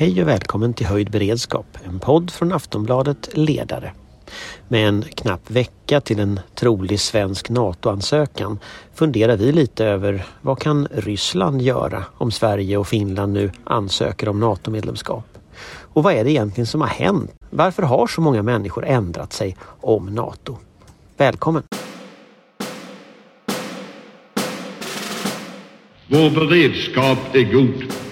Hej 0.00 0.22
och 0.22 0.28
välkommen 0.28 0.74
till 0.74 0.86
Höjd 0.86 1.10
beredskap, 1.10 1.78
en 1.84 1.98
podd 1.98 2.30
från 2.30 2.52
Aftonbladet 2.52 3.28
Ledare. 3.32 3.92
Med 4.68 4.88
en 4.88 5.02
knapp 5.02 5.50
vecka 5.50 6.00
till 6.00 6.20
en 6.20 6.40
trolig 6.54 7.00
svensk 7.00 7.50
NATO-ansökan 7.50 8.58
funderar 8.94 9.36
vi 9.36 9.52
lite 9.52 9.84
över 9.84 10.26
vad 10.40 10.58
kan 10.58 10.88
Ryssland 10.90 11.62
göra 11.62 12.04
om 12.14 12.30
Sverige 12.30 12.76
och 12.76 12.88
Finland 12.88 13.32
nu 13.32 13.50
ansöker 13.64 14.28
om 14.28 14.40
NATO-medlemskap? 14.40 15.24
Och 15.76 16.02
vad 16.02 16.14
är 16.14 16.24
det 16.24 16.30
egentligen 16.30 16.66
som 16.66 16.80
har 16.80 16.88
hänt? 16.88 17.32
Varför 17.50 17.82
har 17.82 18.06
så 18.06 18.20
många 18.20 18.42
människor 18.42 18.86
ändrat 18.86 19.32
sig 19.32 19.56
om 19.80 20.14
NATO? 20.14 20.56
Välkommen! 21.16 21.62
Vår 26.06 26.30
beredskap 26.30 27.18
är 27.34 27.52
god. 27.52 28.09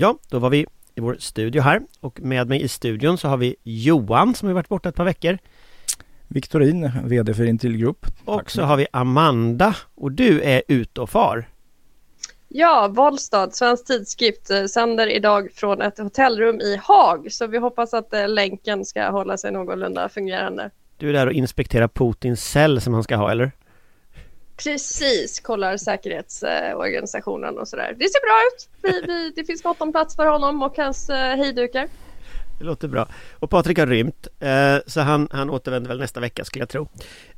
Ja, 0.00 0.18
då 0.28 0.38
var 0.38 0.50
vi 0.50 0.66
i 0.94 1.00
vår 1.00 1.16
studio 1.18 1.62
här 1.62 1.82
och 2.00 2.20
med 2.20 2.48
mig 2.48 2.62
i 2.62 2.68
studion 2.68 3.18
så 3.18 3.28
har 3.28 3.36
vi 3.36 3.56
Johan 3.62 4.34
som 4.34 4.48
har 4.48 4.54
varit 4.54 4.68
borta 4.68 4.88
ett 4.88 4.94
par 4.94 5.04
veckor. 5.04 5.38
Viktorin, 6.28 6.90
VD 7.04 7.34
för 7.34 7.44
Intilgrupp. 7.44 8.06
Och 8.24 8.50
så 8.50 8.62
har 8.62 8.76
vi 8.76 8.86
Amanda 8.92 9.76
och 9.94 10.12
du 10.12 10.40
är 10.40 10.62
ute 10.68 11.00
och 11.00 11.10
far. 11.10 11.48
Ja, 12.48 12.88
Valstad, 12.88 13.50
Svensk 13.50 13.86
Tidskrift, 13.86 14.50
eh, 14.50 14.64
sänder 14.64 15.06
idag 15.06 15.48
från 15.54 15.82
ett 15.82 15.98
hotellrum 15.98 16.60
i 16.60 16.80
Haag. 16.82 17.32
Så 17.32 17.46
vi 17.46 17.58
hoppas 17.58 17.94
att 17.94 18.12
eh, 18.12 18.28
länken 18.28 18.84
ska 18.84 19.10
hålla 19.10 19.36
sig 19.36 19.52
någorlunda 19.52 20.08
fungerande. 20.08 20.70
Du 20.96 21.08
är 21.08 21.12
där 21.12 21.26
och 21.26 21.32
inspekterar 21.32 21.88
Putins 21.88 22.44
cell 22.44 22.80
som 22.80 22.94
han 22.94 23.02
ska 23.02 23.16
ha, 23.16 23.30
eller? 23.30 23.52
Precis, 24.64 25.40
kollar 25.40 25.76
säkerhetsorganisationen 25.76 27.58
och 27.58 27.68
sådär. 27.68 27.96
Det 27.98 28.04
ser 28.08 28.20
bra 28.20 28.40
ut. 28.46 28.68
Vi, 28.82 29.12
vi, 29.12 29.32
det 29.36 29.44
finns 29.44 29.62
gott 29.62 29.80
om 29.80 29.92
plats 29.92 30.16
för 30.16 30.26
honom 30.26 30.62
och 30.62 30.76
hans 30.76 31.10
eh, 31.10 31.36
hejdukar. 31.36 31.88
Det 32.58 32.64
låter 32.64 32.88
bra. 32.88 33.08
Och 33.32 33.50
Patrik 33.50 33.78
har 33.78 33.86
rymt, 33.86 34.28
eh, 34.40 34.76
så 34.86 35.00
han, 35.00 35.28
han 35.30 35.50
återvänder 35.50 35.88
väl 35.88 35.98
nästa 35.98 36.20
vecka 36.20 36.44
skulle 36.44 36.62
jag 36.62 36.68
tro. 36.68 36.88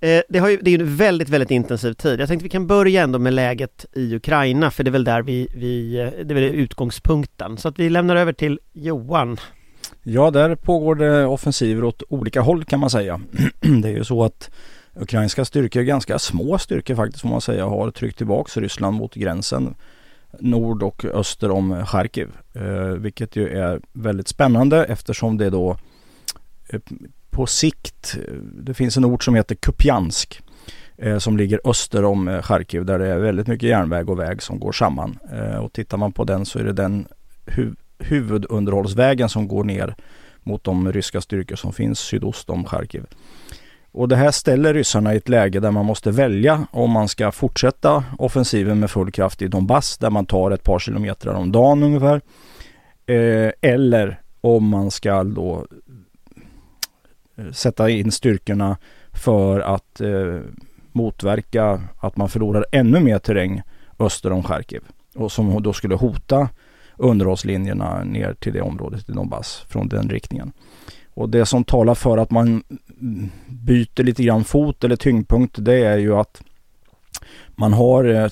Eh, 0.01 0.23
det, 0.29 0.39
har 0.39 0.49
ju, 0.49 0.57
det 0.57 0.71
är 0.71 0.79
ju 0.79 0.81
en 0.81 0.97
väldigt, 0.97 1.29
väldigt 1.29 1.51
intensiv 1.51 1.93
tid. 1.93 2.21
Jag 2.21 2.29
tänkte 2.29 2.45
vi 2.45 2.49
kan 2.49 2.67
börja 2.67 3.03
ändå 3.03 3.19
med 3.19 3.33
läget 3.33 3.87
i 3.93 4.15
Ukraina, 4.15 4.71
för 4.71 4.85
det 4.85 4.89
är 4.89 4.93
väl 4.93 5.05
där 5.05 5.23
vi, 5.23 5.49
vi 5.55 5.97
det 6.25 6.33
är 6.33 6.35
väl 6.35 6.45
utgångspunkten. 6.45 7.57
Så 7.57 7.69
att 7.69 7.79
vi 7.79 7.91
lämnar 7.91 8.17
över 8.17 8.33
till 8.33 8.61
Johan. 8.73 9.37
Ja, 10.03 10.31
där 10.31 10.55
pågår 10.55 10.95
det 10.95 11.27
offensiver 11.27 11.85
åt 11.85 12.03
olika 12.09 12.41
håll 12.41 12.65
kan 12.65 12.81
man 12.81 12.91
säga. 12.91 13.21
det 13.83 13.89
är 13.89 13.93
ju 13.93 14.05
så 14.05 14.25
att 14.25 14.51
ukrainska 14.95 15.45
styrkor, 15.45 15.83
ganska 15.83 16.19
små 16.19 16.59
styrkor 16.59 16.95
faktiskt 16.95 17.23
får 17.23 17.29
man 17.29 17.41
säga, 17.41 17.67
har 17.67 17.91
tryckt 17.91 18.19
tillbaks 18.19 18.57
Ryssland 18.57 18.97
mot 18.97 19.15
gränsen 19.15 19.75
nord 20.41 20.83
och 20.83 21.05
öster 21.05 21.51
om 21.51 21.87
Charkiv. 21.87 22.29
Eh, 22.55 22.87
vilket 22.87 23.37
ju 23.37 23.49
är 23.49 23.81
väldigt 23.93 24.29
spännande 24.29 24.85
eftersom 24.85 25.39
det 25.39 25.51
då 25.51 25.77
eh, 26.69 26.81
på 27.31 27.47
sikt, 27.47 28.17
eh, 28.29 28.35
det 28.35 28.75
finns 28.75 28.97
en 28.97 29.05
ort 29.05 29.25
som 29.25 29.35
heter 29.35 29.55
Kupjansk 29.55 30.43
eh, 30.97 31.19
som 31.19 31.37
ligger 31.37 31.61
öster 31.65 32.05
om 32.05 32.29
eh, 32.29 32.43
Charkiv 32.43 32.85
där 32.85 32.99
det 32.99 33.07
är 33.07 33.19
väldigt 33.19 33.47
mycket 33.47 33.69
järnväg 33.69 34.11
och 34.11 34.19
väg 34.19 34.43
som 34.43 34.61
går 34.61 34.73
samman. 34.73 35.19
Eh, 35.33 35.57
och 35.57 35.73
tittar 35.73 35.97
man 35.97 36.13
på 36.13 36.25
den 36.25 36.47
så 36.47 36.59
är 36.59 36.65
det 36.65 36.73
den 36.73 37.07
hu 37.47 37.75
huvudunderhållsvägen 37.99 39.29
som 39.29 39.49
går 39.49 39.65
ner 39.65 39.95
mot 40.43 40.65
de 40.65 40.93
ryska 40.93 41.21
styrkor 41.21 41.57
som 41.57 41.73
finns 41.73 41.99
sydost 41.99 42.51
om 42.51 42.65
Charkiv. 42.65 43.07
Och 43.93 44.09
det 44.09 44.17
här 44.17 44.31
ställer 44.31 44.75
ryssarna 44.75 45.15
i 45.15 45.17
ett 45.17 45.29
läge 45.29 45.61
där 45.61 45.71
man 45.71 45.87
måste 45.87 46.11
välja 46.11 46.67
om 46.71 46.91
man 46.91 47.09
ska 47.09 47.33
fortsätta 47.33 48.05
offensiven 48.19 48.81
med 48.81 48.91
full 48.91 49.13
kraft 49.13 49.43
i 49.43 49.49
Donbass 49.49 49.99
där 49.99 50.11
man 50.11 50.27
tar 50.27 50.51
ett 50.51 50.65
par 50.65 50.79
kilometer 50.79 51.29
om 51.29 51.53
dagen 51.53 51.83
ungefär. 51.83 52.21
Eh, 53.07 53.53
eller 53.61 54.21
om 54.41 54.69
man 54.69 54.91
ska 54.91 55.25
då 55.25 55.67
eh, 57.37 57.51
sätta 57.53 57.91
in 57.91 58.13
styrkorna 58.13 58.77
för 59.13 59.61
att 59.61 60.01
eh, 60.01 60.41
motverka 60.93 61.81
att 62.01 62.17
man 62.17 62.29
förlorar 62.29 62.67
ännu 62.73 63.01
mer 63.01 63.19
terräng 63.19 63.63
öster 63.99 64.33
om 64.33 64.43
Charkiv. 64.43 64.83
Och 65.15 65.33
som 65.33 65.63
då 65.63 65.73
skulle 65.73 65.95
hota 65.95 66.49
underhållslinjerna 66.97 68.05
ner 68.05 68.35
till 68.35 68.53
det 68.53 68.61
området 68.61 69.09
i 69.09 69.13
Donbass 69.13 69.65
från 69.69 69.89
den 69.89 70.11
riktningen. 70.11 70.53
Och 71.15 71.29
det 71.29 71.47
som 71.47 71.65
talar 71.65 71.95
för 71.95 72.19
att 72.19 72.31
man 72.31 72.63
byter 73.47 74.03
lite 74.03 74.23
grann 74.23 74.45
fot 74.45 74.85
eller 74.85 74.97
tyngdpunkt 74.97 75.57
det 75.59 75.85
är 75.85 75.99
ju 75.99 76.15
att 76.17 76.43
man 77.49 77.73
har 77.73 78.05
eh, 78.05 78.29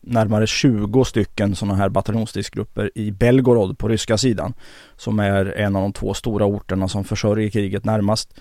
närmare 0.00 0.46
20 0.46 1.04
stycken 1.04 1.54
sådana 1.54 1.74
här 1.74 1.88
bataljonsstridsgrupper 1.88 2.90
i 2.94 3.10
Belgorod 3.10 3.78
på 3.78 3.88
ryska 3.88 4.18
sidan. 4.18 4.54
Som 4.96 5.18
är 5.18 5.46
en 5.46 5.76
av 5.76 5.82
de 5.82 5.92
två 5.92 6.14
stora 6.14 6.44
orterna 6.44 6.88
som 6.88 7.04
försörjer 7.04 7.50
kriget 7.50 7.84
närmast. 7.84 8.34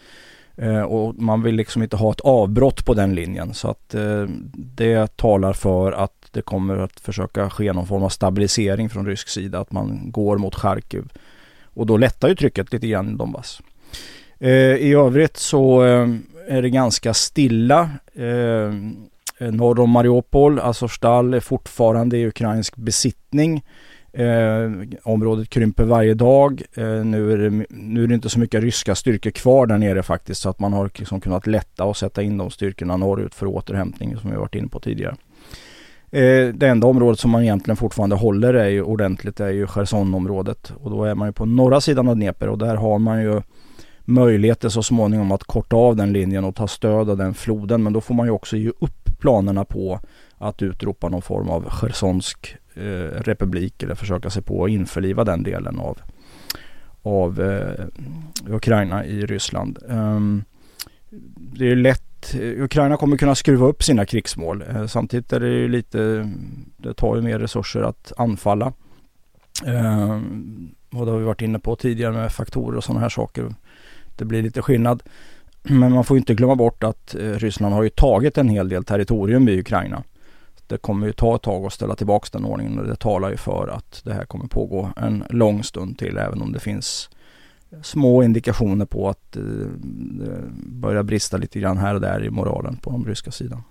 Eh, 0.57 0.81
och 0.81 1.16
man 1.16 1.44
vill 1.44 1.55
liksom 1.55 1.84
inte 1.84 1.95
ha 1.95 2.11
ett 2.11 2.22
avbrott 2.22 2.85
på 2.85 2.94
den 2.94 3.16
linjen 3.16 3.53
så 3.53 3.67
att 3.67 3.94
eh, 3.94 4.25
det 4.53 5.17
talar 5.17 5.53
för 5.53 5.91
att 5.91 6.28
det 6.31 6.41
kommer 6.41 6.78
att 6.78 7.00
försöka 7.00 7.50
ske 7.50 7.73
någon 7.73 7.88
form 7.88 8.03
av 8.03 8.09
stabilisering 8.09 8.89
från 8.89 9.05
rysk 9.05 9.28
sida. 9.28 9.59
Att 9.59 9.72
man 9.72 10.11
går 10.11 10.38
mot 10.38 10.55
Charkiv. 10.55 11.03
Och 11.75 11.86
då 11.86 11.97
lättar 11.97 12.28
ju 12.28 12.36
trycket 12.36 12.74
lite 12.74 12.88
grann 12.88 13.13
i 13.13 13.18
Donbass. 13.18 13.62
Eh, 14.40 14.50
I 14.75 14.94
övrigt 14.94 15.38
så 15.38 15.86
eh, 15.86 16.08
är 16.47 16.62
det 16.62 16.69
ganska 16.69 17.13
stilla. 17.13 17.90
Eh, 18.13 18.74
norr 19.52 19.80
om 19.80 19.90
Mariupol, 19.90 20.59
Azovstal 20.59 21.34
är 21.34 21.40
fortfarande 21.40 22.18
i 22.18 22.28
ukrainsk 22.28 22.75
besittning. 22.75 23.64
Eh, 24.14 24.72
området 25.03 25.50
krymper 25.50 25.84
varje 25.84 26.14
dag. 26.14 26.62
Eh, 26.74 27.06
nu, 27.06 27.31
är 27.31 27.38
det, 27.38 27.66
nu 27.69 28.03
är 28.03 28.08
det 28.08 28.14
inte 28.14 28.30
så 28.30 28.40
mycket 28.40 28.64
ryska 28.64 28.96
styrkor 28.96 29.31
kvar 29.31 29.66
där 29.66 29.78
nere 29.78 30.03
faktiskt 30.03 30.41
så 30.41 30.50
att 30.50 30.59
man 30.59 30.74
har 30.74 30.90
liksom 30.96 31.22
kunnat 31.22 31.47
lätta 31.47 31.84
och 31.84 31.97
sätta 31.97 32.24
in 32.24 32.38
de 32.38 32.52
styrkorna 32.52 32.97
norrut 32.97 33.35
för 33.35 33.46
återhämtning 33.46 34.18
som 34.18 34.31
vi 34.31 34.38
varit 34.38 34.56
inne 34.56 34.68
på 34.68 34.80
tidigare. 34.80 35.16
Eh, 36.16 36.53
det 36.53 36.68
enda 36.68 36.88
området 36.88 37.20
som 37.20 37.31
man 37.31 37.44
egentligen 37.44 37.78
fortfarande 37.78 38.16
håller 38.16 38.53
är 38.53 38.70
ju 38.70 38.81
ordentligt 38.81 39.40
är 39.40 39.50
ju 39.50 39.68
Chersonområdet 39.68 40.74
och 40.81 40.92
då 40.92 41.03
är 41.03 41.16
man 41.16 41.28
ju 41.28 41.31
på 41.31 41.46
norra 41.46 41.81
sidan 41.81 42.08
av 42.08 42.16
Dnepr 42.16 42.48
och 42.48 42.58
där 42.58 42.76
har 42.76 43.00
man 43.00 43.22
ju 43.22 43.42
möjligheter 44.06 44.70
så 44.70 44.84
småningom 44.84 45.31
att 45.31 45.44
korta 45.44 45.76
av 45.76 45.96
den 45.96 46.14
linjen 46.14 46.46
och 46.46 46.56
ta 46.56 46.68
stöd 46.68 47.09
av 47.09 47.18
den 47.18 47.34
floden. 47.34 47.84
Men 47.84 47.94
då 47.94 48.02
får 48.02 48.14
man 48.14 48.26
ju 48.26 48.31
också 48.31 48.58
ge 48.58 48.70
upp 48.70 49.20
planerna 49.20 49.66
på 49.66 50.00
att 50.38 50.62
utropa 50.62 51.09
någon 51.09 51.22
form 51.22 51.50
av 51.50 51.70
chersonsk 51.70 52.56
eh, 52.76 53.22
republik 53.22 53.84
eller 53.84 53.96
försöka 53.96 54.30
sig 54.30 54.44
på 54.44 54.66
att 54.66 54.72
införliva 54.72 55.24
den 55.24 55.44
delen 55.44 55.80
av, 55.80 55.97
av 57.02 57.42
eh, 57.42 57.86
Ukraina 58.56 59.06
i 59.06 59.26
Ryssland. 59.26 59.80
Um, 59.88 60.44
det 61.36 61.72
är 61.72 61.76
lätt, 61.76 62.15
Eh, 62.34 62.63
Ukraina 62.63 62.97
kommer 62.97 63.18
kunna 63.18 63.36
skruva 63.36 63.66
upp 63.66 63.84
sina 63.84 64.06
krigsmål. 64.06 64.63
Eh, 64.69 64.86
samtidigt 64.88 65.34
är 65.34 65.40
det 65.40 65.50
ju 65.50 65.68
lite, 65.68 66.31
det 66.78 66.94
tar 66.94 67.16
ju 67.16 67.22
mer 67.22 67.40
resurser 67.40 67.81
att 67.81 68.13
anfalla. 68.18 68.74
Eh, 69.66 70.22
och 70.91 71.06
det 71.06 71.12
har 71.12 71.19
vi 71.19 71.25
varit 71.25 71.41
inne 71.41 71.59
på 71.59 71.75
tidigare 71.75 72.14
med 72.14 72.31
faktorer 72.31 72.78
och 72.78 72.84
sådana 72.84 73.02
här 73.02 73.09
saker 73.09 73.53
det 74.16 74.25
blir 74.25 74.44
lite 74.44 74.62
skillnad. 74.62 75.03
Men 75.64 75.94
man 75.94 76.03
får 76.03 76.18
inte 76.18 76.34
glömma 76.34 76.56
bort 76.56 76.84
att 76.84 77.16
eh, 77.16 77.19
Ryssland 77.19 77.75
har 77.75 77.84
ju 77.84 77.90
tagit 77.90 78.38
en 78.38 78.50
hel 78.50 78.69
del 78.69 78.84
territorium 78.84 79.50
i 79.50 79.59
Ukraina. 79.59 80.03
Det 80.68 80.78
kommer 80.78 81.08
ju 81.08 81.14
ta 81.14 81.35
ett 81.35 81.41
tag 81.41 81.66
att 81.66 81.74
ställa 81.74 81.96
tillbaka 81.96 82.28
den 82.31 82.46
ordningen 82.46 82.80
och 82.80 82.88
det 82.88 82.96
talar 82.96 83.30
ju 83.30 83.38
för 83.38 83.68
att 83.68 84.02
det 84.06 84.14
här 84.14 84.25
kommer 84.25 84.47
pågå 84.47 84.90
en 84.97 85.24
lång 85.30 85.64
stund 85.64 85.97
till 85.97 86.17
även 86.17 86.41
om 86.41 86.52
det 86.52 86.59
finns 86.59 87.09
små 87.83 88.23
indikationer 88.23 88.85
på 88.85 89.09
att 89.09 89.35
eh, 89.35 89.43
det 89.43 90.41
börjar 90.55 91.03
brista 91.03 91.37
lite 91.37 91.59
grann 91.59 91.77
här 91.77 91.95
och 91.95 92.01
där 92.01 92.23
i 92.23 92.29
moralen 92.29 92.77
på 92.77 92.91
den 92.91 93.05
ryska 93.05 93.31
sidan. 93.31 93.63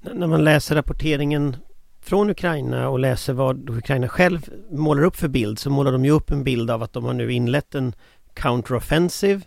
När 0.00 0.26
man 0.26 0.44
läser 0.44 0.74
rapporteringen 0.74 1.56
från 2.00 2.30
Ukraina 2.30 2.88
och 2.88 2.98
läser 2.98 3.32
vad 3.32 3.70
Ukraina 3.70 4.08
själv 4.08 4.50
målar 4.70 5.02
upp 5.02 5.16
för 5.16 5.28
bild 5.28 5.58
så 5.58 5.70
målar 5.70 5.92
de 5.92 6.04
ju 6.04 6.10
upp 6.10 6.30
en 6.30 6.44
bild 6.44 6.70
av 6.70 6.82
att 6.82 6.92
de 6.92 7.04
har 7.04 7.12
nu 7.12 7.32
inlett 7.32 7.74
en 7.74 7.92
counteroffensive 8.34 9.40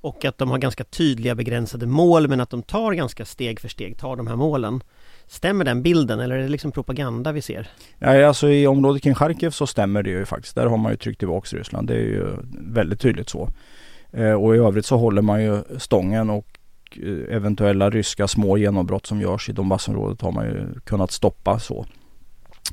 och 0.00 0.24
att 0.24 0.38
de 0.38 0.50
har 0.50 0.58
ganska 0.58 0.84
tydliga 0.84 1.34
begränsade 1.34 1.86
mål 1.86 2.28
men 2.28 2.40
att 2.40 2.50
de 2.50 2.62
tar 2.62 2.92
ganska 2.92 3.24
steg 3.24 3.60
för 3.60 3.68
steg, 3.68 3.98
tar 3.98 4.16
de 4.16 4.26
här 4.26 4.36
målen. 4.36 4.82
Stämmer 5.26 5.64
den 5.64 5.82
bilden 5.82 6.20
eller 6.20 6.36
är 6.36 6.42
det 6.42 6.48
liksom 6.48 6.72
propaganda 6.72 7.32
vi 7.32 7.42
ser? 7.42 7.70
Ja, 7.98 8.26
alltså 8.26 8.48
i 8.48 8.66
området 8.66 9.02
kring 9.02 9.14
Charkiv 9.14 9.50
så 9.50 9.66
stämmer 9.66 10.02
det 10.02 10.10
ju 10.10 10.24
faktiskt. 10.24 10.54
Där 10.54 10.66
har 10.66 10.76
man 10.76 10.92
ju 10.92 10.96
tryckt 10.96 11.18
tillbaka 11.18 11.56
Ryssland. 11.56 11.88
Det 11.88 11.94
är 11.94 11.98
ju 11.98 12.26
väldigt 12.52 13.00
tydligt 13.00 13.28
så. 13.28 13.48
Eh, 14.12 14.32
och 14.32 14.56
i 14.56 14.58
övrigt 14.58 14.86
så 14.86 14.96
håller 14.96 15.22
man 15.22 15.42
ju 15.42 15.62
stången 15.78 16.30
och 16.30 16.58
eh, 17.02 17.36
eventuella 17.36 17.90
ryska 17.90 18.28
små 18.28 18.58
genombrott 18.58 19.06
som 19.06 19.20
görs 19.20 19.48
i 19.48 19.52
Donbassområdet 19.52 20.20
har 20.20 20.32
man 20.32 20.44
ju 20.44 20.80
kunnat 20.84 21.10
stoppa 21.10 21.58
så. 21.58 21.86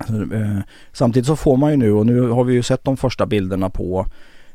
Eh, 0.09 0.59
samtidigt 0.91 1.27
så 1.27 1.35
får 1.35 1.57
man 1.57 1.71
ju 1.71 1.77
nu 1.77 1.91
och 1.91 2.05
nu 2.05 2.21
har 2.21 2.43
vi 2.43 2.53
ju 2.53 2.63
sett 2.63 2.83
de 2.83 2.97
första 2.97 3.25
bilderna 3.25 3.69
på 3.69 4.05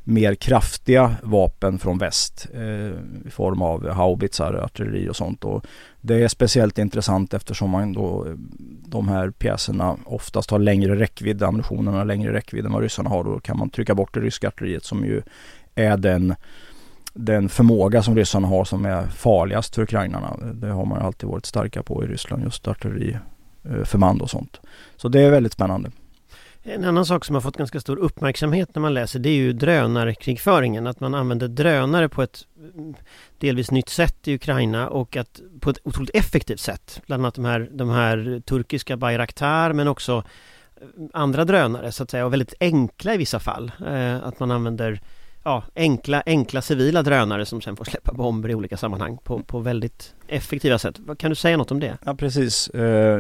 mer 0.05 0.35
kraftiga 0.35 1.17
vapen 1.23 1.79
från 1.79 1.99
väst 1.99 2.47
eh, 2.55 3.27
i 3.27 3.31
form 3.31 3.63
av 3.63 3.89
haubitsar, 3.91 4.55
artilleri 4.55 5.09
och 5.09 5.17
sånt. 5.17 5.45
Och 5.45 5.67
det 6.01 6.23
är 6.23 6.29
speciellt 6.29 6.79
intressant 6.79 7.35
eftersom 7.35 7.71
man 7.71 7.93
då, 7.93 8.27
de 8.87 9.09
här 9.09 9.31
pjäserna 9.31 9.97
oftast 10.05 10.51
har 10.51 10.59
längre 10.59 10.99
räckvidd, 10.99 11.43
ammunitionen 11.43 11.95
har 11.95 12.05
längre 12.05 12.33
räckvidd 12.33 12.67
än 12.67 12.73
vad 12.73 12.83
ryssarna 12.83 13.11
har. 13.11 13.25
Då 13.25 13.41
kan 13.41 13.59
man 13.59 13.71
trycka 13.71 13.95
bort 13.95 14.15
det 14.15 14.21
ryska 14.21 14.49
artilleriet 14.49 14.85
som 14.85 15.05
ju 15.05 15.23
är 15.75 15.97
den, 15.97 16.35
den 17.13 17.49
förmåga 17.49 18.03
som 18.03 18.17
ryssarna 18.17 18.49
har 18.49 18.65
som 18.65 18.85
är 18.85 19.07
farligast 19.07 19.75
för 19.75 19.83
ukrainarna. 19.83 20.37
Det 20.55 20.69
har 20.69 20.85
man 20.85 21.03
alltid 21.03 21.29
varit 21.29 21.47
starka 21.47 21.83
på 21.83 22.05
i 22.05 22.07
Ryssland, 22.07 22.43
just 22.43 22.69
artilleriförband 22.69 24.21
eh, 24.21 24.23
och 24.23 24.31
sånt. 24.31 24.61
Så 24.97 25.09
det 25.09 25.21
är 25.21 25.31
väldigt 25.31 25.53
spännande. 25.53 25.91
En 26.67 26.85
annan 26.85 27.07
sak 27.07 27.25
som 27.25 27.35
har 27.35 27.41
fått 27.41 27.57
ganska 27.57 27.81
stor 27.81 27.97
uppmärksamhet 27.97 28.75
när 28.75 28.83
man 28.83 28.95
läser 28.95 29.19
det 29.19 29.29
är 29.29 29.35
ju 29.35 29.53
drönarkrigföringen. 29.53 30.87
Att 30.87 31.01
man 31.01 31.15
använder 31.15 31.49
drönare 31.49 32.09
på 32.09 32.23
ett 32.23 32.47
mm, 32.75 32.95
delvis 33.39 33.71
nytt 33.71 33.89
sätt 33.89 34.29
i 34.29 34.35
Ukraina 34.35 34.89
och 34.89 35.17
att 35.17 35.41
på 35.61 35.71
ett 35.71 35.79
otroligt 35.85 36.15
effektivt 36.15 36.61
sätt. 36.61 37.01
Bland 37.07 37.23
annat 37.23 37.35
de 37.35 37.45
här, 37.45 37.69
de 37.73 37.91
här 37.91 38.43
turkiska 38.47 38.97
Bayraktar 38.97 39.73
men 39.73 39.89
också 39.89 40.25
eh, 40.77 40.87
andra 41.13 41.45
drönare 41.45 41.93
så 41.93 42.03
att 42.03 42.11
säga 42.11 42.27
och 42.27 42.33
väldigt 42.33 42.55
enkla 42.61 43.15
i 43.15 43.17
vissa 43.17 43.41
fall. 43.41 43.73
Eh, 43.87 44.17
att 44.25 44.41
man 44.41 44.51
använder 44.51 45.01
ja, 45.45 45.63
enkla, 45.75 46.23
enkla 46.27 46.63
civila 46.63 47.03
drönare 47.03 47.47
som 47.47 47.61
sen 47.61 47.77
får 47.77 47.85
släppa 47.85 48.13
bomber 48.13 48.49
i 48.49 48.55
olika 48.55 48.77
sammanhang 48.77 49.19
på, 49.25 49.43
på 49.43 49.59
väldigt 49.59 50.15
effektiva 50.29 50.79
sätt. 50.79 51.01
Kan 51.19 51.31
du 51.31 51.35
säga 51.35 51.57
något 51.57 51.71
om 51.71 51.81
det? 51.81 51.99
Ja 52.05 52.15
precis. 52.15 52.69
Eh, 52.69 53.19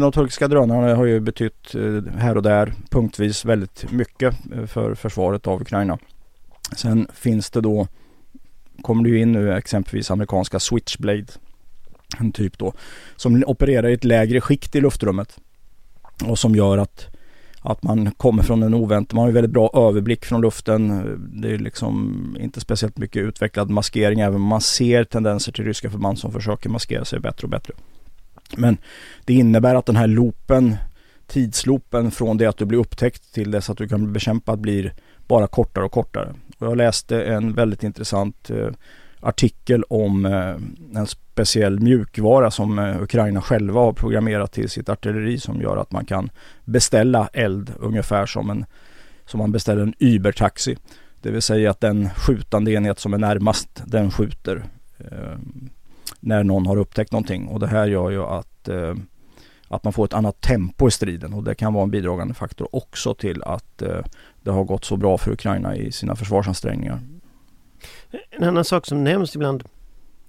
de 0.00 0.12
turkiska 0.12 0.48
drönarna 0.48 0.94
har 0.94 1.04
ju 1.04 1.20
betytt 1.20 1.74
eh, 1.74 2.12
här 2.18 2.36
och 2.36 2.42
där 2.42 2.72
punktvis 2.90 3.44
väldigt 3.44 3.92
mycket 3.92 4.34
eh, 4.54 4.66
för 4.66 4.94
försvaret 4.94 5.46
av 5.46 5.60
Ukraina. 5.60 5.98
Sen 6.76 7.08
finns 7.14 7.50
det 7.50 7.60
då, 7.60 7.88
kommer 8.82 9.04
det 9.04 9.10
ju 9.10 9.20
in 9.20 9.32
nu 9.32 9.52
exempelvis 9.52 10.10
amerikanska 10.10 10.60
Switchblade. 10.60 11.26
En 12.18 12.32
typ 12.32 12.58
då, 12.58 12.72
som 13.16 13.44
opererar 13.46 13.88
i 13.88 13.92
ett 13.92 14.04
lägre 14.04 14.40
skikt 14.40 14.76
i 14.76 14.80
luftrummet. 14.80 15.38
Och 16.24 16.38
som 16.38 16.54
gör 16.54 16.78
att 16.78 17.15
att 17.66 17.82
man 17.82 18.10
kommer 18.10 18.42
från 18.42 18.62
en 18.62 18.74
oväntad, 18.74 19.14
man 19.16 19.22
har 19.22 19.28
ju 19.28 19.34
väldigt 19.34 19.52
bra 19.52 19.70
överblick 19.74 20.24
från 20.24 20.40
luften. 20.40 21.04
Det 21.42 21.54
är 21.54 21.58
liksom 21.58 22.36
inte 22.40 22.60
speciellt 22.60 22.98
mycket 22.98 23.22
utvecklad 23.22 23.70
maskering 23.70 24.20
även 24.20 24.34
om 24.34 24.42
man 24.42 24.60
ser 24.60 25.04
tendenser 25.04 25.52
till 25.52 25.64
ryska 25.64 25.90
förband 25.90 26.18
som 26.18 26.32
försöker 26.32 26.68
maskera 26.68 27.04
sig 27.04 27.20
bättre 27.20 27.44
och 27.44 27.50
bättre. 27.50 27.74
Men 28.56 28.76
det 29.24 29.34
innebär 29.34 29.74
att 29.74 29.86
den 29.86 29.96
här 29.96 30.06
loopen, 30.06 30.76
tidsloopen 31.26 32.10
från 32.10 32.36
det 32.36 32.46
att 32.46 32.58
du 32.58 32.64
blir 32.64 32.78
upptäckt 32.78 33.34
till 33.34 33.50
dess 33.50 33.70
att 33.70 33.78
du 33.78 33.88
kan 33.88 34.04
bli 34.04 34.12
bekämpad 34.12 34.60
blir 34.60 34.94
bara 35.26 35.46
kortare 35.46 35.84
och 35.84 35.92
kortare. 35.92 36.34
Och 36.58 36.66
jag 36.66 36.76
läste 36.76 37.22
en 37.24 37.52
väldigt 37.52 37.82
intressant 37.82 38.50
eh, 38.50 38.68
artikel 39.26 39.82
om 39.82 40.26
eh, 40.26 40.56
en 41.00 41.06
speciell 41.06 41.80
mjukvara 41.80 42.50
som 42.50 42.78
eh, 42.78 43.02
Ukraina 43.02 43.42
själva 43.42 43.80
har 43.80 43.92
programmerat 43.92 44.52
till 44.52 44.68
sitt 44.68 44.88
artilleri 44.88 45.38
som 45.38 45.60
gör 45.60 45.76
att 45.76 45.92
man 45.92 46.04
kan 46.04 46.30
beställa 46.64 47.28
eld 47.32 47.72
ungefär 47.78 48.26
som, 48.26 48.50
en, 48.50 48.64
som 49.26 49.38
man 49.38 49.52
beställer 49.52 49.82
en 49.82 49.94
Uber-taxi. 49.98 50.76
Det 51.22 51.30
vill 51.30 51.42
säga 51.42 51.70
att 51.70 51.80
den 51.80 52.10
skjutande 52.10 52.72
enhet 52.72 52.98
som 52.98 53.14
är 53.14 53.18
närmast 53.18 53.82
den 53.86 54.10
skjuter 54.10 54.64
eh, 54.98 55.38
när 56.20 56.44
någon 56.44 56.66
har 56.66 56.76
upptäckt 56.76 57.12
någonting 57.12 57.48
och 57.48 57.60
det 57.60 57.66
här 57.66 57.86
gör 57.86 58.10
ju 58.10 58.22
att 58.22 58.68
eh, 58.68 58.94
att 59.68 59.84
man 59.84 59.92
får 59.92 60.04
ett 60.04 60.14
annat 60.14 60.40
tempo 60.40 60.88
i 60.88 60.90
striden 60.90 61.34
och 61.34 61.44
det 61.44 61.54
kan 61.54 61.74
vara 61.74 61.82
en 61.82 61.90
bidragande 61.90 62.34
faktor 62.34 62.68
också 62.72 63.14
till 63.14 63.42
att 63.42 63.82
eh, 63.82 64.00
det 64.42 64.50
har 64.50 64.64
gått 64.64 64.84
så 64.84 64.96
bra 64.96 65.18
för 65.18 65.32
Ukraina 65.32 65.76
i 65.76 65.92
sina 65.92 66.16
försvarsansträngningar. 66.16 67.00
En 68.30 68.44
annan 68.44 68.64
sak 68.64 68.86
som 68.86 69.04
nämns 69.04 69.34
ibland 69.34 69.64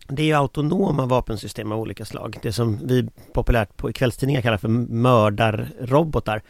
det 0.07 0.22
är 0.22 0.25
ju 0.25 0.34
autonoma 0.34 1.06
vapensystem 1.06 1.72
av 1.72 1.80
olika 1.80 2.06
slag. 2.06 2.38
Det 2.42 2.51
som 2.54 2.88
vi 2.88 3.07
populärt 3.34 3.78
på 3.78 3.94
kvällstidningar 3.94 4.42
kallar 4.42 4.57
för 4.57 4.68
mördarrobotar. 4.68 6.42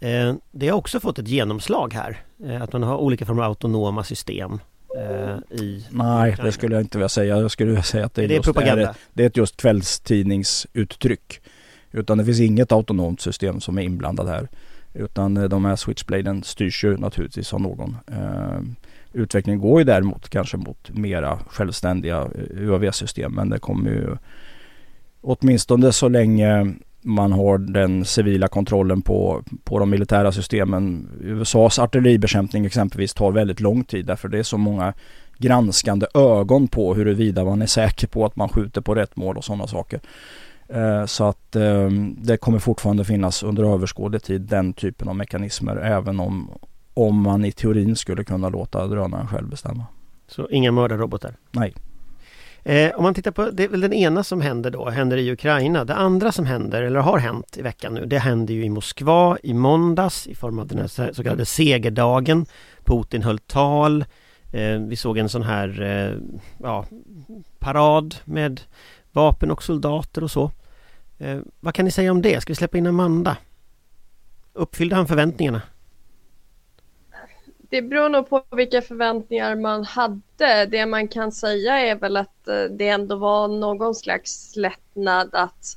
Eh, 0.00 0.34
det 0.50 0.68
har 0.68 0.76
också 0.76 1.00
fått 1.00 1.18
ett 1.18 1.28
genomslag 1.28 1.94
här. 1.94 2.18
Eh, 2.44 2.62
att 2.62 2.72
man 2.72 2.82
har 2.82 2.96
olika 2.96 3.26
former 3.26 3.42
av 3.42 3.48
autonoma 3.48 4.04
system. 4.04 4.60
Eh, 4.98 5.58
I 5.58 5.86
Nej, 5.90 6.36
det 6.42 6.52
skulle 6.52 6.74
jag 6.74 6.82
inte 6.82 6.98
vilja 6.98 7.08
säga. 7.08 7.38
Jag 7.38 7.50
skulle 7.50 7.70
vilja 7.70 7.82
säga 7.82 8.06
att 8.06 8.14
det 8.14 8.24
är, 8.24 8.28
det 8.28 8.42
propaganda. 8.42 8.88
Är, 8.88 8.94
det 9.12 9.22
är 9.22 9.26
ett 9.26 9.36
just 9.36 9.56
kvällstidningsuttryck. 9.56 11.40
Utan 11.92 12.18
det 12.18 12.24
finns 12.24 12.40
inget 12.40 12.72
autonomt 12.72 13.20
system 13.20 13.60
som 13.60 13.78
är 13.78 13.82
inblandad 13.82 14.28
här. 14.28 14.48
Utan 14.94 15.48
de 15.48 15.64
här 15.64 15.76
switchbladen 15.76 16.42
styrs 16.42 16.84
ju 16.84 16.96
naturligtvis 16.96 17.54
av 17.54 17.60
någon. 17.60 17.96
Utvecklingen 19.12 19.60
går 19.60 19.80
ju 19.80 19.84
däremot 19.84 20.28
kanske 20.28 20.56
mot 20.56 20.90
mera 20.90 21.38
självständiga 21.48 22.18
eh, 22.20 22.62
UAV-system 22.62 23.34
men 23.34 23.50
det 23.50 23.58
kommer 23.58 23.90
ju 23.90 24.16
åtminstone 25.20 25.92
så 25.92 26.08
länge 26.08 26.74
man 27.02 27.32
har 27.32 27.58
den 27.58 28.04
civila 28.04 28.48
kontrollen 28.48 29.02
på, 29.02 29.44
på 29.64 29.78
de 29.78 29.90
militära 29.90 30.32
systemen. 30.32 31.08
USAs 31.20 31.78
artilleribekämpning 31.78 32.66
exempelvis 32.66 33.14
tar 33.14 33.30
väldigt 33.32 33.60
lång 33.60 33.84
tid 33.84 34.06
därför 34.06 34.28
det 34.28 34.38
är 34.38 34.42
så 34.42 34.58
många 34.58 34.94
granskande 35.38 36.06
ögon 36.14 36.68
på 36.68 36.94
huruvida 36.94 37.44
man 37.44 37.62
är 37.62 37.66
säker 37.66 38.06
på 38.06 38.24
att 38.24 38.36
man 38.36 38.48
skjuter 38.48 38.80
på 38.80 38.94
rätt 38.94 39.16
mål 39.16 39.36
och 39.36 39.44
sådana 39.44 39.66
saker. 39.66 40.00
Eh, 40.68 41.06
så 41.06 41.24
att 41.24 41.56
eh, 41.56 41.90
det 42.16 42.36
kommer 42.36 42.58
fortfarande 42.58 43.04
finnas 43.04 43.42
under 43.42 43.74
överskådlig 43.74 44.22
tid 44.22 44.40
den 44.40 44.72
typen 44.72 45.08
av 45.08 45.16
mekanismer 45.16 45.76
även 45.76 46.20
om, 46.20 46.50
om 46.94 47.22
man 47.22 47.44
i 47.44 47.52
teorin 47.52 47.96
skulle 47.96 48.24
kunna 48.24 48.48
låta 48.48 48.86
drönaren 48.86 49.26
själv 49.26 49.48
bestämma. 49.48 49.86
Så 50.28 50.48
inga 50.48 50.72
mördarrobotar? 50.72 51.36
Nej. 51.50 51.74
Eh, 52.62 52.96
om 52.96 53.02
man 53.02 53.14
tittar 53.14 53.30
på, 53.30 53.50
det 53.50 53.64
är 53.64 53.68
väl 53.68 53.80
den 53.80 53.92
ena 53.92 54.24
som 54.24 54.40
händer 54.40 54.70
då, 54.70 54.90
händer 54.90 55.16
i 55.16 55.32
Ukraina. 55.32 55.84
Det 55.84 55.94
andra 55.94 56.32
som 56.32 56.46
händer, 56.46 56.82
eller 56.82 57.00
har 57.00 57.18
hänt 57.18 57.58
i 57.58 57.62
veckan 57.62 57.94
nu, 57.94 58.06
det 58.06 58.18
händer 58.18 58.54
ju 58.54 58.64
i 58.64 58.68
Moskva 58.68 59.38
i 59.42 59.54
måndags 59.54 60.26
i 60.26 60.34
form 60.34 60.58
av 60.58 60.66
den 60.66 60.78
här 60.78 61.12
så 61.12 61.22
kallade 61.22 61.46
segerdagen. 61.46 62.46
Putin 62.84 63.22
höll 63.22 63.38
tal. 63.38 64.04
Eh, 64.52 64.78
vi 64.78 64.96
såg 64.96 65.18
en 65.18 65.28
sån 65.28 65.42
här 65.42 65.82
eh, 65.82 66.16
ja, 66.58 66.86
parad 67.58 68.16
med 68.24 68.60
vapen 69.12 69.50
och 69.50 69.62
soldater 69.62 70.24
och 70.24 70.30
så. 70.30 70.50
Eh, 71.18 71.38
vad 71.60 71.74
kan 71.74 71.84
ni 71.84 71.90
säga 71.90 72.10
om 72.10 72.22
det? 72.22 72.40
Ska 72.40 72.50
vi 72.50 72.56
släppa 72.56 72.78
in 72.78 72.86
Amanda? 72.86 73.36
Uppfyllde 74.52 74.96
han 74.96 75.06
förväntningarna? 75.06 75.62
Det 77.70 77.82
beror 77.82 78.08
nog 78.08 78.28
på 78.28 78.42
vilka 78.50 78.82
förväntningar 78.82 79.56
man 79.56 79.84
hade. 79.84 80.66
Det 80.66 80.86
man 80.86 81.08
kan 81.08 81.32
säga 81.32 81.80
är 81.80 81.94
väl 81.94 82.16
att 82.16 82.48
eh, 82.48 82.62
det 82.62 82.88
ändå 82.88 83.16
var 83.16 83.48
någon 83.48 83.94
slags 83.94 84.56
lättnad 84.56 85.30
att 85.32 85.76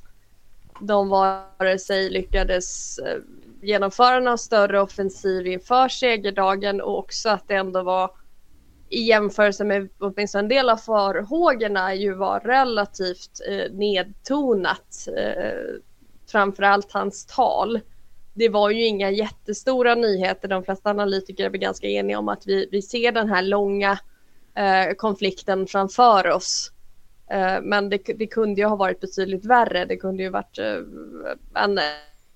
de 0.80 1.08
vare 1.08 1.78
sig 1.78 2.10
lyckades 2.10 2.98
eh, 2.98 3.18
genomföra 3.62 4.20
någon 4.20 4.38
större 4.38 4.80
offensiv 4.80 5.46
inför 5.46 5.88
segerdagen 5.88 6.80
och 6.80 6.98
också 6.98 7.28
att 7.28 7.48
det 7.48 7.54
ändå 7.54 7.82
var 7.82 8.10
i 8.88 9.02
jämförelse 9.02 9.64
med 9.64 9.88
åtminstone 9.98 10.42
en 10.42 10.48
del 10.48 10.70
av 10.70 10.76
farhågorna 10.76 11.94
ju 11.94 12.14
var 12.14 12.40
relativt 12.40 13.40
eh, 13.48 13.72
nedtonat. 13.72 15.08
Eh, 15.16 15.80
framförallt 16.26 16.92
hans 16.92 17.26
tal 17.26 17.80
det 18.34 18.48
var 18.48 18.70
ju 18.70 18.86
inga 18.86 19.10
jättestora 19.10 19.94
nyheter. 19.94 20.48
De 20.48 20.64
flesta 20.64 20.90
analytiker 20.90 21.44
är 21.44 21.50
ganska 21.50 21.88
eniga 21.88 22.18
om 22.18 22.28
att 22.28 22.46
vi, 22.46 22.68
vi 22.72 22.82
ser 22.82 23.12
den 23.12 23.28
här 23.28 23.42
långa 23.42 23.98
eh, 24.54 24.94
konflikten 24.96 25.66
framför 25.66 26.30
oss. 26.30 26.72
Eh, 27.30 27.60
men 27.62 27.88
det, 27.88 27.98
det, 28.18 28.26
kunde 28.26 28.60
ju 28.60 28.66
ha 28.66 28.76
varit 28.76 29.00
betydligt 29.00 29.44
värre. 29.44 29.84
Det 29.84 29.96
kunde 29.96 30.22
ju 30.22 30.28
varit 30.28 30.58
eh, 30.58 30.78
en, 31.54 31.78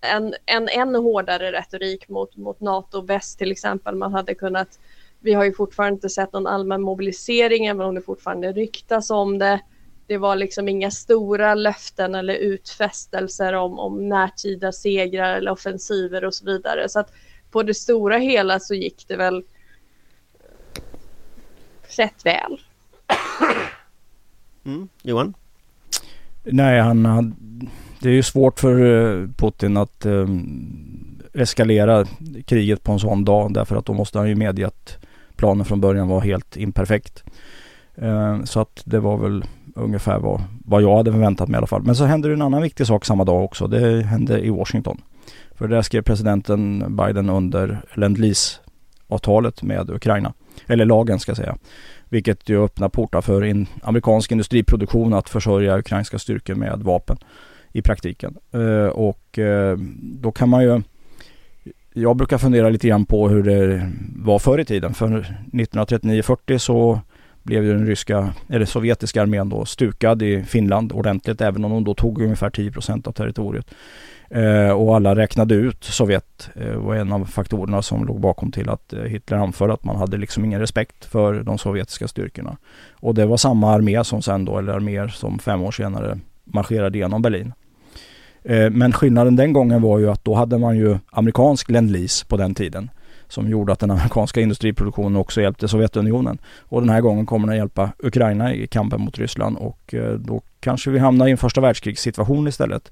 en, 0.01 0.35
en 0.47 0.69
ännu 0.69 0.99
hårdare 0.99 1.53
retorik 1.53 2.09
mot, 2.09 2.37
mot 2.37 2.61
NATO 2.61 3.01
väst 3.01 3.39
till 3.39 3.53
exempel. 3.53 3.95
Man 3.95 4.13
hade 4.13 4.35
kunnat, 4.35 4.79
vi 5.21 5.33
har 5.33 5.45
ju 5.45 5.53
fortfarande 5.53 5.95
inte 5.95 6.09
sett 6.09 6.33
någon 6.33 6.47
allmän 6.47 6.83
mobilisering 6.83 7.67
även 7.67 7.87
om 7.87 7.95
det 7.95 8.03
fortfarande 8.03 8.53
ryktas 8.53 9.11
om 9.11 9.39
det 9.39 9.61
det 10.09 10.19
var 10.19 10.37
liksom 10.37 10.69
inga 10.69 10.91
stora 10.91 11.55
löften 11.55 12.15
eller 12.15 12.35
utfästelser 12.35 13.53
om, 13.53 13.79
om 13.79 14.09
närtida 14.09 14.73
segrar 14.73 15.37
eller 15.37 15.51
offensiver 15.51 16.25
och 16.25 16.35
så 16.35 16.45
vidare. 16.45 16.89
Så 16.89 17.01
att 17.01 17.13
på 17.51 17.63
det 17.63 17.75
stora 17.75 18.19
hela 18.19 18.61
så 18.61 18.75
gick 18.75 19.05
det 19.09 19.17
väl 19.17 19.45
rätt 21.97 22.27
väl. 22.27 22.61
Mm. 24.65 24.89
Johan? 25.03 25.35
Nej, 26.45 26.81
han 26.81 27.05
hade, 27.05 27.33
det 28.01 28.09
är 28.09 28.13
ju 28.13 28.23
svårt 28.23 28.61
för 28.61 28.81
eh, 28.81 29.29
Putin 29.37 29.77
att 29.77 30.07
um, 30.07 31.23
eskalera 31.35 32.07
kriget 32.47 32.83
på 32.83 32.93
en 32.93 32.99
sån 32.99 33.25
dag 33.25 33.55
därför 33.55 33.77
att 33.77 33.87
då 33.87 33.93
måste 33.93 34.19
han 34.19 34.29
ju 34.29 34.35
medge 34.35 34.67
att 34.67 34.99
planen 35.37 35.65
från 35.65 35.81
början 35.81 36.09
var 36.09 36.21
helt 36.21 36.57
imperfekt. 36.57 37.25
Uh, 38.03 38.45
så 38.45 38.61
att 38.61 38.83
det 38.85 39.01
var 39.01 39.17
väl 39.17 39.45
ungefär 39.79 40.19
vad, 40.19 40.43
vad 40.65 40.83
jag 40.83 40.97
hade 40.97 41.13
förväntat 41.13 41.49
mig 41.49 41.57
i 41.57 41.59
alla 41.59 41.67
fall. 41.67 41.83
Men 41.83 41.97
så 41.97 42.05
hände 42.05 42.29
det 42.29 42.35
en 42.35 42.43
annan 42.43 42.63
viktig 42.63 42.87
sak 42.87 43.05
samma 43.05 43.25
dag 43.25 43.45
också. 43.45 43.67
Det 43.67 44.03
hände 44.03 44.41
i 44.41 44.51
Washington. 44.51 45.01
För 45.55 45.69
där 45.69 45.83
skrev 45.83 46.03
presidenten 46.03 46.97
Biden 46.97 47.31
under 47.31 47.81
Lend 47.95 48.19
avtalet 49.09 49.63
med 49.63 49.91
Ukraina. 49.91 50.33
Eller 50.67 50.85
lagen 50.85 51.19
ska 51.19 51.31
jag 51.31 51.37
säga. 51.37 51.57
Vilket 52.09 52.49
ju 52.49 52.65
öppnar 52.65 52.89
portar 52.89 53.21
för 53.21 53.45
in 53.45 53.67
amerikansk 53.83 54.33
industriproduktion 54.33 55.15
att 55.15 55.29
försörja 55.29 55.79
ukrainska 55.79 56.19
styrkor 56.19 56.55
med 56.55 56.79
vapen 56.79 57.17
i 57.73 57.83
praktiken. 57.83 58.37
Eh, 58.53 58.87
och 58.87 59.39
eh, 59.39 59.79
då 60.03 60.33
kan 60.33 60.49
man 60.49 60.63
ju 60.63 60.83
jag 61.93 62.17
brukar 62.17 62.39
fundera 62.39 62.69
lite 62.69 62.89
grann 62.89 63.07
på 63.07 63.29
hur 63.29 63.43
det 63.43 63.91
var 64.17 64.39
förr 64.39 64.59
i 64.59 64.65
tiden. 64.65 64.95
För 64.95 65.35
1939-40 65.53 66.59
så 66.59 67.01
blev 67.49 67.65
ju 67.65 67.73
den 67.73 67.87
ryska, 67.87 68.35
eller 68.49 68.67
sovjetiska 68.67 69.23
armén 69.23 69.49
då 69.49 69.65
stukad 69.65 70.23
i 70.23 70.43
Finland 70.43 70.93
ordentligt 70.93 71.41
även 71.41 71.65
om 71.65 71.71
de 71.71 71.85
då 71.85 71.95
tog 71.95 72.23
ungefär 72.23 72.51
10% 72.51 73.09
av 73.09 73.13
territoriet. 73.13 73.67
Eh, 74.31 74.71
och 74.71 74.97
alla 74.97 75.17
räknade 75.17 75.55
ut 75.55 75.85
Sovjet 75.85 76.51
eh, 76.55 76.77
var 76.77 76.95
en 76.95 77.13
av 77.13 77.25
faktorerna 77.25 77.83
som 77.83 78.07
låg 78.07 78.21
bakom 78.21 78.53
till 78.53 78.69
att 78.69 78.93
eh, 78.93 79.03
Hitler 79.03 79.39
anförde 79.39 79.73
att 79.73 79.85
man 79.85 79.97
hade 79.97 80.17
liksom 80.17 80.45
ingen 80.45 80.61
respekt 80.61 81.05
för 81.05 81.43
de 81.43 81.59
sovjetiska 81.59 82.09
styrkorna. 82.09 82.57
Och 82.93 83.15
det 83.15 83.27
var 83.27 83.37
samma 83.37 83.73
armé 83.73 84.05
som 84.05 84.23
sen 84.23 84.45
då, 84.45 84.59
eller 84.59 84.73
arméer 84.73 85.09
som 85.09 85.39
fem 85.39 85.63
år 85.63 85.71
senare 85.71 86.19
marscherade 86.45 86.99
genom 86.99 87.23
Berlin. 87.23 87.53
Eh, 88.43 88.71
men 88.71 88.93
skillnaden 88.93 89.37
den 89.37 89.53
gången 89.53 89.83
var 89.83 89.99
ju 89.99 90.11
att 90.11 90.25
då 90.25 90.35
hade 90.35 90.59
man 90.59 90.77
ju 90.77 90.99
amerikansk 91.11 91.71
lend 91.71 91.97
på 92.29 92.37
den 92.37 92.55
tiden 92.55 92.91
som 93.29 93.49
gjorde 93.49 93.73
att 93.73 93.79
den 93.79 93.91
amerikanska 93.91 94.41
industriproduktionen 94.41 95.17
också 95.17 95.41
hjälpte 95.41 95.69
Sovjetunionen. 95.69 96.39
Och 96.61 96.81
den 96.81 96.91
här 96.91 97.01
gången 97.01 97.27
kommer 97.27 97.49
den 97.49 97.57
hjälpa 97.57 97.91
Ukraina 97.99 98.55
i 98.55 98.67
kampen 98.67 99.01
mot 99.01 99.19
Ryssland 99.19 99.57
och 99.57 99.95
eh, 99.95 100.13
då 100.13 100.43
kanske 100.61 100.91
vi 100.91 100.99
hamnar 100.99 101.29
i 101.29 101.31
en 101.31 101.37
första 101.37 101.61
världskrigssituation 101.61 102.49
istället. 102.49 102.91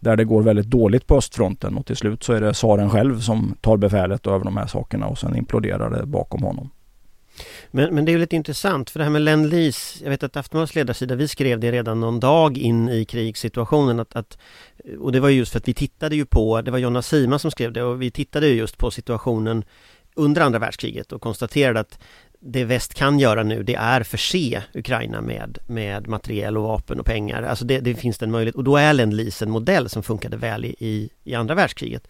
Där 0.00 0.16
det 0.16 0.24
går 0.24 0.42
väldigt 0.42 0.66
dåligt 0.66 1.06
på 1.06 1.16
östfronten 1.16 1.76
och 1.76 1.86
till 1.86 1.96
slut 1.96 2.22
så 2.22 2.32
är 2.32 2.40
det 2.40 2.52
tsaren 2.52 2.90
själv 2.90 3.20
som 3.20 3.54
tar 3.60 3.76
befälet 3.76 4.26
över 4.26 4.44
de 4.44 4.56
här 4.56 4.66
sakerna 4.66 5.06
och 5.06 5.18
sen 5.18 5.36
imploderar 5.36 5.90
det 5.90 6.06
bakom 6.06 6.42
honom. 6.42 6.70
Men, 7.76 7.94
men 7.94 8.04
det 8.04 8.10
är 8.10 8.12
ju 8.12 8.18
lite 8.18 8.36
intressant 8.36 8.90
för 8.90 8.98
det 8.98 9.04
här 9.04 9.12
med 9.12 9.22
Lend 9.22 9.50
Lease, 9.50 10.04
jag 10.04 10.10
vet 10.10 10.22
att 10.22 10.36
Aftonbladets 10.36 10.74
ledarsida, 10.74 11.14
vi 11.14 11.28
skrev 11.28 11.60
det 11.60 11.72
redan 11.72 12.00
någon 12.00 12.20
dag 12.20 12.58
in 12.58 12.88
i 12.88 13.04
krigssituationen 13.04 14.00
att, 14.00 14.16
att, 14.16 14.38
och 14.98 15.12
det 15.12 15.20
var 15.20 15.28
just 15.28 15.52
för 15.52 15.58
att 15.58 15.68
vi 15.68 15.74
tittade 15.74 16.16
ju 16.16 16.26
på, 16.26 16.62
det 16.62 16.70
var 16.70 16.78
Jonna 16.78 17.02
Sima 17.02 17.38
som 17.38 17.50
skrev 17.50 17.72
det 17.72 17.82
och 17.82 18.02
vi 18.02 18.10
tittade 18.10 18.46
ju 18.46 18.54
just 18.54 18.78
på 18.78 18.90
situationen 18.90 19.64
under 20.14 20.42
andra 20.42 20.58
världskriget 20.58 21.12
och 21.12 21.22
konstaterade 21.22 21.80
att 21.80 21.98
det 22.40 22.64
väst 22.64 22.94
kan 22.94 23.18
göra 23.18 23.42
nu 23.42 23.62
det 23.62 23.74
är 23.74 24.02
förse 24.02 24.62
Ukraina 24.74 25.20
med, 25.20 25.58
med 25.66 26.08
materiel 26.08 26.56
och 26.56 26.62
vapen 26.62 27.00
och 27.00 27.06
pengar. 27.06 27.42
Alltså 27.42 27.64
det, 27.64 27.80
det 27.80 27.94
finns 27.94 28.22
en 28.22 28.30
möjlighet 28.30 28.56
och 28.56 28.64
då 28.64 28.76
är 28.76 28.92
Lend 28.92 29.14
Lease 29.14 29.44
en 29.44 29.50
modell 29.50 29.88
som 29.88 30.02
funkade 30.02 30.36
väl 30.36 30.64
i, 30.64 31.10
i 31.24 31.34
andra 31.34 31.54
världskriget 31.54 32.08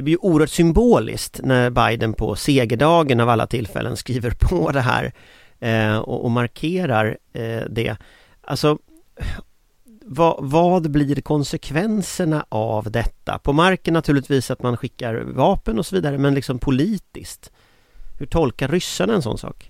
det 0.00 0.04
blir 0.04 0.14
ju 0.14 0.18
oerhört 0.18 0.50
symboliskt 0.50 1.40
när 1.42 1.70
Biden 1.70 2.12
på 2.12 2.36
segerdagen 2.36 3.20
av 3.20 3.28
alla 3.28 3.46
tillfällen 3.46 3.96
skriver 3.96 4.30
på 4.30 4.70
det 4.72 4.80
här 4.80 5.12
eh, 5.58 5.98
och, 5.98 6.24
och, 6.24 6.30
markerar 6.30 7.18
eh, 7.32 7.62
det. 7.70 7.96
Alltså, 8.40 8.78
vad, 10.02 10.36
vad, 10.38 10.90
blir 10.90 11.20
konsekvenserna 11.20 12.46
av 12.48 12.90
detta? 12.90 13.38
På 13.38 13.52
marken 13.52 13.94
naturligtvis 13.94 14.50
att 14.50 14.62
man 14.62 14.76
skickar 14.76 15.14
vapen 15.14 15.78
och 15.78 15.86
så 15.86 15.96
vidare, 15.96 16.18
men 16.18 16.34
liksom 16.34 16.58
politiskt. 16.58 17.52
Hur 18.18 18.26
tolkar 18.26 18.68
ryssarna 18.68 19.14
en 19.14 19.22
sån 19.22 19.38
sak? 19.38 19.69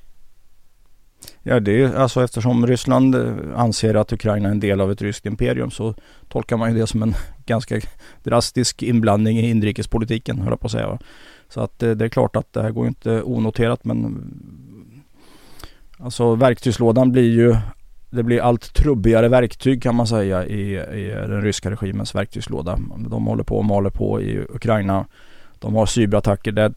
Ja, 1.43 1.61
det 1.61 1.83
är 1.83 1.95
alltså 1.95 2.25
eftersom 2.25 2.67
Ryssland 2.67 3.15
eh, 3.15 3.35
anser 3.57 3.95
att 3.95 4.13
Ukraina 4.13 4.49
är 4.49 4.53
en 4.53 4.61
del 4.61 4.81
av 4.81 4.93
ett 4.93 5.03
ryskt 5.03 5.27
imperium 5.27 5.71
så 5.71 5.95
tolkar 6.29 6.57
man 6.57 6.73
ju 6.73 6.79
det 6.79 6.87
som 6.87 7.03
en 7.03 7.15
ganska 7.47 7.81
drastisk 8.23 8.83
inblandning 8.83 9.39
i 9.39 9.51
inrikespolitiken, 9.51 10.39
höll 10.39 10.53
jag 10.53 10.61
på 10.61 10.67
att 10.67 10.73
säga. 10.73 10.99
Så 11.49 11.61
att 11.61 11.83
eh, 11.83 11.91
det 11.91 12.05
är 12.05 12.09
klart 12.09 12.37
att 12.37 12.53
det 12.53 12.63
här 12.63 12.71
går 12.71 12.87
inte 12.87 13.23
onoterat 13.23 13.85
men 13.85 14.23
alltså 15.99 16.35
verktygslådan 16.35 17.13
blir 17.13 17.31
ju 17.31 17.57
det 18.11 18.23
blir 18.23 18.41
allt 18.41 18.75
trubbigare 18.75 19.29
verktyg 19.29 19.83
kan 19.83 19.95
man 19.95 20.07
säga 20.07 20.47
i, 20.47 20.75
i 20.75 21.15
den 21.29 21.43
ryska 21.43 21.71
regimens 21.71 22.15
verktygslåda. 22.15 22.79
De 23.11 23.27
håller 23.27 23.45
på 23.45 23.59
och 23.59 23.65
maler 23.65 23.91
på 23.91 24.23
i 24.23 24.39
Ukraina. 24.39 25.07
De 25.59 25.75
har 25.75 25.87
cyberattacker. 25.87 26.53
Där 26.53 26.75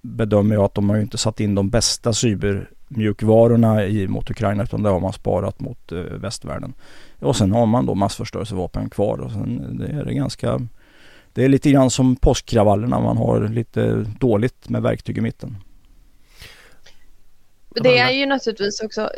bedömer 0.00 0.54
jag 0.54 0.64
att 0.64 0.74
de 0.74 0.88
har 0.88 0.96
ju 0.96 1.02
inte 1.02 1.18
satt 1.18 1.40
in 1.40 1.54
de 1.54 1.70
bästa 1.70 2.12
cyber 2.12 2.70
mjukvarorna 2.90 3.84
i, 3.86 4.08
mot 4.08 4.30
Ukraina 4.30 4.62
utan 4.62 4.82
det 4.82 4.88
har 4.88 5.00
man 5.00 5.12
sparat 5.12 5.60
mot 5.60 5.92
eh, 5.92 5.98
västvärlden. 5.98 6.74
Och 7.18 7.36
sen 7.36 7.52
har 7.52 7.66
man 7.66 7.86
då 7.86 7.94
massförstörelsevapen 7.94 8.90
kvar 8.90 9.18
och 9.18 9.32
sen 9.32 9.78
det 9.78 9.86
är 9.86 10.04
det 10.04 10.14
ganska 10.14 10.60
Det 11.32 11.44
är 11.44 11.48
lite 11.48 11.70
grann 11.70 11.90
som 11.90 12.16
påskkravallerna, 12.16 13.00
man 13.00 13.16
har 13.16 13.48
lite 13.48 14.06
dåligt 14.20 14.68
med 14.68 14.82
verktyg 14.82 15.18
i 15.18 15.20
mitten. 15.20 15.56
Det 17.74 17.98
är 17.98 18.10
ju 18.10 18.26
naturligtvis 18.26 18.80
också 18.80 19.10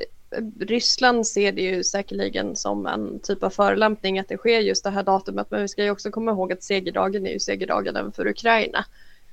Ryssland 0.61 1.27
ser 1.27 1.53
det 1.53 1.63
ju 1.63 1.85
säkerligen 1.85 2.57
som 2.57 2.87
en 2.87 3.21
typ 3.21 3.43
av 3.43 3.51
förolämpning 3.51 4.19
att 4.19 4.29
det 4.29 4.37
sker 4.37 4.61
just 4.61 4.85
det 4.85 4.91
här 4.91 5.03
datumet. 5.03 5.51
Men 5.51 5.63
vi 5.63 5.69
ska 5.69 5.85
ju 5.85 5.91
också 5.91 6.11
komma 6.11 6.31
ihåg 6.31 6.53
att 6.53 6.63
segerdagen 6.63 7.27
är 7.27 7.31
ju 7.31 7.39
segerdagen 7.39 7.97
även 7.97 8.13
för 8.13 8.27
Ukraina. 8.27 8.85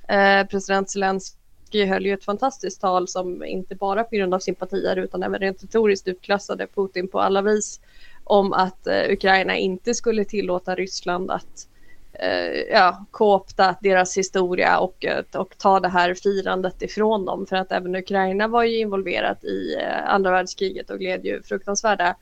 Eh, 0.08 0.46
president 0.46 0.90
Zelenskyj 0.90 1.39
Zelensky 1.70 1.84
höll 1.84 2.06
ju 2.06 2.12
ett 2.12 2.24
fantastiskt 2.24 2.80
tal 2.80 3.08
som 3.08 3.44
inte 3.44 3.74
bara 3.74 4.04
på 4.04 4.16
grund 4.16 4.34
av 4.34 4.38
sympatier 4.38 4.96
utan 4.96 5.22
även 5.22 5.40
rent 5.40 5.62
retoriskt 5.62 6.08
utklassade 6.08 6.66
Putin 6.66 7.08
på 7.08 7.20
alla 7.20 7.42
vis 7.42 7.80
om 8.24 8.52
att 8.52 8.86
eh, 8.86 9.10
Ukraina 9.10 9.56
inte 9.56 9.94
skulle 9.94 10.24
tillåta 10.24 10.74
Ryssland 10.74 11.30
att 11.30 11.68
eh, 12.12 12.60
ja, 12.70 13.06
koopta 13.10 13.76
deras 13.82 14.18
historia 14.18 14.78
och, 14.78 15.04
eh, 15.04 15.24
och 15.34 15.58
ta 15.58 15.80
det 15.80 15.88
här 15.88 16.14
firandet 16.14 16.82
ifrån 16.82 17.24
dem 17.24 17.46
för 17.46 17.56
att 17.56 17.72
även 17.72 17.96
Ukraina 17.96 18.48
var 18.48 18.64
ju 18.64 18.78
involverat 18.78 19.44
i 19.44 19.74
eh, 19.74 20.14
andra 20.14 20.30
världskriget 20.30 20.90
och 20.90 20.98
gled 20.98 21.24
ju 21.24 21.42
fruktansvärda 21.42 22.16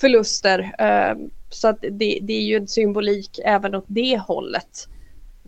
förluster. 0.00 0.74
Eh, 0.78 1.14
så 1.50 1.68
att 1.68 1.80
det, 1.80 2.18
det 2.22 2.32
är 2.32 2.42
ju 2.42 2.56
en 2.56 2.68
symbolik 2.68 3.40
även 3.44 3.74
åt 3.74 3.84
det 3.86 4.18
hållet 4.18 4.88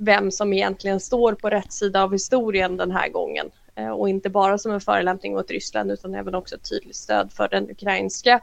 vem 0.04 0.30
som 0.30 0.52
egentligen 0.52 1.00
står 1.00 1.32
på 1.35 1.50
rätt 1.50 1.73
sida 1.73 2.02
av 2.02 2.12
historien 2.12 2.76
den 2.76 2.90
här 2.90 3.09
gången. 3.09 3.50
Eh, 3.75 3.88
och 3.88 4.09
inte 4.09 4.30
bara 4.30 4.59
som 4.59 4.73
en 4.73 4.80
förelämpning 4.80 5.35
mot 5.35 5.50
Ryssland 5.50 5.92
utan 5.92 6.14
även 6.14 6.35
också 6.35 6.54
ett 6.54 6.71
tydligt 6.71 6.97
stöd 6.97 7.32
för 7.32 7.49
den 7.49 7.71
ukrainska 7.71 8.40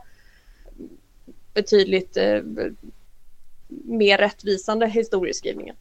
betydligt 1.54 2.18
eh, 2.18 2.42
mer 3.68 4.18
rättvisande 4.18 4.88
historieskrivningen. 4.88 5.76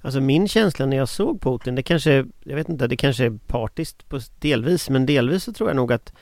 Alltså 0.00 0.20
min 0.20 0.48
känsla 0.48 0.86
när 0.86 0.96
jag 0.96 1.08
såg 1.08 1.40
Putin, 1.40 1.74
det 1.74 1.82
kanske, 1.82 2.26
jag 2.44 2.56
vet 2.56 2.68
inte, 2.68 2.86
det 2.86 2.96
kanske 2.96 3.24
är 3.24 3.38
partiskt 3.46 4.08
på 4.08 4.20
delvis, 4.38 4.90
men 4.90 5.06
delvis 5.06 5.44
så 5.44 5.52
tror 5.52 5.70
jag 5.70 5.76
nog 5.76 5.92
att 5.92 6.12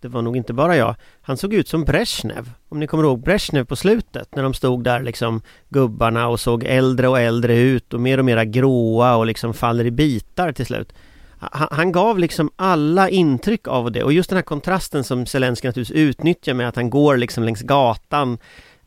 det 0.00 0.08
var 0.08 0.22
nog 0.22 0.36
inte 0.36 0.52
bara 0.52 0.76
jag. 0.76 0.94
Han 1.22 1.36
såg 1.36 1.54
ut 1.54 1.68
som 1.68 1.84
Brezhnev. 1.84 2.50
Om 2.68 2.80
ni 2.80 2.86
kommer 2.86 3.04
ihåg 3.04 3.22
Brezhnev 3.22 3.64
på 3.64 3.76
slutet 3.76 4.34
när 4.34 4.42
de 4.42 4.54
stod 4.54 4.84
där 4.84 5.02
liksom 5.02 5.42
gubbarna 5.68 6.28
och 6.28 6.40
såg 6.40 6.64
äldre 6.64 7.08
och 7.08 7.20
äldre 7.20 7.58
ut 7.58 7.94
och 7.94 8.00
mer 8.00 8.18
och 8.18 8.24
mera 8.24 8.44
gråa 8.44 9.16
och 9.16 9.26
liksom 9.26 9.54
faller 9.54 9.84
i 9.84 9.90
bitar 9.90 10.52
till 10.52 10.66
slut. 10.66 10.92
Han, 11.38 11.68
han 11.70 11.92
gav 11.92 12.18
liksom 12.18 12.50
alla 12.56 13.08
intryck 13.08 13.68
av 13.68 13.92
det 13.92 14.02
och 14.02 14.12
just 14.12 14.30
den 14.30 14.36
här 14.36 14.42
kontrasten 14.42 15.04
som 15.04 15.26
Zelenskyj 15.26 15.68
naturligtvis 15.68 15.98
utnyttjar 15.98 16.54
med 16.54 16.68
att 16.68 16.76
han 16.76 16.90
går 16.90 17.16
liksom 17.16 17.44
längs 17.44 17.62
gatan 17.62 18.38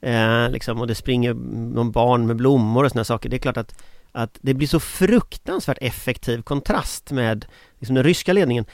eh, 0.02 0.50
liksom, 0.50 0.82
och 0.82 0.88
det 0.88 0.96
springer 0.96 1.34
någon 1.74 1.92
barn 1.92 2.28
med 2.28 2.36
blommor 2.36 2.84
och 2.84 2.92
sådana 2.92 3.04
saker. 3.04 3.30
Det 3.30 3.36
är 3.36 3.40
klart 3.40 3.58
att, 3.58 3.84
att 4.12 4.38
det 4.42 4.54
blir 4.54 4.68
så 4.68 4.80
fruktansvärt 4.80 5.78
effektiv 5.82 6.42
kontrast 6.42 7.12
med 7.12 7.46
liksom, 7.80 7.96
den 7.96 8.04
ryska 8.04 8.34
ledningen 8.34 8.66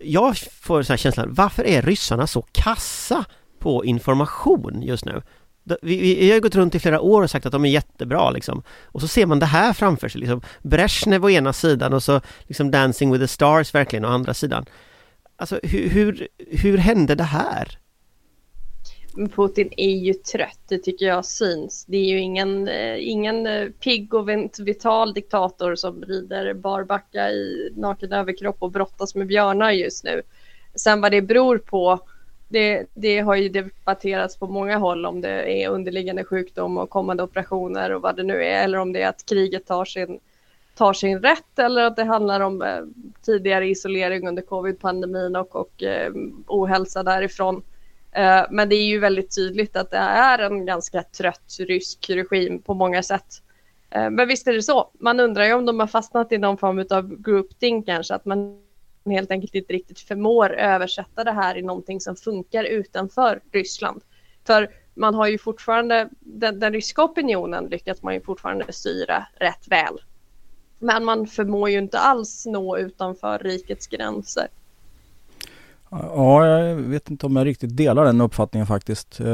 jag 0.00 0.36
får 0.36 0.82
så 0.82 0.92
här 0.92 0.98
känslan, 0.98 1.34
varför 1.34 1.64
är 1.66 1.82
ryssarna 1.82 2.26
så 2.26 2.42
kassa 2.42 3.24
på 3.58 3.84
information 3.84 4.82
just 4.82 5.04
nu? 5.04 5.22
Vi, 5.82 5.96
vi, 5.98 6.32
har 6.32 6.40
gått 6.40 6.54
runt 6.54 6.74
i 6.74 6.80
flera 6.80 7.00
år 7.00 7.22
och 7.22 7.30
sagt 7.30 7.46
att 7.46 7.52
de 7.52 7.64
är 7.64 7.68
jättebra 7.68 8.30
liksom. 8.30 8.62
Och 8.84 9.00
så 9.00 9.08
ser 9.08 9.26
man 9.26 9.38
det 9.38 9.46
här 9.46 9.72
framför 9.72 10.08
sig 10.08 10.20
liksom. 10.20 10.42
Brezhnev 10.62 11.24
å 11.24 11.30
ena 11.30 11.52
sidan 11.52 11.92
och 11.92 12.02
så 12.02 12.20
liksom 12.44 12.70
Dancing 12.70 13.12
with 13.12 13.24
the 13.24 13.28
stars 13.28 13.74
verkligen 13.74 14.04
å 14.04 14.08
andra 14.08 14.34
sidan. 14.34 14.66
Alltså 15.36 15.60
hur, 15.62 15.88
hur, 15.88 16.28
hur 16.50 16.78
hände 16.78 17.14
det 17.14 17.24
här? 17.24 17.78
Putin 19.16 19.70
är 19.76 19.90
ju 19.90 20.14
trött, 20.14 20.60
det 20.68 20.78
tycker 20.78 21.06
jag 21.06 21.24
syns. 21.24 21.84
Det 21.88 21.96
är 21.96 22.04
ju 22.04 22.18
ingen, 22.18 22.68
eh, 22.68 23.08
ingen 23.08 23.46
eh, 23.46 23.68
pigg 23.68 24.14
och 24.14 24.28
vital 24.58 25.14
diktator 25.14 25.74
som 25.74 26.04
rider 26.04 26.54
barbacka 26.54 27.30
i 27.30 27.72
naken 27.76 28.12
överkropp 28.12 28.56
och 28.58 28.70
brottas 28.70 29.14
med 29.14 29.26
björnar 29.26 29.70
just 29.70 30.04
nu. 30.04 30.22
Sen 30.74 31.00
vad 31.00 31.12
det 31.12 31.22
beror 31.22 31.58
på, 31.58 32.00
det, 32.48 32.86
det 32.94 33.18
har 33.18 33.36
ju 33.36 33.48
debatterats 33.48 34.36
på 34.36 34.46
många 34.46 34.76
håll 34.78 35.06
om 35.06 35.20
det 35.20 35.62
är 35.62 35.68
underliggande 35.68 36.24
sjukdom 36.24 36.78
och 36.78 36.90
kommande 36.90 37.22
operationer 37.22 37.92
och 37.92 38.02
vad 38.02 38.16
det 38.16 38.22
nu 38.22 38.44
är, 38.44 38.64
eller 38.64 38.78
om 38.78 38.92
det 38.92 39.02
är 39.02 39.08
att 39.08 39.26
kriget 39.26 39.66
tar 39.66 39.84
sin, 39.84 40.20
tar 40.74 40.92
sin 40.92 41.22
rätt 41.22 41.58
eller 41.58 41.82
att 41.82 41.96
det 41.96 42.04
handlar 42.04 42.40
om 42.40 42.62
eh, 42.62 42.80
tidigare 43.22 43.68
isolering 43.68 44.28
under 44.28 44.42
covid-pandemin 44.42 45.36
och, 45.36 45.56
och 45.56 45.82
eh, 45.82 46.12
ohälsa 46.46 47.02
därifrån. 47.02 47.62
Eh, 48.16 48.46
men 48.50 48.68
det 48.68 48.76
är 48.76 48.86
ju 48.86 48.98
väldigt 48.98 49.34
tydligt 49.34 49.76
att 49.76 49.90
det 49.90 49.96
är 49.96 50.38
en 50.38 50.66
ganska 50.66 51.02
trött 51.02 51.56
rysk 51.58 52.10
regim 52.10 52.62
på 52.62 52.74
många 52.74 53.02
sätt. 53.02 53.42
Eh, 53.90 54.10
men 54.10 54.28
visst 54.28 54.46
är 54.46 54.52
det 54.52 54.62
så. 54.62 54.90
Man 55.00 55.20
undrar 55.20 55.44
ju 55.44 55.52
om 55.52 55.66
de 55.66 55.80
har 55.80 55.86
fastnat 55.86 56.32
i 56.32 56.38
någon 56.38 56.58
form 56.58 56.86
av 56.90 57.22
groupthink 57.22 57.86
kanske, 57.86 58.14
att 58.14 58.24
man 58.24 58.62
helt 59.06 59.30
enkelt 59.30 59.54
inte 59.54 59.72
riktigt 59.72 60.00
förmår 60.00 60.54
översätta 60.54 61.24
det 61.24 61.32
här 61.32 61.56
i 61.56 61.62
någonting 61.62 62.00
som 62.00 62.16
funkar 62.16 62.64
utanför 62.64 63.40
Ryssland. 63.52 64.02
För 64.46 64.70
man 64.94 65.14
har 65.14 65.26
ju 65.26 65.38
fortfarande, 65.38 66.08
den, 66.20 66.60
den 66.60 66.72
ryska 66.72 67.04
opinionen 67.04 67.64
lyckas 67.64 68.02
man 68.02 68.14
ju 68.14 68.20
fortfarande 68.20 68.72
styra 68.72 69.26
rätt 69.34 69.68
väl. 69.68 70.00
Men 70.78 71.04
man 71.04 71.26
förmår 71.26 71.70
ju 71.70 71.78
inte 71.78 71.98
alls 71.98 72.46
nå 72.46 72.78
utanför 72.78 73.38
rikets 73.38 73.86
gränser. 73.86 74.48
Ja, 75.90 76.46
jag 76.46 76.74
vet 76.74 77.10
inte 77.10 77.26
om 77.26 77.36
jag 77.36 77.46
riktigt 77.46 77.76
delar 77.76 78.04
den 78.04 78.20
uppfattningen 78.20 78.66
faktiskt. 78.66 79.20
Eh, 79.20 79.26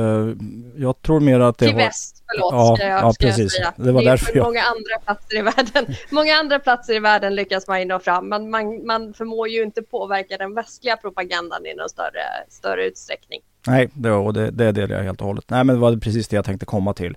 jag 0.76 1.02
tror 1.02 1.20
mer 1.20 1.40
att 1.40 1.58
det 1.58 1.66
Till 1.66 1.74
var... 1.74 1.82
väst, 1.82 2.24
förlåt, 2.32 2.52
Ja, 2.52 2.76
ska 2.76 2.86
jag, 2.86 3.00
ja, 3.02 3.12
ska 3.12 3.26
jag 3.26 3.50
säga. 3.50 3.72
Det 3.76 3.92
var 3.92 4.00
är 4.02 4.04
därför 4.06 4.36
jag- 4.36 4.44
många 4.44 4.60
andra 4.62 4.98
platser 5.04 5.36
i 5.38 5.42
världen. 5.42 5.94
Många 6.10 6.34
andra 6.34 6.58
platser 6.58 6.94
i 6.94 6.98
världen 6.98 7.34
lyckas 7.34 7.68
man 7.68 7.78
ju 7.80 7.84
nå 7.86 7.98
fram, 7.98 8.28
men 8.28 8.50
man, 8.50 8.86
man 8.86 9.14
förmår 9.14 9.48
ju 9.48 9.62
inte 9.62 9.82
påverka 9.82 10.36
den 10.36 10.54
västliga 10.54 10.96
propagandan 10.96 11.66
i 11.66 11.74
någon 11.74 11.88
större, 11.88 12.22
större 12.48 12.86
utsträckning. 12.86 13.40
Nej, 13.66 13.88
det, 13.94 14.10
och 14.12 14.32
det, 14.32 14.50
det 14.50 14.72
delar 14.72 14.96
jag 14.96 15.02
helt 15.04 15.20
och 15.20 15.26
hållet. 15.26 15.44
Nej, 15.48 15.64
men 15.64 15.76
det 15.76 15.80
var 15.82 15.96
precis 15.96 16.28
det 16.28 16.36
jag 16.36 16.44
tänkte 16.44 16.66
komma 16.66 16.94
till. 16.94 17.16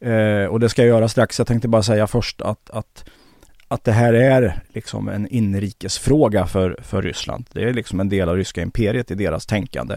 Eh, 0.00 0.44
och 0.44 0.60
det 0.60 0.68
ska 0.68 0.82
jag 0.82 0.88
göra 0.88 1.08
strax. 1.08 1.38
Jag 1.38 1.46
tänkte 1.48 1.68
bara 1.68 1.82
säga 1.82 2.06
först 2.06 2.40
att, 2.42 2.70
att, 2.70 3.04
att 3.68 3.84
det 3.84 3.92
här 3.92 4.12
är 4.12 4.60
liksom 4.68 5.08
en 5.08 5.28
inrikesfråga 5.28 6.46
för, 6.46 6.78
för 6.82 7.02
Ryssland. 7.02 7.46
Det 7.52 7.62
är 7.62 7.72
liksom 7.72 8.00
en 8.00 8.08
del 8.08 8.28
av 8.28 8.36
ryska 8.36 8.62
imperiet 8.62 9.10
i 9.10 9.14
deras 9.14 9.46
tänkande. 9.46 9.96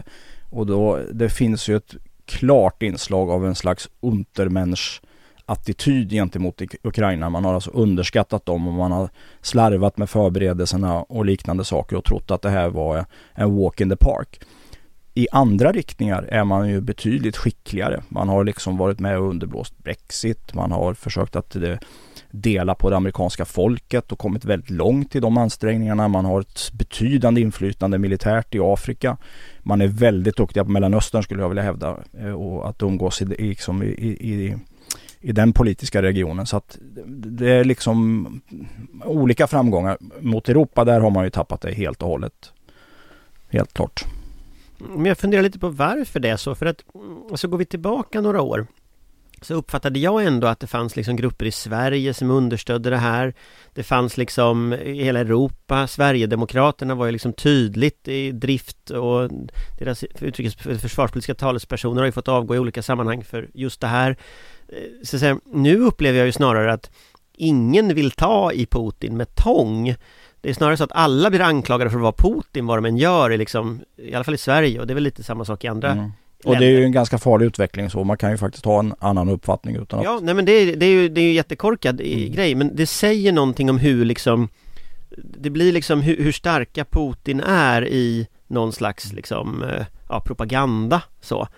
Och 0.50 0.66
då, 0.66 1.00
det 1.12 1.28
finns 1.28 1.68
ju 1.68 1.76
ett 1.76 1.94
klart 2.24 2.82
inslag 2.82 3.30
av 3.30 3.46
en 3.46 3.54
slags 3.54 3.88
untermensch 4.00 5.02
attityd 5.46 6.10
gentemot 6.10 6.62
Ukraina. 6.82 7.30
Man 7.30 7.44
har 7.44 7.54
alltså 7.54 7.70
underskattat 7.70 8.46
dem 8.46 8.68
och 8.68 8.74
man 8.74 8.92
har 8.92 9.10
slarvat 9.40 9.96
med 9.96 10.10
förberedelserna 10.10 11.02
och 11.02 11.24
liknande 11.24 11.64
saker 11.64 11.96
och 11.96 12.04
trott 12.04 12.30
att 12.30 12.42
det 12.42 12.50
här 12.50 12.68
var 12.68 13.04
en 13.34 13.56
walk 13.56 13.80
in 13.80 13.90
the 13.90 13.96
park. 13.96 14.40
I 15.14 15.26
andra 15.32 15.72
riktningar 15.72 16.22
är 16.22 16.44
man 16.44 16.68
ju 16.68 16.80
betydligt 16.80 17.36
skickligare. 17.36 18.02
Man 18.08 18.28
har 18.28 18.44
liksom 18.44 18.76
varit 18.76 19.00
med 19.00 19.18
och 19.18 19.28
underblåst 19.28 19.78
Brexit. 19.78 20.54
Man 20.54 20.72
har 20.72 20.94
försökt 20.94 21.36
att 21.36 21.50
det 21.50 21.78
dela 22.30 22.74
på 22.74 22.90
det 22.90 22.96
amerikanska 22.96 23.44
folket 23.44 24.12
och 24.12 24.18
kommit 24.18 24.44
väldigt 24.44 24.70
långt 24.70 25.16
i 25.16 25.20
de 25.20 25.38
ansträngningarna. 25.38 26.08
Man 26.08 26.24
har 26.24 26.40
ett 26.40 26.72
betydande 26.72 27.40
inflytande 27.40 27.98
militärt 27.98 28.54
i 28.54 28.58
Afrika. 28.60 29.16
Man 29.62 29.80
är 29.80 29.88
väldigt 29.88 30.36
duktiga 30.36 30.64
på 30.64 30.70
Mellanöstern 30.70 31.22
skulle 31.22 31.42
jag 31.42 31.48
vilja 31.48 31.62
hävda 31.62 31.98
eh, 32.18 32.32
och 32.32 32.68
att 32.68 32.82
umgås 32.82 33.22
i, 33.22 33.24
liksom 33.24 33.82
i, 33.82 33.86
i, 33.86 34.56
i 35.20 35.32
den 35.32 35.52
politiska 35.52 36.02
regionen. 36.02 36.46
Så 36.46 36.56
att 36.56 36.78
det 37.06 37.50
är 37.50 37.64
liksom 37.64 38.26
olika 39.04 39.46
framgångar. 39.46 39.98
Mot 40.20 40.48
Europa 40.48 40.84
där 40.84 41.00
har 41.00 41.10
man 41.10 41.24
ju 41.24 41.30
tappat 41.30 41.60
det 41.60 41.72
helt 41.72 42.02
och 42.02 42.08
hållet. 42.08 42.52
Helt 43.48 43.72
klart. 43.72 44.04
Men 44.78 45.04
jag 45.04 45.18
funderar 45.18 45.42
lite 45.42 45.58
på 45.58 45.68
varför 45.68 46.20
det 46.20 46.28
är 46.28 46.36
så. 46.36 46.54
För 46.54 46.66
att, 46.66 46.84
mm, 46.94 47.22
alltså 47.30 47.48
går 47.48 47.58
vi 47.58 47.64
tillbaka 47.64 48.20
några 48.20 48.42
år 48.42 48.66
så 49.42 49.54
uppfattade 49.54 49.98
jag 49.98 50.24
ändå 50.24 50.46
att 50.46 50.60
det 50.60 50.66
fanns 50.66 50.96
liksom 50.96 51.16
grupper 51.16 51.46
i 51.46 51.52
Sverige 51.52 52.14
som 52.14 52.30
understödde 52.30 52.90
det 52.90 52.96
här. 52.96 53.34
Det 53.74 53.82
fanns 53.82 54.16
liksom 54.16 54.72
i 54.72 55.04
hela 55.04 55.20
Europa, 55.20 55.86
Sverigedemokraterna 55.86 56.94
var 56.94 57.06
ju 57.06 57.12
liksom 57.12 57.32
tydligt 57.32 58.08
i 58.08 58.32
drift 58.32 58.90
och 58.90 59.30
deras 59.78 60.04
utrikes 60.04 60.54
försvarspolitiska 60.54 61.34
talespersoner 61.34 62.00
har 62.00 62.06
ju 62.06 62.12
fått 62.12 62.28
avgå 62.28 62.54
i 62.54 62.58
olika 62.58 62.82
sammanhang 62.82 63.24
för 63.24 63.50
just 63.54 63.80
det 63.80 63.86
här. 63.86 64.16
Eh, 64.68 64.76
så 65.04 65.16
att 65.16 65.20
säga, 65.20 65.40
nu 65.44 65.80
upplever 65.80 66.18
jag 66.18 66.26
ju 66.26 66.32
snarare 66.32 66.72
att 66.72 66.90
ingen 67.32 67.94
vill 67.94 68.10
ta 68.10 68.52
i 68.52 68.66
Putin 68.66 69.16
med 69.16 69.34
tång. 69.34 69.94
Det 70.40 70.50
är 70.50 70.54
snarare 70.54 70.76
så 70.76 70.84
att 70.84 70.92
alla 70.92 71.30
blir 71.30 71.40
anklagade 71.40 71.90
för 71.90 71.98
att 71.98 72.02
vara 72.02 72.12
Putin 72.12 72.66
vad 72.66 72.78
de 72.78 72.84
än 72.84 72.96
gör 72.96 73.32
i 73.32 73.38
liksom, 73.38 73.80
i 73.96 74.14
alla 74.14 74.24
fall 74.24 74.34
i 74.34 74.38
Sverige 74.38 74.80
och 74.80 74.86
det 74.86 74.92
är 74.92 74.94
väl 74.94 75.04
lite 75.04 75.22
samma 75.22 75.44
sak 75.44 75.64
i 75.64 75.68
andra 75.68 75.90
Mm. 75.90 76.12
Och 76.44 76.56
det 76.56 76.66
är 76.66 76.70
ju 76.70 76.84
en 76.84 76.92
ganska 76.92 77.18
farlig 77.18 77.46
utveckling 77.46 77.90
så. 77.90 78.04
Man 78.04 78.16
kan 78.16 78.30
ju 78.30 78.36
faktiskt 78.36 78.64
ha 78.64 78.78
en 78.78 78.94
annan 78.98 79.28
uppfattning 79.28 79.76
utan 79.76 79.98
att... 79.98 80.04
Ja, 80.04 80.18
nej 80.22 80.34
men 80.34 80.44
det 80.44 80.52
är, 80.52 80.76
det 80.76 80.86
är 80.86 80.90
ju 80.90 81.08
det 81.08 81.20
är 81.20 81.24
ju 81.24 81.32
jättekorkad 81.32 82.00
Mm. 82.00 82.32
grej 82.32 82.54
men 82.54 82.76
det 82.76 82.86
säger 82.86 83.32
någonting 83.32 83.70
om 83.70 83.78
hur 83.78 84.04
liksom 84.04 84.48
Det 85.16 85.50
blir 85.50 85.72
liksom 85.72 86.00
hur, 86.00 86.16
hur 86.16 86.32
starka 86.32 86.84
Putin 86.84 87.40
är 87.40 87.86
i 87.86 88.26
någon 88.46 88.72
slags 88.72 89.12
liksom 89.12 89.62
eh, 89.62 89.86
ja, 90.08 90.20
propaganda 90.20 91.02
så 91.20 91.48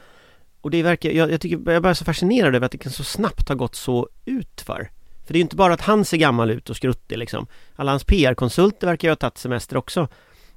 Och 0.60 0.70
det 0.70 0.82
verkar, 0.82 1.10
jag, 1.10 1.30
jag 1.32 1.40
tycker, 1.40 1.60
jag 1.66 1.74
är 1.74 1.80
bara 1.80 1.94
så 1.94 2.04
fascinerad 2.04 2.54
över 2.54 2.66
att 2.66 2.72
det 2.72 2.78
kan 2.78 2.92
så 2.92 3.04
snabbt 3.04 3.48
ha 3.48 3.54
gått 3.54 3.74
så 3.74 4.08
utför 4.24 4.90
För 5.26 5.32
det 5.32 5.36
är 5.36 5.40
ju 5.40 5.42
inte 5.42 5.56
bara 5.56 5.74
att 5.74 5.80
han 5.80 6.04
ser 6.04 6.16
gammal 6.16 6.50
ut 6.50 6.70
och 6.70 6.76
skruttig 6.76 7.18
liksom 7.18 7.46
Alla 7.76 7.92
hans 7.92 8.04
PR-konsulter 8.04 8.86
verkar 8.86 9.08
ju 9.08 9.10
ha 9.10 9.16
tagit 9.16 9.38
semester 9.38 9.76
också 9.76 10.08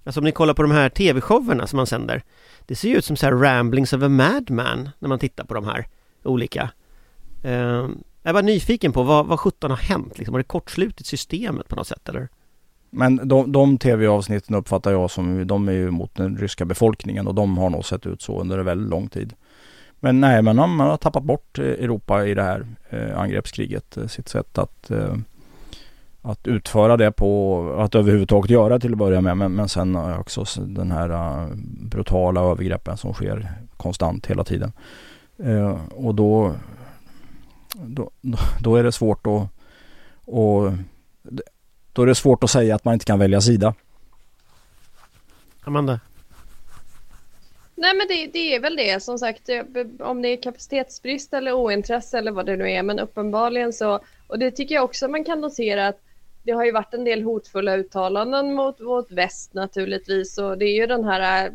Alltså 0.03 0.19
om 0.19 0.23
ni 0.23 0.31
kollar 0.31 0.53
på 0.53 0.61
de 0.61 0.71
här 0.71 0.89
tv-showerna 0.89 1.67
som 1.67 1.77
man 1.77 1.87
sänder 1.87 2.23
det 2.65 2.75
ser 2.75 2.89
ju 2.89 2.97
ut 2.97 3.05
som 3.05 3.15
så 3.15 3.25
här 3.25 3.33
ramblings 3.33 3.93
of 3.93 4.03
a 4.03 4.09
madman 4.09 4.89
när 4.99 5.09
man 5.09 5.19
tittar 5.19 5.43
på 5.43 5.53
de 5.53 5.65
här 5.65 5.87
olika 6.23 6.71
Eh, 7.45 7.89
jag 8.23 8.33
var 8.33 8.41
nyfiken 8.41 8.91
på 8.91 9.03
vad, 9.03 9.25
vad 9.25 9.39
17 9.39 9.71
har 9.71 9.77
hänt 9.77 10.17
liksom? 10.17 10.33
Har 10.33 10.39
det 10.39 10.43
kortslutit 10.43 11.07
systemet 11.07 11.67
på 11.67 11.75
något 11.75 11.87
sätt 11.87 12.09
eller? 12.09 12.27
Men 12.89 13.27
de, 13.27 13.51
de 13.51 13.77
tv-avsnitten 13.77 14.55
uppfattar 14.55 14.91
jag 14.91 15.11
som, 15.11 15.47
de 15.47 15.67
är 15.67 15.73
ju 15.73 15.91
mot 15.91 16.15
den 16.15 16.37
ryska 16.37 16.65
befolkningen 16.65 17.27
och 17.27 17.35
de 17.35 17.57
har 17.57 17.69
nog 17.69 17.85
sett 17.85 18.05
ut 18.05 18.21
så 18.21 18.41
under 18.41 18.57
en 18.57 18.65
väldigt 18.65 18.89
lång 18.89 19.07
tid. 19.07 19.33
Men 19.99 20.21
nej, 20.21 20.41
men 20.41 20.55
man 20.55 20.79
har 20.79 20.97
tappat 20.97 21.23
bort 21.23 21.59
eh, 21.59 21.65
Europa 21.65 22.25
i 22.25 22.33
det 22.33 22.43
här 22.43 22.67
eh, 22.89 23.19
angreppskriget. 23.19 23.97
Eh, 23.97 24.07
sitt 24.07 24.29
sätt 24.29 24.57
att, 24.57 24.91
eh, 24.91 25.15
att 26.25 26.47
utföra 26.47 26.97
det 26.97 27.11
på, 27.11 27.59
att 27.79 27.95
överhuvudtaget 27.95 28.51
göra 28.51 28.79
till 28.79 28.91
att 28.91 28.97
börja 28.97 29.21
med. 29.21 29.37
Men, 29.37 29.51
men 29.55 29.69
sen 29.69 29.95
också 29.95 30.45
den 30.61 30.91
här 30.91 31.09
eh, 31.09 31.47
brutala 31.89 32.41
övergreppen 32.41 32.97
som 32.97 33.13
sker 33.13 33.51
konstant 33.77 34.25
hela 34.25 34.43
tiden. 34.43 34.71
Eh, 35.37 35.79
och 35.91 36.15
då, 36.15 36.53
då, 37.75 38.09
då 38.59 38.75
är 38.75 38.83
det 38.83 38.91
svårt 38.91 39.27
att, 39.27 39.47
och 40.25 40.71
då 41.93 42.01
är 42.01 42.05
det 42.05 42.15
svårt 42.15 42.43
att 42.43 42.49
säga 42.49 42.75
att 42.75 42.85
man 42.85 42.93
inte 42.93 43.05
kan 43.05 43.19
välja 43.19 43.41
sida. 43.41 43.73
Amanda? 45.61 45.99
Nej 47.75 47.95
men 47.95 48.07
det, 48.07 48.27
det 48.33 48.55
är 48.55 48.59
väl 48.59 48.75
det 48.75 49.03
som 49.03 49.19
sagt 49.19 49.45
det- 49.45 50.01
om 50.01 50.21
det 50.21 50.29
är 50.29 50.41
kapacitetsbrist 50.41 51.33
eller 51.33 51.53
ointresse 51.53 52.17
eller 52.17 52.31
vad 52.31 52.45
det 52.45 52.55
nu 52.55 52.71
är 52.71 52.83
men 52.83 52.99
uppenbarligen 52.99 53.73
så 53.73 53.99
och 54.27 54.39
det 54.39 54.51
tycker 54.51 54.75
jag 54.75 54.83
också 54.83 55.07
man 55.07 55.23
kan 55.23 55.41
notera 55.41 55.87
att 55.87 55.99
det 56.45 56.51
har 56.51 56.65
ju 56.65 56.71
varit 56.71 56.93
en 56.93 57.03
del 57.03 57.23
hotfulla 57.23 57.77
uttalanden 57.77 58.53
mot, 58.53 58.79
mot 58.79 59.11
väst 59.11 59.53
naturligtvis 59.53 60.37
och 60.37 60.57
det 60.57 60.65
är 60.65 60.75
ju 60.75 60.87
den 60.87 61.03
här 61.03 61.45
äh, 61.45 61.51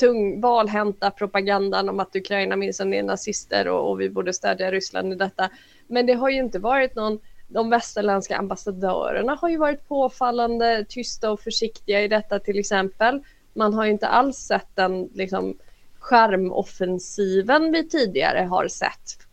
tung 0.00 0.40
valhänta 0.40 1.10
propagandan 1.10 1.88
om 1.88 2.00
att 2.00 2.16
Ukraina 2.16 2.56
minsann 2.56 2.94
är 2.94 3.02
nazister 3.02 3.68
och, 3.68 3.90
och 3.90 4.00
vi 4.00 4.10
borde 4.10 4.32
stödja 4.32 4.70
Ryssland 4.70 5.12
i 5.12 5.16
detta. 5.16 5.50
Men 5.86 6.06
det 6.06 6.12
har 6.12 6.30
ju 6.30 6.36
inte 6.36 6.58
varit 6.58 6.94
någon 6.94 7.18
de 7.48 7.70
västerländska 7.70 8.36
ambassadörerna 8.36 9.34
har 9.34 9.48
ju 9.48 9.56
varit 9.56 9.88
påfallande 9.88 10.84
tysta 10.88 11.30
och 11.30 11.40
försiktiga 11.40 12.02
i 12.02 12.08
detta 12.08 12.38
till 12.38 12.58
exempel. 12.58 13.22
Man 13.54 13.74
har 13.74 13.84
ju 13.84 13.90
inte 13.90 14.08
alls 14.08 14.36
sett 14.36 14.68
den 14.74 15.10
liksom, 15.14 15.58
skärmoffensiven 15.98 17.72
vi 17.72 17.88
tidigare 17.88 18.40
har 18.40 18.68
sett 18.68 19.25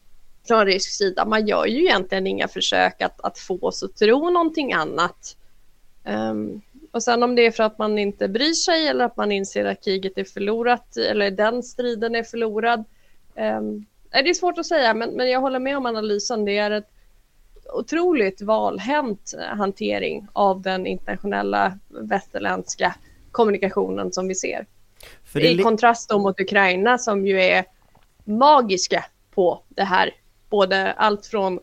från 0.47 0.65
rysk 0.65 0.91
sida. 0.91 1.25
Man 1.25 1.47
gör 1.47 1.65
ju 1.65 1.79
egentligen 1.79 2.27
inga 2.27 2.47
försök 2.47 3.01
att, 3.01 3.21
att 3.21 3.39
få 3.39 3.59
oss 3.59 3.83
att 3.83 3.95
tro 3.95 4.29
någonting 4.29 4.73
annat. 4.73 5.37
Ehm, 6.03 6.61
och 6.91 7.03
sen 7.03 7.23
om 7.23 7.35
det 7.35 7.45
är 7.45 7.51
för 7.51 7.63
att 7.63 7.77
man 7.77 7.99
inte 7.99 8.27
bryr 8.27 8.53
sig 8.53 8.87
eller 8.87 9.05
att 9.05 9.17
man 9.17 9.31
inser 9.31 9.65
att 9.65 9.83
kriget 9.83 10.17
är 10.17 10.23
förlorat 10.23 10.97
eller 10.97 11.31
den 11.31 11.63
striden 11.63 12.15
är 12.15 12.23
förlorad. 12.23 12.83
Um, 13.35 13.85
det 14.11 14.29
är 14.29 14.33
svårt 14.33 14.57
att 14.57 14.65
säga 14.65 14.93
men, 14.93 15.09
men 15.09 15.29
jag 15.29 15.41
håller 15.41 15.59
med 15.59 15.77
om 15.77 15.85
analysen. 15.85 16.45
Det 16.45 16.57
är 16.57 16.71
ett 16.71 16.89
otroligt 17.73 18.41
valhänt 18.41 19.33
hantering 19.57 20.27
av 20.33 20.61
den 20.61 20.85
internationella 20.87 21.79
västerländska 21.87 22.95
kommunikationen 23.31 24.11
som 24.11 24.27
vi 24.27 24.35
ser. 24.35 24.65
I 25.35 25.57
kontrast 25.57 26.09
då 26.09 26.19
mot 26.19 26.39
Ukraina 26.39 26.97
som 26.97 27.27
ju 27.27 27.41
är 27.41 27.65
magiska 28.23 29.05
på 29.31 29.63
det 29.69 29.83
här. 29.83 30.11
Både 30.53 30.93
allt 30.93 31.25
från 31.25 31.59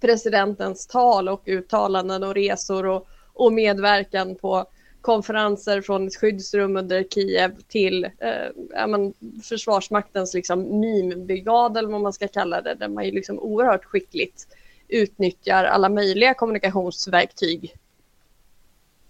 presidentens 0.00 0.86
tal 0.86 1.28
och 1.28 1.42
uttalanden 1.46 2.22
och 2.22 2.34
resor 2.34 2.86
och, 2.86 3.08
och 3.32 3.52
medverkan 3.52 4.34
på 4.34 4.66
konferenser 5.00 5.80
från 5.80 6.06
ett 6.06 6.16
skyddsrum 6.16 6.76
under 6.76 7.04
Kiev 7.04 7.56
till 7.68 8.04
eh, 8.04 8.50
ja, 8.70 8.86
men, 8.86 9.14
Försvarsmaktens 9.42 10.34
liksom, 10.34 10.80
mimbrigad 10.80 11.76
eller 11.76 11.88
vad 11.88 12.00
man 12.00 12.12
ska 12.12 12.28
kalla 12.28 12.62
det, 12.62 12.74
där 12.74 12.88
man 12.88 13.04
ju 13.04 13.10
liksom 13.10 13.38
oerhört 13.38 13.84
skickligt 13.84 14.48
utnyttjar 14.88 15.64
alla 15.64 15.88
möjliga 15.88 16.34
kommunikationsverktyg. 16.34 17.76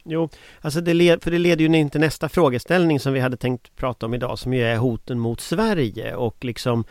Jo, 0.09 0.29
alltså 0.61 0.81
det, 0.81 0.95
led, 0.95 1.23
för 1.23 1.31
det 1.31 1.38
leder 1.38 1.64
ju 1.64 1.77
in 1.77 1.90
till 1.90 2.01
nästa 2.01 2.29
frågeställning 2.29 3.01
som 3.01 3.12
vi 3.12 3.21
hade 3.21 3.37
tänkt 3.37 3.77
prata 3.77 4.07
om 4.07 4.14
idag 4.14 4.38
som 4.38 4.53
ju 4.53 4.62
är 4.62 4.77
hoten 4.77 5.19
mot 5.19 5.40
Sverige 5.40 6.14
och 6.14 6.45
liksom 6.45 6.85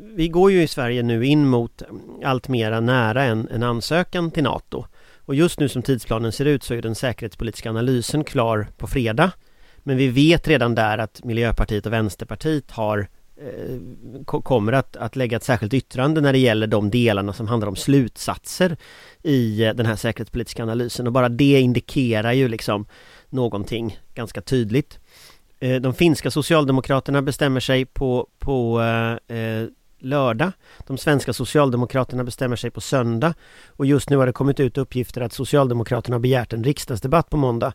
vi 0.00 0.28
går 0.28 0.52
ju 0.52 0.62
i 0.62 0.66
Sverige 0.66 1.02
nu 1.02 1.26
in 1.26 1.46
mot 1.46 1.82
allt 2.24 2.48
mera 2.48 2.80
nära 2.80 3.24
en, 3.24 3.48
en 3.48 3.62
ansökan 3.62 4.30
till 4.30 4.42
NATO. 4.42 4.84
Och 5.24 5.34
just 5.34 5.60
nu 5.60 5.68
som 5.68 5.82
tidsplanen 5.82 6.32
ser 6.32 6.44
ut 6.44 6.62
så 6.62 6.74
är 6.74 6.82
den 6.82 6.94
säkerhetspolitiska 6.94 7.70
analysen 7.70 8.24
klar 8.24 8.68
på 8.76 8.86
fredag. 8.86 9.32
Men 9.78 9.96
vi 9.96 10.08
vet 10.08 10.48
redan 10.48 10.74
där 10.74 10.98
att 10.98 11.24
Miljöpartiet 11.24 11.86
och 11.86 11.92
Vänsterpartiet 11.92 12.70
har 12.70 13.08
Eh, 13.40 14.42
kommer 14.42 14.72
att, 14.72 14.96
att 14.96 15.16
lägga 15.16 15.36
ett 15.36 15.44
särskilt 15.44 15.74
yttrande 15.74 16.20
när 16.20 16.32
det 16.32 16.38
gäller 16.38 16.66
de 16.66 16.90
delarna 16.90 17.32
som 17.32 17.48
handlar 17.48 17.68
om 17.68 17.76
slutsatser 17.76 18.76
i 19.22 19.64
eh, 19.64 19.74
den 19.74 19.86
här 19.86 19.96
säkerhetspolitiska 19.96 20.62
analysen 20.62 21.06
och 21.06 21.12
bara 21.12 21.28
det 21.28 21.60
indikerar 21.60 22.32
ju 22.32 22.48
liksom 22.48 22.86
någonting 23.28 23.98
ganska 24.14 24.40
tydligt. 24.40 24.98
Eh, 25.60 25.80
de 25.80 25.94
finska 25.94 26.30
socialdemokraterna 26.30 27.22
bestämmer 27.22 27.60
sig 27.60 27.84
på, 27.84 28.28
på 28.38 28.80
eh, 29.28 29.64
lördag. 29.98 30.52
De 30.86 30.98
svenska 30.98 31.32
socialdemokraterna 31.32 32.24
bestämmer 32.24 32.56
sig 32.56 32.70
på 32.70 32.80
söndag. 32.80 33.34
Och 33.66 33.86
just 33.86 34.10
nu 34.10 34.16
har 34.16 34.26
det 34.26 34.32
kommit 34.32 34.60
ut 34.60 34.78
uppgifter 34.78 35.20
att 35.20 35.32
Socialdemokraterna 35.32 36.14
har 36.14 36.20
begärt 36.20 36.52
en 36.52 36.64
riksdagsdebatt 36.64 37.30
på 37.30 37.36
måndag. 37.36 37.72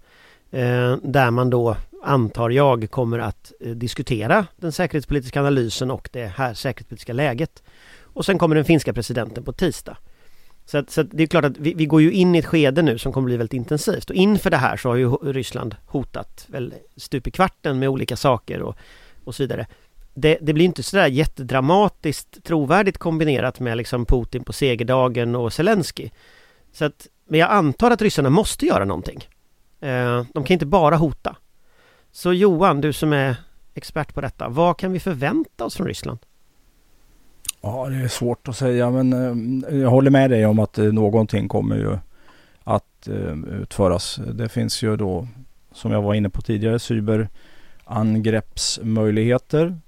Eh, 0.52 0.98
där 1.04 1.32
man 1.32 1.50
då, 1.50 1.78
antar 2.04 2.50
jag, 2.50 2.92
kommer 2.92 3.20
att 3.20 3.54
eh, 3.60 3.72
diskutera 3.72 4.48
den 4.56 4.72
säkerhetspolitiska 4.72 5.40
analysen 5.40 5.92
och 5.92 6.10
det 6.14 6.26
här 6.26 6.54
säkerhetspolitiska 6.54 7.14
läget. 7.14 7.64
Och 8.02 8.26
sen 8.26 8.38
kommer 8.38 8.56
den 8.56 8.66
finska 8.66 8.94
presidenten 8.94 9.44
på 9.44 9.52
tisdag. 9.52 9.98
Så, 10.66 10.78
att, 10.78 10.90
så 10.90 11.02
att 11.02 11.08
det 11.12 11.24
är 11.24 11.28
klart 11.28 11.46
att 11.46 11.58
vi, 11.58 11.74
vi, 11.74 11.86
går 11.86 12.02
ju 12.02 12.12
in 12.12 12.36
i 12.36 12.38
ett 12.38 12.46
skede 12.46 12.82
nu 12.82 12.98
som 12.98 13.14
kommer 13.14 13.26
bli 13.26 13.38
väldigt 13.38 13.54
intensivt 13.54 14.10
och 14.10 14.16
inför 14.16 14.50
det 14.50 14.58
här 14.58 14.78
så 14.78 14.90
har 14.90 14.96
ju 14.96 15.10
Ryssland 15.10 15.76
hotat 15.86 16.46
väl 16.48 16.74
stup 16.98 17.28
i 17.28 17.32
kvarten 17.32 17.80
med 17.80 17.90
olika 17.90 18.16
saker 18.16 18.62
och, 18.62 18.76
och 19.24 19.36
så 19.36 19.44
vidare. 19.44 19.68
Det, 20.14 20.38
det 20.42 20.54
blir 20.54 20.66
inte 20.66 20.84
sådär 20.84 21.08
jättedramatiskt 21.08 22.44
trovärdigt 22.44 22.98
kombinerat 22.98 23.60
med 23.60 23.78
liksom 23.78 24.06
Putin 24.06 24.44
på 24.44 24.54
segerdagen 24.54 25.36
och 25.36 25.54
Zelensky. 25.54 26.10
Så 26.74 26.86
att, 26.86 27.08
men 27.28 27.40
jag 27.40 27.52
antar 27.52 27.92
att 27.92 28.02
ryssarna 28.02 28.30
måste 28.30 28.66
göra 28.66 28.86
någonting. 28.86 29.28
Eh, 29.86 30.26
de 30.34 30.44
kan 30.44 30.54
inte 30.54 30.66
bara 30.66 30.96
hota. 30.96 31.36
Så 32.12 32.34
Johan, 32.34 32.82
du 32.82 32.94
som 32.94 33.14
är 33.14 33.36
expert 33.74 34.14
på 34.14 34.22
detta, 34.22 34.50
vad 34.50 34.78
kan 34.78 34.92
vi 34.92 35.00
förvänta 35.00 35.66
oss 35.66 35.76
från 35.76 35.88
Ryssland? 35.88 36.20
Ja, 37.62 37.88
det 37.90 37.96
är 37.96 38.08
svårt 38.08 38.48
att 38.48 38.58
säga 38.58 38.90
men 38.90 39.14
eh, 39.14 39.36
jag 39.78 39.90
håller 39.90 40.12
med 40.12 40.30
dig 40.30 40.46
om 40.46 40.60
att 40.60 40.78
eh, 40.78 40.86
någonting 40.86 41.48
kommer 41.48 41.76
ju 41.76 41.98
att 42.64 43.08
utföras. 43.62 44.20
Det 44.34 44.50
finns 44.50 44.84
ju 44.84 44.98
då, 44.98 45.28
som 45.72 45.92
jag 45.92 46.02
var 46.02 46.14
inne 46.14 46.30
på 46.30 46.42
tidigare, 46.42 46.80
cyberangreppsmöjligheter. 46.80 49.80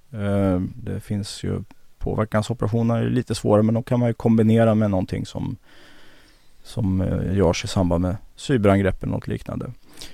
Det 0.76 1.00
finns 1.00 1.44
ju 1.44 1.64
påverkansoperationer, 1.98 3.04
är 3.04 3.10
lite 3.10 3.36
svårare 3.36 3.64
men 3.64 3.74
de 3.74 3.84
kan 3.84 4.00
man 4.00 4.10
ju 4.10 4.14
kombinera 4.14 4.76
med 4.76 4.92
någonting 4.92 5.26
som, 5.26 5.56
som 6.64 7.00
görs 7.34 7.64
i 7.64 7.68
samband 7.68 8.02
med 8.02 8.18
cyberangrepp 8.36 9.04
eller 9.04 9.14
något 9.14 9.28
liknande. 9.28 9.72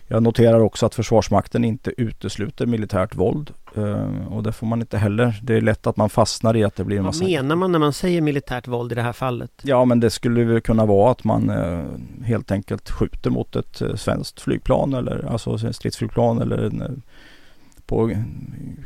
Jag 0.08 0.24
noterar 0.24 0.60
också 0.60 0.86
att 0.86 0.96
Försvarsmakten 0.96 1.64
inte 1.64 1.92
utesluter 1.98 2.66
militärt 2.66 3.16
våld. 3.16 3.52
Uh, 3.78 4.28
och 4.28 4.44
det 4.44 4.52
får 4.52 4.68
man 4.68 4.82
inte 4.82 4.98
heller. 4.98 5.40
Det 5.44 5.54
är 5.56 5.62
lätt 5.62 5.88
att 5.88 5.98
man 5.98 6.10
fastnar 6.10 6.58
i 6.58 6.64
att 6.64 6.76
det 6.76 6.84
blir 6.84 6.98
en 6.98 7.04
massa... 7.04 7.24
Vad 7.24 7.32
menar 7.32 7.56
man 7.56 7.72
när 7.72 7.80
man 7.80 7.94
säger 7.94 8.22
militärt 8.22 8.68
våld 8.68 8.92
i 8.92 8.96
det 8.96 9.02
här 9.02 9.14
fallet? 9.14 9.52
Ja 9.62 9.86
men 9.86 10.00
det 10.00 10.10
skulle 10.10 10.62
kunna 10.62 10.86
vara 10.86 11.12
att 11.12 11.24
man 11.24 11.50
uh, 11.50 11.86
helt 12.24 12.52
enkelt 12.52 12.90
skjuter 12.90 13.30
mot 13.30 13.56
ett 13.56 13.82
uh, 13.82 13.96
svenskt 13.96 14.42
flygplan 14.42 14.94
eller 14.94 15.26
alltså 15.32 15.74
stridsflygplan 15.74 16.42
eller 16.42 16.92
på 17.86 18.12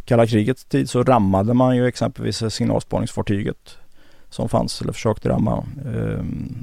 kalla 0.06 0.28
krigets 0.28 0.66
tid 0.66 0.90
så 0.90 1.04
rammade 1.04 1.54
man 1.54 1.76
ju 1.76 1.88
exempelvis 1.88 2.54
signalspaningsfartyget 2.54 3.78
som 4.30 4.50
fanns 4.50 4.82
eller 4.82 4.94
försökte 4.94 5.30
ramma 5.30 5.64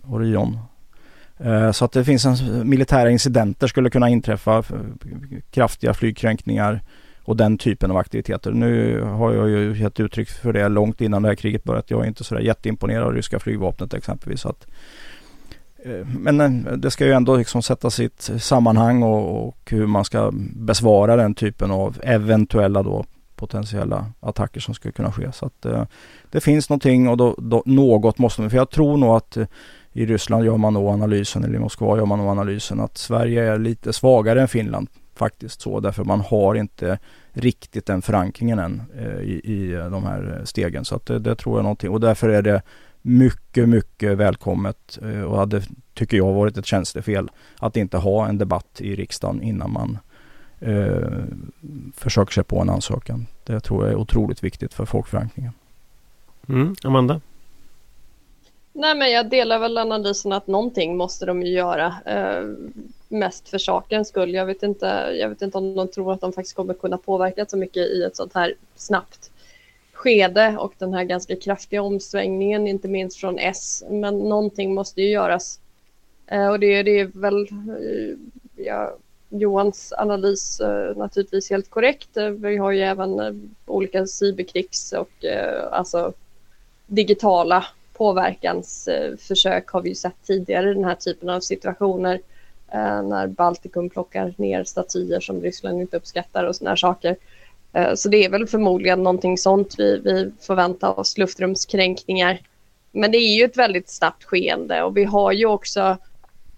Orion 0.04 0.54
Eh, 0.54 0.73
Eh, 1.38 1.72
så 1.72 1.84
att 1.84 1.92
det 1.92 2.04
finns 2.04 2.24
en, 2.24 2.68
militära 2.68 3.10
incidenter 3.10 3.66
skulle 3.66 3.90
kunna 3.90 4.08
inträffa, 4.08 4.62
kraftiga 5.50 5.94
flygkränkningar 5.94 6.80
och 7.24 7.36
den 7.36 7.58
typen 7.58 7.90
av 7.90 7.96
aktiviteter. 7.96 8.52
Nu 8.52 9.00
har 9.00 9.32
jag 9.32 9.48
ju 9.48 9.76
gett 9.76 10.00
uttryck 10.00 10.28
för 10.30 10.52
det 10.52 10.68
långt 10.68 11.00
innan 11.00 11.22
det 11.22 11.28
här 11.28 11.34
kriget 11.34 11.64
börjat. 11.64 11.90
Jag 11.90 12.02
är 12.02 12.06
inte 12.06 12.24
sådär 12.24 12.42
jätteimponerad 12.42 13.02
av 13.02 13.12
ryska 13.12 13.38
flygvapnet 13.38 13.94
exempelvis. 13.94 14.40
Så 14.40 14.48
att, 14.48 14.66
eh, 15.84 16.06
men 16.06 16.40
eh, 16.40 16.72
det 16.72 16.90
ska 16.90 17.06
ju 17.06 17.12
ändå 17.12 17.36
liksom 17.36 17.62
sättas 17.62 18.00
i 18.00 18.04
ett 18.04 18.30
sammanhang 18.38 19.02
och, 19.02 19.48
och, 19.48 19.70
hur 19.70 19.86
man 19.86 20.04
ska 20.04 20.30
besvara 20.56 21.16
den 21.16 21.34
typen 21.34 21.70
av 21.70 22.00
eventuella 22.02 22.82
då 22.82 23.04
potentiella 23.36 24.06
attacker 24.20 24.60
som 24.60 24.74
skulle 24.74 24.92
kunna 24.92 25.12
ske. 25.12 25.32
Så 25.32 25.46
att 25.46 25.66
det 26.30 26.40
finns 26.40 26.68
någonting 26.68 27.08
och 27.08 27.16
då, 27.16 27.34
då, 27.38 27.62
något 27.66 28.18
måste 28.18 28.40
man, 28.40 28.50
för 28.50 28.56
jag 28.56 28.70
tror 28.70 28.96
nog 28.96 29.16
att 29.16 29.38
i 29.96 30.06
Ryssland 30.06 30.44
gör 30.44 30.56
man 30.56 30.74
nog 30.74 30.88
analysen, 30.88 31.44
eller 31.44 31.54
i 31.54 31.58
Moskva 31.58 31.96
gör 31.96 32.06
man 32.06 32.18
nog 32.18 32.28
analysen 32.28 32.80
att 32.80 32.98
Sverige 32.98 33.52
är 33.52 33.58
lite 33.58 33.92
svagare 33.92 34.40
än 34.40 34.48
Finland 34.48 34.88
faktiskt 35.14 35.60
så 35.60 35.80
därför 35.80 36.04
man 36.04 36.20
har 36.20 36.54
inte 36.54 36.98
riktigt 37.32 37.86
den 37.86 38.02
förankringen 38.02 38.58
än 38.58 38.82
eh, 38.98 39.20
i, 39.20 39.40
i 39.44 39.72
eh, 39.72 39.90
de 39.90 40.04
här 40.04 40.36
eh, 40.38 40.44
stegen. 40.44 40.84
Så 40.84 40.96
att 40.96 41.06
det, 41.06 41.18
det, 41.18 41.34
tror 41.34 41.58
jag 41.58 41.62
någonting 41.62 41.90
och 41.90 42.00
därför 42.00 42.28
är 42.28 42.42
det 42.42 42.62
mycket, 43.02 43.68
mycket 43.68 44.18
välkommet 44.18 44.98
eh, 45.02 45.22
och 45.22 45.38
hade, 45.38 45.62
tycker 45.94 46.16
jag, 46.16 46.32
varit 46.32 46.58
ett 46.58 46.66
tjänstefel 46.66 47.30
att 47.58 47.76
inte 47.76 47.96
ha 47.96 48.28
en 48.28 48.38
debatt 48.38 48.80
i 48.80 48.96
riksdagen 48.96 49.42
innan 49.42 49.72
man 49.72 49.98
eh, 50.60 51.24
försöker 51.96 52.32
sig 52.32 52.44
på 52.44 52.60
en 52.60 52.70
ansökan. 52.70 53.26
Det 53.44 53.60
tror 53.60 53.84
jag 53.84 53.92
är 53.92 53.96
otroligt 53.96 54.44
viktigt 54.44 54.74
för 54.74 54.84
folkförankringen. 54.84 55.52
Mm, 56.48 56.74
Amanda? 56.84 57.20
Nej 58.76 58.96
men 58.96 59.10
jag 59.10 59.30
delar 59.30 59.58
väl 59.58 59.78
analysen 59.78 60.32
att 60.32 60.46
någonting 60.46 60.96
måste 60.96 61.26
de 61.26 61.42
ju 61.42 61.52
göra. 61.52 61.94
Eh, 62.06 62.44
mest 63.08 63.48
för 63.48 63.58
sakens 63.58 64.08
skull. 64.08 64.34
Jag 64.34 64.46
vet, 64.46 64.62
inte, 64.62 64.86
jag 65.20 65.28
vet 65.28 65.42
inte 65.42 65.58
om 65.58 65.74
de 65.74 65.88
tror 65.88 66.12
att 66.12 66.20
de 66.20 66.32
faktiskt 66.32 66.56
kommer 66.56 66.74
kunna 66.74 66.98
påverka 66.98 67.46
så 67.46 67.56
mycket 67.56 67.86
i 67.86 68.02
ett 68.02 68.16
sånt 68.16 68.34
här 68.34 68.54
snabbt 68.76 69.30
skede 69.92 70.56
och 70.58 70.74
den 70.78 70.94
här 70.94 71.04
ganska 71.04 71.36
kraftiga 71.36 71.82
omsvängningen, 71.82 72.68
inte 72.68 72.88
minst 72.88 73.20
från 73.20 73.38
S. 73.38 73.84
Men 73.90 74.18
någonting 74.18 74.74
måste 74.74 75.02
ju 75.02 75.08
göras. 75.08 75.60
Eh, 76.26 76.48
och 76.48 76.60
det, 76.60 76.82
det 76.82 77.00
är 77.00 77.10
väl 77.14 77.42
eh, 77.42 78.16
ja, 78.64 78.96
Johans 79.28 79.92
analys 79.98 80.60
eh, 80.60 80.96
naturligtvis 80.96 81.50
helt 81.50 81.70
korrekt. 81.70 82.16
Eh, 82.16 82.28
vi 82.28 82.56
har 82.56 82.72
ju 82.72 82.80
även 82.80 83.20
eh, 83.20 83.32
olika 83.66 84.06
cyberkrigs 84.06 84.92
och 84.92 85.24
eh, 85.24 85.72
alltså 85.72 86.12
digitala 86.86 87.66
påverkansförsök 87.94 89.68
har 89.68 89.82
vi 89.82 89.88
ju 89.88 89.94
sett 89.94 90.22
tidigare 90.26 90.70
i 90.70 90.74
den 90.74 90.84
här 90.84 90.94
typen 90.94 91.30
av 91.30 91.40
situationer 91.40 92.20
eh, 92.72 93.02
när 93.02 93.26
Baltikum 93.26 93.90
plockar 93.90 94.34
ner 94.36 94.64
statyer 94.64 95.20
som 95.20 95.40
Ryssland 95.40 95.80
inte 95.80 95.96
uppskattar 95.96 96.44
och 96.44 96.56
sådana 96.56 96.76
saker. 96.76 97.16
Eh, 97.72 97.94
så 97.94 98.08
det 98.08 98.24
är 98.24 98.28
väl 98.28 98.46
förmodligen 98.46 99.02
någonting 99.02 99.38
sånt 99.38 99.74
vi, 99.78 99.98
vi 99.98 100.32
förväntar 100.40 101.00
oss, 101.00 101.18
luftrumskränkningar. 101.18 102.40
Men 102.92 103.10
det 103.10 103.18
är 103.18 103.36
ju 103.36 103.44
ett 103.44 103.56
väldigt 103.56 103.88
snabbt 103.88 104.24
skeende 104.24 104.82
och 104.82 104.96
vi 104.96 105.04
har 105.04 105.32
ju 105.32 105.46
också, 105.46 105.80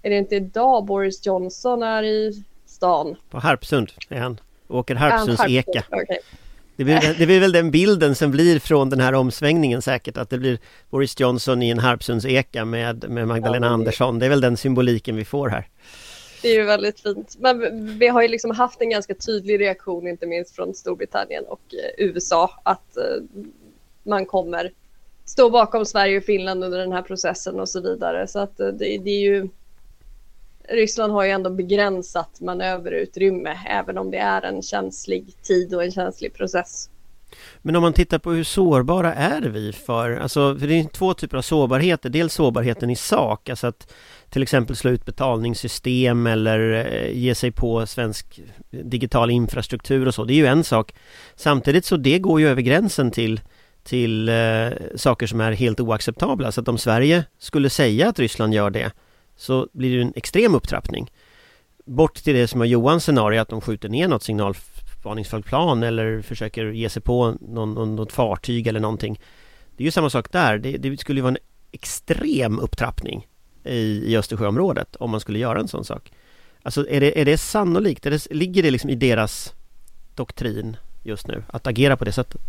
är 0.03 0.11
det 0.11 0.17
inte 0.17 0.37
idag 0.37 0.85
Boris 0.85 1.27
Johnson 1.27 1.83
är 1.83 2.03
i 2.03 2.45
stan? 2.67 3.17
På 3.31 3.39
Harpsund 3.39 3.93
är 4.09 4.21
han, 4.21 4.41
åker 4.69 4.95
Harpsunds 4.95 5.43
eka. 5.49 5.85
Okay. 5.91 6.19
Det 6.77 6.85
blir, 6.85 7.19
det 7.19 7.27
blir 7.27 7.41
väl 7.41 7.53
den 7.53 7.71
bilden 7.71 8.15
som 8.15 8.31
blir 8.31 8.59
från 8.59 8.91
den 8.91 9.01
här 9.01 9.13
omsvängningen 9.13 9.83
säkert 9.83 10.17
att 10.17 10.31
det 10.31 10.39
blir 10.39 10.59
Boris 10.91 11.21
Johnson 11.21 11.63
i 11.63 11.71
en 11.71 11.79
Harpsundseka 11.79 12.65
med, 12.65 13.11
med 13.11 13.29
Magdalena 13.29 13.67
ja, 13.67 13.73
Andersson. 13.73 14.19
Det 14.19 14.27
är 14.27 14.31
väl 14.31 14.41
den 14.41 14.57
symboliken 14.57 15.17
vi 15.17 15.25
får 15.25 15.49
här. 15.49 15.69
Det 16.43 16.49
är 16.49 16.55
ju 16.55 16.65
väldigt 16.65 17.01
fint. 17.01 17.37
Men 17.39 17.99
vi 17.99 18.09
har 18.09 18.23
ju 18.23 18.29
liksom 18.29 18.51
haft 18.51 18.81
en 18.81 18.91
ganska 18.91 19.15
tydlig 19.15 19.61
reaktion 19.61 20.09
inte 20.09 20.27
minst 20.27 20.55
från 20.55 20.75
Storbritannien 20.75 21.45
och 21.45 21.61
eh, 21.75 22.07
USA 22.07 22.61
att 22.63 22.97
eh, 22.97 23.03
man 24.03 24.27
kommer 24.27 24.73
stå 25.25 25.51
bakom 25.51 25.85
Sverige 25.85 26.19
och 26.19 26.25
Finland 26.25 26.65
under 26.65 26.79
den 26.79 26.93
här 26.93 27.03
processen 27.03 27.61
och 27.61 27.69
så 27.69 27.81
vidare. 27.81 28.27
Så 28.27 28.39
att 28.39 28.61
eh, 28.61 28.69
det, 28.69 28.99
det 28.99 29.11
är 29.11 29.21
ju 29.21 29.49
Ryssland 30.69 31.13
har 31.13 31.25
ju 31.25 31.31
ändå 31.31 31.51
begränsat 31.51 32.41
manöverutrymme 32.41 33.59
även 33.67 33.99
om 33.99 34.11
det 34.11 34.19
är 34.19 34.43
en 34.43 34.63
känslig 34.63 35.43
tid 35.43 35.75
och 35.75 35.85
en 35.85 35.93
känslig 35.93 36.35
process. 36.35 36.91
Men 37.63 37.77
om 37.77 37.83
man 37.83 37.93
tittar 37.93 38.19
på 38.19 38.31
hur 38.31 38.45
sårbara 38.45 39.15
är 39.15 39.43
vi 39.43 39.73
för, 39.73 40.17
alltså 40.17 40.57
för 40.59 40.67
det 40.67 40.81
är 40.81 40.85
två 40.85 41.15
typer 41.15 41.37
av 41.37 41.43
sårbarheter. 41.43 42.09
Dels 42.09 42.35
sårbarheten 42.35 42.91
i 42.91 42.97
sak, 42.97 43.49
alltså 43.49 43.67
att 43.67 43.93
till 44.31 44.43
exempel 44.43 44.77
slå 44.77 44.91
ut 44.91 45.05
betalningssystem 45.05 46.27
eller 46.27 46.87
eh, 46.93 47.19
ge 47.19 47.35
sig 47.35 47.51
på 47.51 47.87
svensk 47.87 48.41
digital 48.71 49.31
infrastruktur 49.31 50.09
och 50.09 50.15
så. 50.15 50.25
Det 50.25 50.33
är 50.33 50.37
ju 50.37 50.47
en 50.47 50.65
sak. 50.65 50.95
Samtidigt 51.37 51.85
så 51.85 51.97
det 51.97 52.19
går 52.19 52.41
ju 52.41 52.49
över 52.49 52.63
gränsen 52.63 53.11
till 53.11 53.41
till 53.85 54.29
eh, 54.29 54.69
saker 54.97 55.27
som 55.27 55.41
är 55.41 55.53
helt 55.53 55.81
oacceptabla. 55.81 56.53
Så 56.53 56.61
att 56.61 56.69
om 56.69 56.79
Sverige 56.79 57.25
skulle 57.39 57.71
säga 57.71 58.09
att 58.09 58.19
Ryssland 58.19 58.55
gör 58.55 58.71
det 58.71 58.93
så 59.37 59.69
blir 59.73 59.97
det 59.97 60.03
en 60.03 60.13
extrem 60.17 60.55
upptrappning. 60.55 61.11
Bort 61.85 62.15
till 62.15 62.35
det 62.35 62.49
som 62.49 62.61
är 62.61 62.65
Johans 62.65 63.05
scenario 63.05 63.41
att 63.41 63.49
de 63.49 63.61
skjuter 63.61 63.89
ner 63.89 64.09
något 64.09 64.23
signalspaningsflygplan 64.23 65.83
eller 65.83 66.23
försöker 66.23 66.67
ge 66.67 66.89
sig 66.89 67.03
på 67.03 67.37
någon, 67.41 67.97
något 67.97 68.13
fartyg 68.13 68.67
eller 68.67 68.81
någonting. 68.81 69.21
Det 69.77 69.83
är 69.83 69.85
ju 69.85 69.91
samma 69.91 70.11
sak 70.11 70.33
där. 70.33 70.59
Det, 70.59 70.77
det 70.77 70.97
skulle 70.97 71.19
ju 71.19 71.23
vara 71.23 71.33
en 71.33 71.39
extrem 71.73 72.59
upptrappning 72.59 73.27
i, 73.65 74.13
i 74.13 74.17
Östersjöområdet 74.17 74.97
om 74.97 75.11
man 75.11 75.21
skulle 75.21 75.39
göra 75.39 75.61
en 75.61 75.69
sån 75.69 75.85
sak. 75.85 76.13
Alltså 76.63 76.89
är 76.89 77.01
det, 77.01 77.21
är 77.21 77.25
det 77.25 77.39
sannolikt? 77.39 78.07
Är 78.07 78.11
det, 78.11 78.27
ligger 78.31 78.63
det 78.63 78.71
liksom 78.71 78.91
i 78.91 78.95
deras 78.95 79.55
doktrin 80.15 80.77
just 81.03 81.27
nu 81.27 81.45
att 81.49 81.67
agera 81.67 81.97
på 81.97 82.05
det 82.05 82.13
sättet? 82.13 82.41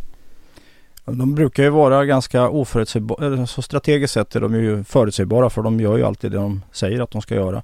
De 1.11 1.35
brukar 1.35 1.63
ju 1.63 1.69
vara 1.69 2.05
ganska 2.05 2.49
oförutsägbara. 2.49 3.47
Så 3.47 3.61
strategiskt 3.61 4.13
sett 4.13 4.35
är 4.35 4.41
de 4.41 4.55
ju 4.55 4.83
förutsägbara 4.83 5.49
för 5.49 5.61
de 5.61 5.79
gör 5.79 5.97
ju 5.97 6.03
alltid 6.03 6.31
det 6.31 6.37
de 6.37 6.61
säger 6.71 6.99
att 6.99 7.11
de 7.11 7.21
ska 7.21 7.35
göra. 7.35 7.63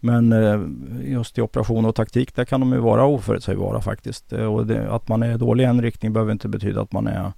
Men 0.00 0.32
eh, 0.32 0.60
just 1.12 1.38
i 1.38 1.40
operation 1.40 1.84
och 1.84 1.94
taktik 1.94 2.34
där 2.34 2.44
kan 2.44 2.60
de 2.60 2.72
ju 2.72 2.78
vara 2.78 3.04
oförutsägbara 3.04 3.80
faktiskt. 3.80 4.32
Eh, 4.32 4.54
och 4.54 4.66
det, 4.66 4.92
att 4.92 5.08
man 5.08 5.22
är 5.22 5.38
dålig 5.38 5.64
i 5.64 5.66
en 5.66 5.82
riktning 5.82 6.12
behöver 6.12 6.32
inte 6.32 6.48
betyda 6.48 6.80
att 6.80 6.92
man 6.92 7.06
är 7.06 7.32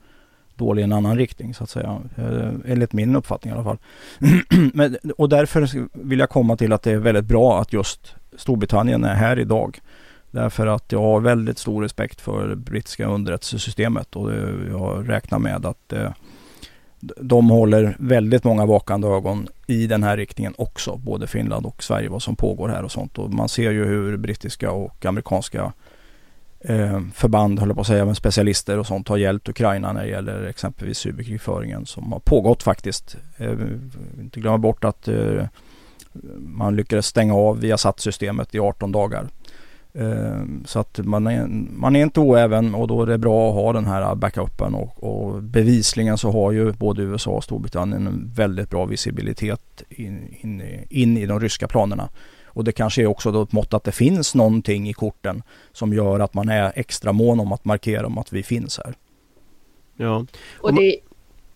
dålig 0.55 0.83
i 0.83 0.85
en 0.85 0.93
annan 0.93 1.19
riktning 1.19 1.55
så 1.55 1.65
att 1.65 1.71
säga. 1.71 1.99
Eh, 2.17 2.73
enligt 2.73 2.93
min 2.93 3.17
uppfattning 3.17 3.53
i 3.53 3.57
alla 3.57 3.65
fall. 3.65 3.79
Men, 4.75 4.97
och 5.19 5.29
därför 5.29 5.89
vill 5.93 6.19
jag 6.19 6.31
komma 6.31 6.57
till 6.57 6.73
att 6.73 6.83
det 6.83 6.93
är 6.93 6.99
väldigt 6.99 7.25
bra 7.25 7.61
att 7.61 7.73
just 7.73 8.15
Storbritannien 8.37 9.05
är 9.05 9.15
här 9.15 9.39
idag. 9.39 9.81
Därför 10.31 10.67
att 10.67 10.93
jag 10.93 11.03
har 11.03 11.21
väldigt 11.21 11.59
stor 11.59 11.83
respekt 11.83 12.21
för 12.21 12.49
det 12.49 12.57
brittiska 12.57 13.07
underrättelsesystemet 13.07 14.17
och 14.17 14.33
jag 14.71 15.09
räknar 15.09 15.39
med 15.39 15.67
att 15.67 15.93
eh, 15.93 16.11
de 17.01 17.51
håller 17.51 17.97
väldigt 17.99 18.45
många 18.45 18.67
vakande 18.67 19.09
ögon 19.09 19.49
i 19.67 19.87
den 19.87 20.03
här 20.03 20.17
riktningen 20.17 20.55
också. 20.59 20.97
Både 20.97 21.27
Finland 21.27 21.67
och 21.67 21.83
Sverige, 21.83 22.09
vad 22.09 22.23
som 22.23 22.37
pågår 22.37 22.69
här 22.69 22.83
och 22.83 22.93
sånt. 22.93 23.19
Och 23.19 23.31
man 23.33 23.49
ser 23.49 23.71
ju 23.71 23.85
hur 23.85 24.17
brittiska 24.17 24.71
och 24.71 25.07
amerikanska 25.07 25.73
eh, 26.61 27.01
förband, 27.15 27.59
håller 27.59 27.75
på 27.75 27.81
att 27.81 27.87
säga, 27.87 28.05
med 28.05 28.17
specialister 28.17 28.79
och 28.79 28.87
sånt 28.87 29.09
har 29.09 29.17
hjälpt 29.17 29.49
Ukraina 29.49 29.93
när 29.93 30.03
det 30.03 30.09
gäller 30.09 30.43
exempelvis 30.43 30.99
cyberkrigföringen 30.99 31.87
som 31.87 32.13
har 32.13 32.21
pågått 32.21 32.63
faktiskt. 32.63 33.17
Eh, 33.37 33.53
inte 34.21 34.41
glömma 34.41 34.59
bort 34.59 34.85
att 34.85 35.09
eh, 35.09 35.45
man 36.39 36.77
lyckades 36.77 37.07
stänga 37.07 37.35
av 37.35 37.61
Viasat-systemet 37.61 38.55
i 38.55 38.59
18 38.59 38.93
dagar. 38.93 39.29
Ehm, 39.99 40.65
så 40.67 40.79
att 40.79 40.99
man 40.99 41.27
är, 41.27 41.47
man 41.71 41.97
är 41.97 42.03
inte 42.03 42.21
oäven 42.21 42.75
och 42.75 42.89
då 42.89 43.03
är 43.03 43.07
det 43.07 43.19
bra 43.19 43.49
att 43.49 43.55
ha 43.55 43.73
den 43.73 43.85
här 43.85 44.15
backupen 44.15 44.75
och, 44.75 45.05
och 45.05 45.43
bevisligen 45.43 46.19
så 46.19 46.31
har 46.31 46.53
ju 46.53 46.73
både 46.73 47.03
USA 47.03 47.31
och 47.31 47.45
Storbritannien 47.45 48.07
en 48.07 48.33
väldigt 48.35 48.71
bra 48.71 48.85
visibilitet 48.85 49.83
in, 49.89 50.37
in, 50.41 50.63
in 50.91 51.17
i 51.17 51.27
de 51.27 51.41
ryska 51.41 51.69
planerna. 51.69 52.09
Och 52.45 52.65
det 52.65 52.73
kanske 52.73 53.03
är 53.03 53.07
också 53.07 53.33
då 53.33 53.43
ett 53.43 53.53
mått 53.53 53.75
att 53.75 53.85
det 53.85 53.93
finns 53.93 54.35
någonting 54.35 54.89
i 54.89 54.93
korten 54.93 55.43
som 55.73 55.93
gör 55.93 56.21
att 56.21 56.35
man 56.35 56.49
är 56.49 56.73
extra 56.75 57.13
mån 57.13 57.41
om 57.41 57.53
att 57.53 57.65
markera 57.65 58.07
om 58.07 58.19
att 58.19 58.33
vi 58.33 58.43
finns 58.43 58.81
här. 58.85 58.95
Ja. 59.97 60.27
Och 60.59 60.75
det... 60.75 60.97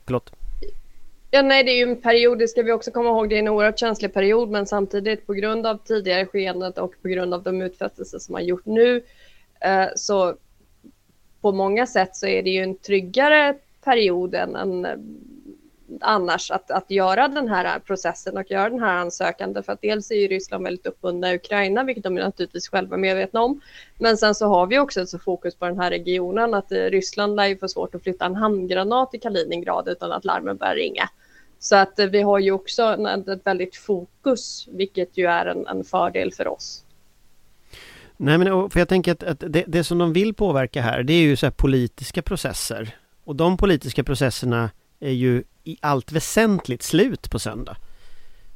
Förlåt. 0.05 0.33
Ja, 1.32 1.42
nej, 1.42 1.64
det 1.64 1.70
är 1.70 1.76
ju 1.76 1.92
en 1.92 2.00
period, 2.00 2.38
det 2.38 2.48
ska 2.48 2.62
vi 2.62 2.72
också 2.72 2.90
komma 2.90 3.08
ihåg, 3.08 3.28
det 3.28 3.34
är 3.34 3.38
en 3.38 3.48
oerhört 3.48 3.78
känslig 3.78 4.14
period, 4.14 4.50
men 4.50 4.66
samtidigt 4.66 5.26
på 5.26 5.32
grund 5.32 5.66
av 5.66 5.78
tidigare 5.84 6.26
skeendet 6.26 6.78
och 6.78 6.94
på 7.02 7.08
grund 7.08 7.34
av 7.34 7.42
de 7.42 7.62
utfästelser 7.62 8.18
som 8.18 8.32
man 8.32 8.44
gjort 8.44 8.66
nu, 8.66 9.02
eh, 9.60 9.86
så 9.96 10.34
på 11.40 11.52
många 11.52 11.86
sätt 11.86 12.16
så 12.16 12.26
är 12.26 12.42
det 12.42 12.50
ju 12.50 12.62
en 12.62 12.76
tryggare 12.76 13.54
period 13.84 14.34
än 14.34 14.56
en 14.56 14.84
eh, 14.84 14.96
annars 16.00 16.50
att, 16.50 16.70
att 16.70 16.90
göra 16.90 17.28
den 17.28 17.48
här 17.48 17.78
processen 17.78 18.36
och 18.36 18.50
göra 18.50 18.70
den 18.70 18.80
här 18.80 18.96
ansökan. 18.96 19.52
Därför 19.52 19.72
att 19.72 19.82
dels 19.82 20.10
är 20.10 20.14
ju 20.14 20.28
Ryssland 20.28 20.64
väldigt 20.64 20.86
uppbundna 20.86 21.32
i 21.32 21.34
Ukraina, 21.34 21.84
vilket 21.84 22.04
de 22.04 22.16
är 22.16 22.22
naturligtvis 22.22 22.68
själva 22.68 22.96
medvetna 22.96 23.42
om. 23.42 23.60
Men 23.98 24.16
sen 24.16 24.34
så 24.34 24.46
har 24.46 24.66
vi 24.66 24.78
också 24.78 25.00
ett 25.00 25.22
fokus 25.22 25.54
på 25.54 25.64
den 25.64 25.78
här 25.78 25.90
regionen 25.90 26.54
att 26.54 26.72
eh, 26.72 26.76
Ryssland 26.76 27.36
lär 27.36 27.46
ju 27.46 27.58
få 27.58 27.68
svårt 27.68 27.94
att 27.94 28.02
flytta 28.02 28.26
en 28.26 28.36
handgranat 28.36 29.14
i 29.14 29.18
Kaliningrad 29.18 29.88
utan 29.88 30.12
att 30.12 30.24
larmen 30.24 30.56
börjar 30.56 30.74
ringa. 30.74 31.08
Så 31.61 31.77
att 31.77 31.99
eh, 31.99 32.07
vi 32.07 32.23
har 32.23 32.38
ju 32.38 32.53
också 32.53 32.96
ett 33.29 33.46
väldigt 33.46 33.77
fokus, 33.77 34.68
vilket 34.70 35.18
ju 35.18 35.27
är 35.27 35.46
en, 35.46 35.66
en 35.66 35.85
fördel 35.85 36.33
för 36.33 36.49
oss. 36.49 36.85
Nej 38.16 38.38
men 38.38 38.70
för 38.70 38.79
jag 38.79 38.88
tänker 38.88 39.12
att, 39.12 39.23
att 39.23 39.40
det, 39.49 39.64
det, 39.66 39.85
som 39.85 39.99
de 39.99 40.12
vill 40.12 40.35
påverka 40.35 40.83
här 40.83 41.03
det 41.03 41.12
är 41.12 41.23
ju 41.23 41.37
så 41.37 41.51
politiska 41.51 42.23
processer. 42.23 42.96
Och 43.25 43.37
de 43.37 43.57
politiska 43.57 44.05
processerna 44.05 44.70
är 45.01 45.11
ju 45.11 45.42
i 45.64 45.77
allt 45.81 46.12
väsentligt 46.12 46.83
slut 46.83 47.31
på 47.31 47.38
söndag. 47.38 47.77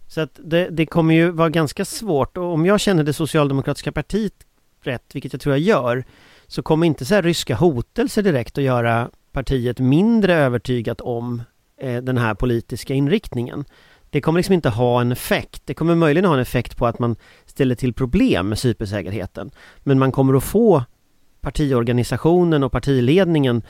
Så 0.08 0.20
att 0.20 0.40
det, 0.44 0.68
det, 0.70 0.86
kommer 0.86 1.14
ju 1.14 1.30
vara 1.30 1.50
ganska 1.50 1.84
svårt 1.84 2.36
och 2.36 2.52
om 2.52 2.66
jag 2.66 2.80
känner 2.80 3.04
det 3.04 3.12
socialdemokratiska 3.12 3.92
partiet 3.92 4.34
rätt, 4.80 5.14
vilket 5.14 5.32
jag 5.32 5.40
tror 5.40 5.54
jag 5.54 5.60
gör, 5.60 6.04
så 6.46 6.62
kommer 6.62 6.86
inte 6.86 7.04
så 7.04 7.14
här 7.14 7.22
ryska 7.22 7.54
hotelser 7.54 8.22
direkt 8.22 8.58
att 8.58 8.64
göra 8.64 9.10
partiet 9.32 9.78
mindre 9.78 10.34
övertygat 10.34 11.00
om 11.00 11.42
den 11.80 12.18
här 12.18 12.34
politiska 12.34 12.94
inriktningen. 12.94 13.64
Det 14.10 14.20
kommer 14.20 14.38
liksom 14.38 14.52
inte 14.52 14.68
ha 14.68 15.00
en 15.00 15.12
effekt. 15.12 15.62
Det 15.64 15.74
kommer 15.74 15.94
möjligen 15.94 16.24
ha 16.24 16.34
en 16.34 16.40
effekt 16.40 16.76
på 16.76 16.86
att 16.86 16.98
man 16.98 17.16
ställer 17.46 17.74
till 17.74 17.94
problem 17.94 18.48
med 18.48 18.58
cybersäkerheten. 18.58 19.50
Men 19.78 19.98
man 19.98 20.12
kommer 20.12 20.34
att 20.34 20.44
få 20.44 20.84
partiorganisationen 21.40 22.62
och 22.62 22.72
partiledningen 22.72 23.62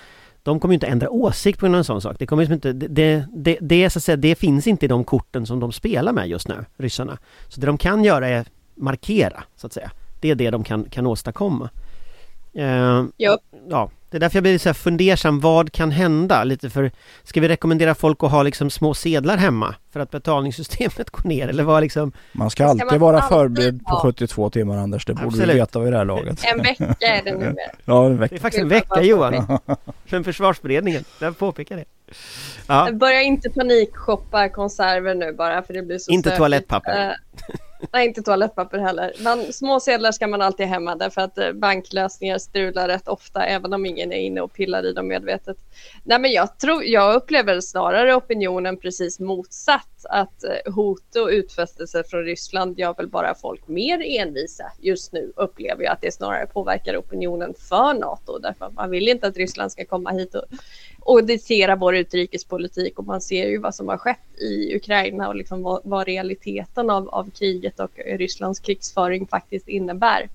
de 0.44 0.60
kommer 0.60 0.74
inte 0.74 0.86
ändra 0.86 1.10
åsikt 1.10 1.60
på 1.60 1.66
en 1.66 1.84
sån 1.84 2.00
sak. 2.00 2.16
Det, 2.18 2.26
kommer 2.26 2.42
liksom 2.42 2.54
inte, 2.54 2.72
det, 2.72 3.26
det, 3.32 3.58
det, 3.60 3.90
så 3.90 3.98
att 3.98 4.02
säga, 4.02 4.16
det 4.16 4.34
finns 4.34 4.66
inte 4.66 4.84
i 4.84 4.88
de 4.88 5.04
korten 5.04 5.46
som 5.46 5.60
de 5.60 5.72
spelar 5.72 6.12
med 6.12 6.28
just 6.28 6.48
nu, 6.48 6.64
ryssarna. 6.76 7.18
Så 7.48 7.60
det 7.60 7.66
de 7.66 7.78
kan 7.78 8.04
göra 8.04 8.28
är 8.28 8.46
markera, 8.74 9.44
så 9.56 9.66
att 9.66 9.72
säga. 9.72 9.90
Det 10.20 10.30
är 10.30 10.34
det 10.34 10.50
de 10.50 10.64
kan, 10.64 10.84
kan 10.84 11.06
åstadkomma. 11.06 11.70
Ja. 12.52 13.06
ja. 13.68 13.90
Det 14.14 14.18
är 14.18 14.20
därför 14.20 14.36
jag 14.36 14.42
blir 14.42 14.58
så 14.58 14.68
här 14.68 14.74
fundersam, 14.74 15.40
vad 15.40 15.72
kan 15.72 15.90
hända? 15.90 16.44
Lite 16.44 16.70
för, 16.70 16.90
ska 17.22 17.40
vi 17.40 17.48
rekommendera 17.48 17.94
folk 17.94 18.22
att 18.22 18.30
ha 18.30 18.42
liksom 18.42 18.70
små 18.70 18.94
sedlar 18.94 19.36
hemma 19.36 19.74
för 19.92 20.00
att 20.00 20.10
betalningssystemet 20.10 21.10
går 21.10 21.28
ner 21.28 21.48
eller 21.48 21.64
vad 21.64 21.82
liksom? 21.82 22.12
Man 22.32 22.50
ska 22.50 22.66
alltid 22.66 23.00
vara 23.00 23.22
förberedd 23.22 23.84
på 23.86 23.96
72 23.96 24.50
timmar 24.50 24.76
Anders, 24.76 25.06
det 25.06 25.14
borde 25.14 25.26
Absolut. 25.26 25.48
du 25.48 25.54
veta 25.54 25.78
vid 25.78 25.92
det 25.92 25.96
här 25.98 26.04
laget. 26.04 26.44
En 26.44 26.62
vecka 26.62 26.94
är 27.00 27.22
det 27.24 27.32
numera. 27.32 27.54
ja, 27.84 28.06
en 28.06 28.18
vecka. 28.18 28.34
Det 28.34 28.38
är 28.38 28.40
faktiskt 28.40 28.62
en 28.62 28.68
vecka 28.68 29.02
Johan. 29.02 29.58
För 30.06 30.22
försvarsberedningen, 30.22 31.04
jag 31.20 31.38
påpekar 31.38 31.76
det. 31.76 31.84
Ja. 32.66 32.88
Börja 32.92 33.22
inte 33.22 33.50
panikshoppa 33.50 34.48
konserver 34.48 35.14
nu 35.14 35.32
bara 35.32 35.62
för 35.62 35.74
det 35.74 35.82
blir 35.82 35.98
så 35.98 36.10
Inte 36.10 36.36
toalettpapper. 36.36 37.16
Nej, 37.92 38.06
inte 38.06 38.22
toalettpapper 38.22 38.78
heller. 38.78 39.12
Men 39.20 39.52
små 39.52 39.80
sedlar 39.80 40.12
ska 40.12 40.26
man 40.26 40.42
alltid 40.42 40.66
hemma 40.66 40.96
därför 40.96 41.20
att 41.20 41.38
eh, 41.38 41.52
banklösningar 41.52 42.38
strular 42.38 42.88
rätt 42.88 43.08
ofta 43.08 43.44
även 43.44 43.72
om 43.72 43.86
ingen 43.86 44.12
är 44.12 44.20
inne 44.20 44.40
och 44.40 44.52
pillar 44.52 44.86
i 44.86 44.92
dem 44.92 45.08
medvetet. 45.08 45.56
Nej, 46.04 46.18
men 46.18 46.32
jag, 46.32 46.58
tror, 46.58 46.84
jag 46.84 47.14
upplever 47.14 47.60
snarare 47.60 48.14
opinionen 48.14 48.76
precis 48.76 49.20
motsatt. 49.20 49.88
Att 50.10 50.44
eh, 50.44 50.72
hot 50.74 51.16
och 51.16 51.28
utfästelser 51.28 52.02
från 52.02 52.24
Ryssland 52.24 52.78
gör 52.78 52.94
väl 52.94 53.08
bara 53.08 53.34
folk 53.34 53.68
mer 53.68 54.02
envisa. 54.20 54.72
Just 54.80 55.12
nu 55.12 55.32
upplever 55.36 55.84
jag 55.84 55.92
att 55.92 56.00
det 56.00 56.14
snarare 56.14 56.46
påverkar 56.46 56.96
opinionen 56.96 57.54
för 57.68 57.94
NATO 57.94 58.38
därför 58.38 58.64
att 58.66 58.74
man 58.74 58.90
vill 58.90 59.08
inte 59.08 59.26
att 59.26 59.36
Ryssland 59.36 59.72
ska 59.72 59.84
komma 59.84 60.10
hit 60.10 60.34
och 60.34 60.44
och 61.04 61.24
diktera 61.24 61.76
vår 61.76 61.96
utrikespolitik 61.96 62.98
och 62.98 63.06
man 63.06 63.20
ser 63.20 63.48
ju 63.48 63.58
vad 63.58 63.74
som 63.74 63.88
har 63.88 63.98
skett 63.98 64.38
i 64.38 64.76
Ukraina 64.76 65.28
och 65.28 65.34
liksom 65.34 65.62
vad, 65.62 65.80
vad 65.84 66.06
realiteten 66.06 66.90
av, 66.90 67.08
av 67.08 67.30
kriget 67.30 67.80
och 67.80 67.90
Rysslands 68.06 68.60
krigsföring 68.60 69.26
faktiskt 69.26 69.68
innebär. 69.68 70.28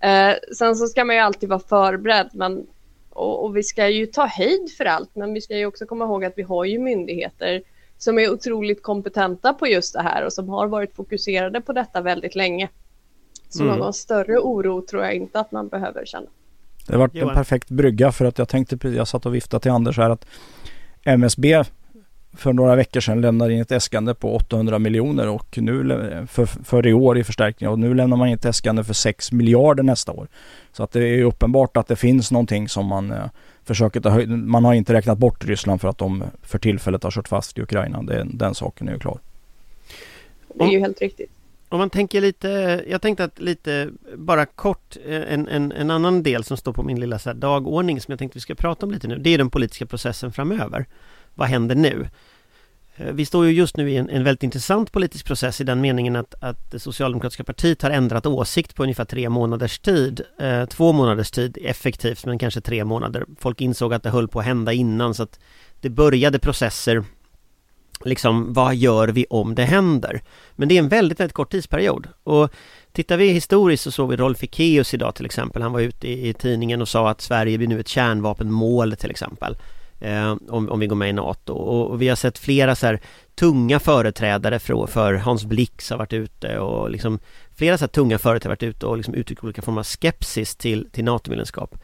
Eh, 0.00 0.34
sen 0.56 0.76
så 0.76 0.86
ska 0.86 1.04
man 1.04 1.16
ju 1.16 1.22
alltid 1.22 1.48
vara 1.48 1.60
förberedd 1.60 2.30
men, 2.32 2.66
och, 3.10 3.44
och, 3.44 3.56
vi 3.56 3.62
ska 3.62 3.88
ju 3.88 4.06
ta 4.06 4.26
höjd 4.26 4.72
för 4.76 4.84
allt 4.84 5.10
men 5.14 5.34
vi 5.34 5.40
ska 5.40 5.56
ju 5.56 5.66
också 5.66 5.86
komma 5.86 6.04
ihåg 6.04 6.24
att 6.24 6.38
vi 6.38 6.42
har 6.42 6.64
ju 6.64 6.78
myndigheter 6.78 7.62
som 7.98 8.18
är 8.18 8.32
otroligt 8.32 8.82
kompetenta 8.82 9.54
på 9.54 9.66
just 9.66 9.94
det 9.94 10.02
här 10.02 10.24
och 10.24 10.32
som 10.32 10.48
har 10.48 10.66
varit 10.66 10.94
fokuserade 10.94 11.60
på 11.60 11.72
detta 11.72 12.00
väldigt 12.00 12.34
länge. 12.34 12.68
Så 13.48 13.62
mm. 13.62 13.78
någon 13.78 13.92
större 13.92 14.38
oro 14.38 14.82
tror 14.82 15.04
jag 15.04 15.14
inte 15.14 15.40
att 15.40 15.52
man 15.52 15.68
behöver 15.68 16.04
känna. 16.04 16.26
Det 16.86 16.96
var 16.96 17.10
en 17.12 17.34
perfekt 17.34 17.70
brygga 17.70 18.12
för 18.12 18.24
att 18.24 18.38
jag 18.38 18.48
tänkte, 18.48 18.88
jag 18.88 19.08
satt 19.08 19.26
och 19.26 19.34
viftade 19.34 19.62
till 19.62 19.70
Anders 19.70 19.98
här 19.98 20.10
att 20.10 20.26
MSB 21.04 21.64
för 22.36 22.52
några 22.52 22.76
veckor 22.76 23.00
sedan 23.00 23.20
lämnade 23.20 23.52
in 23.52 23.60
ett 23.60 23.72
äskande 23.72 24.14
på 24.14 24.34
800 24.34 24.78
miljoner 24.78 25.28
och 25.28 25.58
nu 25.58 26.26
för, 26.30 26.46
för 26.46 26.86
i 26.86 26.92
år 26.92 27.18
i 27.18 27.24
förstärkning 27.24 27.70
och 27.70 27.78
nu 27.78 27.94
lämnar 27.94 28.16
man 28.16 28.28
in 28.28 28.34
ett 28.34 28.44
äskande 28.44 28.84
för 28.84 28.94
6 28.94 29.32
miljarder 29.32 29.82
nästa 29.82 30.12
år. 30.12 30.28
Så 30.72 30.82
att 30.82 30.92
det 30.92 31.04
är 31.04 31.24
uppenbart 31.24 31.76
att 31.76 31.86
det 31.86 31.96
finns 31.96 32.30
någonting 32.30 32.68
som 32.68 32.86
man 32.86 33.10
eh, 33.10 33.24
försöker 33.64 34.00
ta. 34.00 34.26
Man 34.26 34.64
har 34.64 34.74
inte 34.74 34.92
räknat 34.92 35.18
bort 35.18 35.44
Ryssland 35.44 35.80
för 35.80 35.88
att 35.88 35.98
de 35.98 36.24
för 36.42 36.58
tillfället 36.58 37.02
har 37.02 37.10
kört 37.10 37.28
fast 37.28 37.58
i 37.58 37.62
Ukraina. 37.62 38.02
Det, 38.02 38.26
den 38.32 38.54
saken 38.54 38.88
är 38.88 38.92
ju 38.92 38.98
klar. 38.98 39.18
Det 40.54 40.64
är 40.64 40.68
ju 40.68 40.80
helt 40.80 41.00
riktigt. 41.00 41.30
Om 41.72 41.78
man 41.78 41.90
tänker 41.90 42.20
lite, 42.20 42.84
jag 42.88 43.02
tänkte 43.02 43.24
att 43.24 43.40
lite 43.40 43.90
bara 44.16 44.46
kort 44.46 44.96
eh, 45.06 45.32
en, 45.32 45.48
en, 45.48 45.72
en 45.72 45.90
annan 45.90 46.22
del 46.22 46.44
som 46.44 46.56
står 46.56 46.72
på 46.72 46.82
min 46.82 47.00
lilla 47.00 47.18
så 47.18 47.28
här 47.28 47.34
dagordning 47.34 48.00
som 48.00 48.12
jag 48.12 48.18
tänkte 48.18 48.36
vi 48.36 48.40
ska 48.40 48.54
prata 48.54 48.86
om 48.86 48.92
lite 48.92 49.08
nu. 49.08 49.18
Det 49.18 49.30
är 49.30 49.38
den 49.38 49.50
politiska 49.50 49.86
processen 49.86 50.32
framöver. 50.32 50.86
Vad 51.34 51.48
händer 51.48 51.74
nu? 51.74 52.08
Eh, 52.96 53.12
vi 53.12 53.26
står 53.26 53.46
ju 53.46 53.52
just 53.52 53.76
nu 53.76 53.90
i 53.90 53.96
en, 53.96 54.10
en, 54.10 54.24
väldigt 54.24 54.42
intressant 54.42 54.92
politisk 54.92 55.26
process 55.26 55.60
i 55.60 55.64
den 55.64 55.80
meningen 55.80 56.16
att, 56.16 56.34
att 56.40 56.70
det 56.70 56.78
socialdemokratiska 56.78 57.44
partiet 57.44 57.82
har 57.82 57.90
ändrat 57.90 58.26
åsikt 58.26 58.74
på 58.74 58.82
ungefär 58.82 59.04
tre 59.04 59.28
månaders 59.28 59.78
tid. 59.78 60.20
Eh, 60.38 60.64
två 60.64 60.92
månaders 60.92 61.30
tid 61.30 61.58
effektivt, 61.62 62.26
men 62.26 62.38
kanske 62.38 62.60
tre 62.60 62.84
månader. 62.84 63.26
Folk 63.38 63.60
insåg 63.60 63.94
att 63.94 64.02
det 64.02 64.10
höll 64.10 64.28
på 64.28 64.40
att 64.40 64.46
hända 64.46 64.72
innan 64.72 65.14
så 65.14 65.22
att 65.22 65.40
det 65.80 65.90
började 65.90 66.38
processer 66.38 67.04
Liksom, 68.04 68.52
vad 68.52 68.74
gör 68.74 69.08
vi 69.08 69.26
om 69.30 69.54
det 69.54 69.64
händer? 69.64 70.22
Men 70.52 70.68
det 70.68 70.74
är 70.74 70.78
en 70.78 70.88
väldigt, 70.88 71.20
väldigt 71.20 71.34
kort 71.34 71.50
tidsperiod. 71.50 72.08
Och 72.24 72.50
tittar 72.92 73.16
vi 73.16 73.28
historiskt 73.28 73.82
så 73.82 73.90
såg 73.90 74.10
vi 74.10 74.16
Rolf 74.16 74.42
Ekéus 74.42 74.94
idag 74.94 75.14
till 75.14 75.26
exempel. 75.26 75.62
Han 75.62 75.72
var 75.72 75.80
ute 75.80 76.08
i, 76.08 76.28
i 76.28 76.34
tidningen 76.34 76.82
och 76.82 76.88
sa 76.88 77.10
att 77.10 77.20
Sverige 77.20 77.58
blir 77.58 77.68
nu 77.68 77.80
ett 77.80 77.88
kärnvapenmål 77.88 78.96
till 78.96 79.10
exempel 79.10 79.56
eh, 80.00 80.36
om, 80.48 80.70
om 80.70 80.80
vi 80.80 80.86
går 80.86 80.96
med 80.96 81.08
i 81.08 81.12
NATO. 81.12 81.52
Och, 81.52 81.90
och 81.90 82.02
vi 82.02 82.08
har 82.08 82.16
sett 82.16 82.38
flera 82.38 82.74
så 82.74 82.86
här 82.86 83.00
tunga 83.34 83.80
företrädare 83.80 84.58
för, 84.58 84.86
för 84.86 85.14
Hans 85.14 85.44
Blix 85.44 85.90
har 85.90 85.98
varit 85.98 86.12
ute 86.12 86.58
och 86.58 86.90
liksom 86.90 87.18
flera 87.56 87.78
så 87.78 87.82
här 87.82 87.88
tunga 87.88 88.18
företrädare 88.18 88.50
har 88.50 88.56
varit 88.56 88.76
ute 88.76 88.86
och 88.86 88.96
liksom 88.96 89.14
uttryckt 89.14 89.44
olika 89.44 89.62
former 89.62 89.80
av 89.80 89.84
skepsis 89.84 90.56
till, 90.56 90.90
till 90.90 91.04
NATO-medlemskap. 91.04 91.74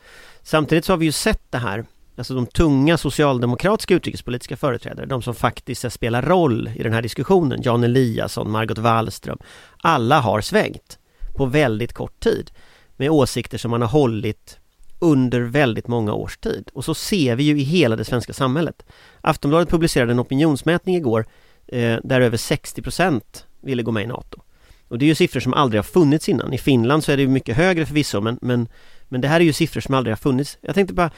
Samtidigt 0.42 0.84
så 0.84 0.92
har 0.92 0.98
vi 0.98 1.06
ju 1.06 1.12
sett 1.12 1.42
det 1.50 1.58
här 1.58 1.84
Alltså 2.18 2.34
de 2.34 2.46
tunga 2.46 2.96
socialdemokratiska 2.96 3.94
utrikespolitiska 3.94 4.56
företrädare, 4.56 5.06
de 5.06 5.22
som 5.22 5.34
faktiskt 5.34 5.92
spelar 5.92 6.22
roll 6.22 6.70
i 6.76 6.82
den 6.82 6.92
här 6.92 7.02
diskussionen, 7.02 7.62
Jan 7.62 7.84
Eliasson, 7.84 8.50
Margot 8.50 8.78
Wallström, 8.78 9.38
alla 9.76 10.20
har 10.20 10.40
svängt 10.40 10.98
på 11.36 11.46
väldigt 11.46 11.92
kort 11.92 12.20
tid 12.20 12.50
med 12.96 13.10
åsikter 13.10 13.58
som 13.58 13.70
man 13.70 13.82
har 13.82 13.88
hållit 13.88 14.58
under 14.98 15.40
väldigt 15.40 15.88
många 15.88 16.12
års 16.12 16.36
tid. 16.36 16.70
Och 16.72 16.84
så 16.84 16.94
ser 16.94 17.36
vi 17.36 17.42
ju 17.42 17.60
i 17.60 17.62
hela 17.62 17.96
det 17.96 18.04
svenska 18.04 18.32
samhället. 18.32 18.86
Aftonbladet 19.20 19.68
publicerade 19.68 20.12
en 20.12 20.20
opinionsmätning 20.20 20.96
igår 20.96 21.26
eh, 21.66 21.96
där 22.04 22.20
över 22.20 22.36
60% 22.36 23.22
ville 23.60 23.82
gå 23.82 23.90
med 23.90 24.02
i 24.02 24.06
NATO. 24.06 24.42
Och 24.88 24.98
det 24.98 25.04
är 25.04 25.08
ju 25.08 25.14
siffror 25.14 25.40
som 25.40 25.54
aldrig 25.54 25.78
har 25.78 25.84
funnits 25.84 26.28
innan. 26.28 26.52
I 26.52 26.58
Finland 26.58 27.04
så 27.04 27.12
är 27.12 27.16
det 27.16 27.22
ju 27.22 27.28
mycket 27.28 27.56
högre 27.56 27.86
förvisso 27.86 28.20
men, 28.20 28.38
men, 28.42 28.68
men 29.08 29.20
det 29.20 29.28
här 29.28 29.40
är 29.40 29.44
ju 29.44 29.52
siffror 29.52 29.80
som 29.80 29.94
aldrig 29.94 30.12
har 30.12 30.16
funnits. 30.16 30.58
Jag 30.60 30.74
tänkte 30.74 30.94
bara 30.94 31.10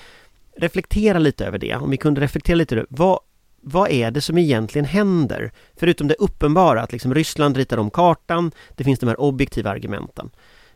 reflektera 0.60 1.18
lite 1.18 1.46
över 1.46 1.58
det. 1.58 1.74
Om 1.74 1.90
vi 1.90 1.96
kunde 1.96 2.20
reflektera 2.20 2.56
lite 2.56 2.74
över 2.74 2.86
vad, 2.90 3.20
vad 3.62 3.90
är 3.90 4.10
det 4.10 4.20
som 4.20 4.38
egentligen 4.38 4.84
händer? 4.84 5.52
Förutom 5.76 6.08
det 6.08 6.14
uppenbara 6.14 6.82
att 6.82 6.92
liksom 6.92 7.14
Ryssland 7.14 7.56
ritar 7.56 7.78
om 7.78 7.90
kartan, 7.90 8.52
det 8.76 8.84
finns 8.84 8.98
de 8.98 9.06
här 9.06 9.20
objektiva 9.20 9.70
argumenten. 9.70 10.30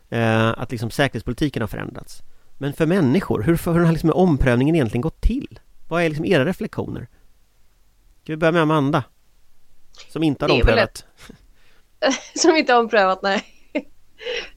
Eh, 0.08 0.48
att 0.48 0.70
liksom 0.70 0.90
säkerhetspolitiken 0.90 1.62
har 1.62 1.68
förändrats. 1.68 2.22
Men 2.58 2.72
för 2.72 2.86
människor, 2.86 3.42
hur, 3.42 3.72
hur 3.72 3.84
har 3.84 3.92
liksom 3.92 4.10
omprövningen 4.10 4.74
egentligen 4.74 5.02
gått 5.02 5.20
till? 5.20 5.60
Vad 5.88 6.02
är 6.02 6.08
liksom 6.08 6.24
era 6.24 6.44
reflektioner? 6.44 7.08
Ska 8.22 8.32
vi 8.32 8.36
börja 8.36 8.52
med 8.52 8.62
Amanda? 8.62 9.04
Som 10.08 10.22
inte 10.22 10.44
har 10.44 10.52
omprövat. 10.52 11.04
som 12.34 12.56
inte 12.56 12.72
har 12.72 12.80
omprövat, 12.80 13.22
nej. 13.22 13.53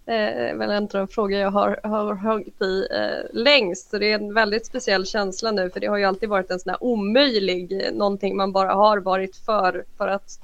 Det 0.06 0.14
är 0.14 0.56
väl 0.56 0.70
en 0.70 0.84
av 0.84 0.90
de 0.90 1.08
frågor 1.08 1.40
jag 1.40 1.52
har, 1.52 1.80
har 1.84 2.14
hållit 2.14 2.62
i 2.62 2.88
eh, 2.92 3.42
längst. 3.42 3.90
Så 3.90 3.98
det 3.98 4.12
är 4.12 4.16
en 4.16 4.34
väldigt 4.34 4.66
speciell 4.66 5.06
känsla 5.06 5.52
nu 5.52 5.70
för 5.70 5.80
det 5.80 5.88
har 5.88 5.98
ju 5.98 6.06
alltid 6.06 6.30
varit 6.30 6.52
en 6.52 6.60
sån 6.60 6.70
här 6.70 6.84
omöjlig, 6.84 7.86
eh, 7.86 7.94
någonting 7.94 8.38
man 8.38 8.52
bara 8.52 8.74
har 8.74 8.98
varit 8.98 9.36
för, 9.36 9.86
för 9.98 10.08
att 10.08 10.40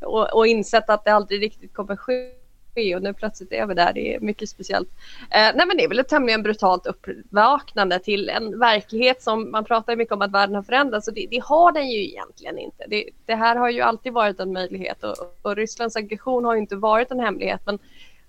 och, 0.00 0.34
och 0.34 0.46
insett 0.46 0.90
att 0.90 1.04
det 1.04 1.12
aldrig 1.12 1.42
riktigt 1.42 1.74
kommer 1.74 1.96
ske 1.96 2.94
och 2.94 3.02
nu 3.02 3.14
plötsligt 3.14 3.52
är 3.52 3.66
vi 3.66 3.74
där. 3.74 3.92
Det 3.92 4.14
är 4.14 4.20
mycket 4.20 4.48
speciellt. 4.48 4.88
Eh, 5.30 5.50
nej 5.54 5.66
men 5.66 5.76
det 5.76 5.84
är 5.84 5.88
väl 5.88 5.98
ett 5.98 6.08
tämligen 6.08 6.42
brutalt 6.42 6.86
uppvaknande 6.86 7.98
till 7.98 8.28
en 8.28 8.58
verklighet 8.58 9.22
som 9.22 9.50
man 9.50 9.64
pratar 9.64 9.96
mycket 9.96 10.14
om 10.14 10.22
att 10.22 10.32
världen 10.32 10.54
har 10.54 10.62
förändrats 10.62 11.08
och 11.08 11.14
det, 11.14 11.26
det 11.30 11.42
har 11.44 11.72
den 11.72 11.88
ju 11.88 12.08
egentligen 12.08 12.58
inte. 12.58 12.84
Det, 12.88 13.10
det, 13.26 13.34
här 13.34 13.56
har 13.56 13.70
ju 13.70 13.80
alltid 13.80 14.12
varit 14.12 14.40
en 14.40 14.52
möjlighet 14.52 15.04
och, 15.04 15.16
och 15.42 15.56
Rysslands 15.56 15.96
aggression 15.96 16.44
har 16.44 16.54
ju 16.54 16.60
inte 16.60 16.76
varit 16.76 17.10
en 17.10 17.20
hemlighet 17.20 17.60
men 17.64 17.78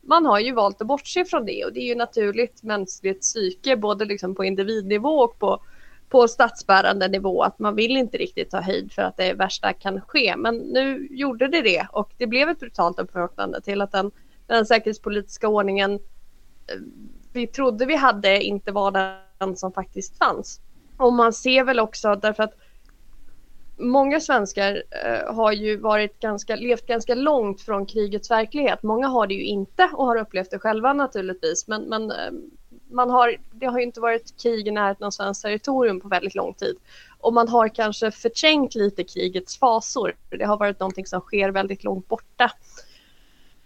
man 0.01 0.25
har 0.25 0.39
ju 0.39 0.53
valt 0.53 0.81
att 0.81 0.87
bortse 0.87 1.25
från 1.25 1.45
det 1.45 1.65
och 1.65 1.73
det 1.73 1.79
är 1.79 1.87
ju 1.87 1.95
naturligt 1.95 2.63
mänskligt 2.63 3.21
psyke 3.21 3.77
både 3.77 4.05
liksom 4.05 4.35
på 4.35 4.45
individnivå 4.45 5.19
och 5.19 5.39
på, 5.39 5.63
på 6.09 6.27
statsbärande 6.27 7.07
nivå 7.07 7.43
att 7.43 7.59
man 7.59 7.75
vill 7.75 7.97
inte 7.97 8.17
riktigt 8.17 8.49
ta 8.49 8.61
höjd 8.61 8.91
för 8.91 9.01
att 9.01 9.17
det 9.17 9.33
värsta 9.33 9.73
kan 9.73 10.01
ske. 10.01 10.35
Men 10.37 10.57
nu 10.57 11.07
gjorde 11.11 11.47
det 11.47 11.61
det 11.61 11.87
och 11.91 12.11
det 12.17 12.27
blev 12.27 12.49
ett 12.49 12.59
brutalt 12.59 12.99
uppvaknande 12.99 13.61
till 13.61 13.81
att 13.81 13.91
den, 13.91 14.11
den 14.47 14.65
säkerhetspolitiska 14.65 15.47
ordningen 15.47 15.93
eh, 15.93 15.99
vi 17.33 17.47
trodde 17.47 17.85
vi 17.85 17.95
hade 17.95 18.43
inte 18.43 18.71
var 18.71 18.91
den 19.37 19.55
som 19.55 19.73
faktiskt 19.73 20.17
fanns. 20.17 20.61
Och 20.97 21.13
man 21.13 21.33
ser 21.33 21.63
väl 21.63 21.79
också 21.79 22.15
därför 22.15 22.43
att 22.43 22.53
många 23.81 24.19
svenskar 24.19 24.83
eh, 25.05 25.35
har 25.35 25.51
ju 25.51 25.77
varit 25.77 26.19
ganska, 26.19 26.55
levt 26.55 26.85
ganska 26.85 27.15
långt 27.15 27.61
från 27.61 27.85
krigets 27.85 28.31
verklighet. 28.31 28.83
Många 28.83 29.07
har 29.07 29.27
det 29.27 29.33
ju 29.33 29.43
inte 29.43 29.89
och 29.93 30.05
har 30.05 30.15
upplevt 30.15 30.51
det 30.51 30.59
själva 30.59 30.93
naturligtvis. 30.93 31.67
Men, 31.67 31.81
men 31.83 32.11
eh, 32.11 32.31
man 32.91 33.09
har, 33.09 33.37
det 33.51 33.65
har 33.65 33.79
ju 33.79 33.85
inte 33.85 33.99
varit 33.99 34.41
krig 34.41 34.67
i 34.67 34.71
närheten 34.71 35.05
av 35.05 35.11
svenskt 35.11 35.41
territorium 35.41 35.99
på 35.99 36.07
väldigt 36.07 36.35
lång 36.35 36.53
tid. 36.53 36.75
Och 37.19 37.33
man 37.33 37.47
har 37.47 37.67
kanske 37.67 38.11
förträngt 38.11 38.75
lite 38.75 39.03
krigets 39.03 39.59
fasor. 39.59 40.15
Det 40.29 40.45
har 40.45 40.57
varit 40.57 40.79
någonting 40.79 41.05
som 41.05 41.21
sker 41.21 41.49
väldigt 41.49 41.83
långt 41.83 42.07
borta. 42.07 42.51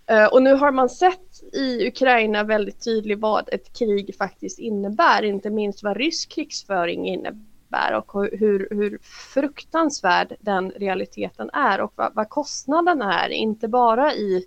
Eh, 0.08 0.26
och 0.26 0.44
nu 0.44 0.54
har 0.54 0.72
man 0.72 0.90
sett 0.90 1.44
i 1.54 1.88
Ukraina 1.88 2.44
väldigt 2.44 2.84
tydligt 2.84 3.20
vad 3.20 3.50
ett 3.54 3.78
krig 3.78 4.16
faktiskt 4.18 4.60
innebär, 4.60 5.24
inte 5.24 5.50
minst 5.50 5.84
vad 5.84 5.98
rysk 5.98 6.32
krigsföring 6.32 7.08
innebär 7.08 7.55
är 7.76 7.94
och 7.94 8.28
hur, 8.32 8.68
hur 8.72 9.00
fruktansvärd 9.34 10.36
den 10.40 10.72
realiteten 10.72 11.50
är 11.54 11.82
och 11.82 11.94
vad, 11.96 12.16
vad 12.16 12.30
kostnaden 12.30 13.02
är, 13.02 13.30
inte 13.30 13.68
bara 13.68 14.14
i 14.14 14.46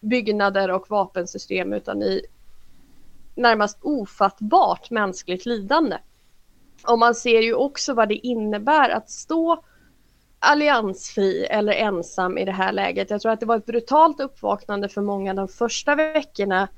byggnader 0.00 0.70
och 0.70 0.90
vapensystem 0.90 1.72
utan 1.72 2.02
i 2.02 2.22
närmast 3.34 3.78
ofattbart 3.82 4.90
mänskligt 4.90 5.46
lidande. 5.46 5.98
Och 6.86 6.98
man 6.98 7.14
ser 7.14 7.40
ju 7.40 7.54
också 7.54 7.94
vad 7.94 8.08
det 8.08 8.26
innebär 8.26 8.90
att 8.90 9.10
stå 9.10 9.64
alliansfri 10.38 11.44
eller 11.44 11.72
ensam 11.72 12.38
i 12.38 12.44
det 12.44 12.52
här 12.52 12.72
läget. 12.72 13.10
Jag 13.10 13.20
tror 13.20 13.32
att 13.32 13.40
det 13.40 13.46
var 13.46 13.56
ett 13.56 13.66
brutalt 13.66 14.20
uppvaknande 14.20 14.88
för 14.88 15.00
många 15.00 15.34
de 15.34 15.48
första 15.48 15.94
veckorna 15.94 16.68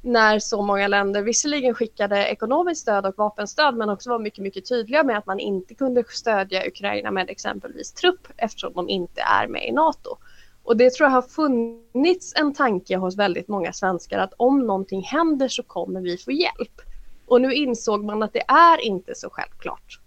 när 0.00 0.38
så 0.38 0.62
många 0.62 0.88
länder 0.88 1.22
visserligen 1.22 1.74
skickade 1.74 2.26
ekonomiskt 2.26 2.80
stöd 2.80 3.06
och 3.06 3.14
vapenstöd 3.18 3.76
men 3.76 3.90
också 3.90 4.10
var 4.10 4.18
mycket, 4.18 4.42
mycket 4.42 4.68
tydliga 4.68 5.02
med 5.02 5.18
att 5.18 5.26
man 5.26 5.40
inte 5.40 5.74
kunde 5.74 6.04
stödja 6.08 6.66
Ukraina 6.66 7.10
med 7.10 7.30
exempelvis 7.30 7.92
trupp 7.92 8.28
eftersom 8.36 8.72
de 8.72 8.88
inte 8.88 9.20
är 9.20 9.46
med 9.46 9.68
i 9.68 9.72
NATO. 9.72 10.16
Och 10.62 10.76
det 10.76 10.94
tror 10.94 11.06
jag 11.06 11.14
har 11.14 11.22
funnits 11.22 12.32
en 12.36 12.54
tanke 12.54 12.96
hos 12.96 13.16
väldigt 13.16 13.48
många 13.48 13.72
svenskar 13.72 14.18
att 14.18 14.34
om 14.36 14.66
någonting 14.66 15.02
händer 15.02 15.48
så 15.48 15.62
kommer 15.62 16.00
vi 16.00 16.18
få 16.18 16.32
hjälp. 16.32 16.80
Och 17.26 17.40
nu 17.40 17.54
insåg 17.54 18.04
man 18.04 18.22
att 18.22 18.32
det 18.32 18.44
är 18.48 18.84
inte 18.84 19.14
så 19.14 19.30
självklart. 19.30 20.00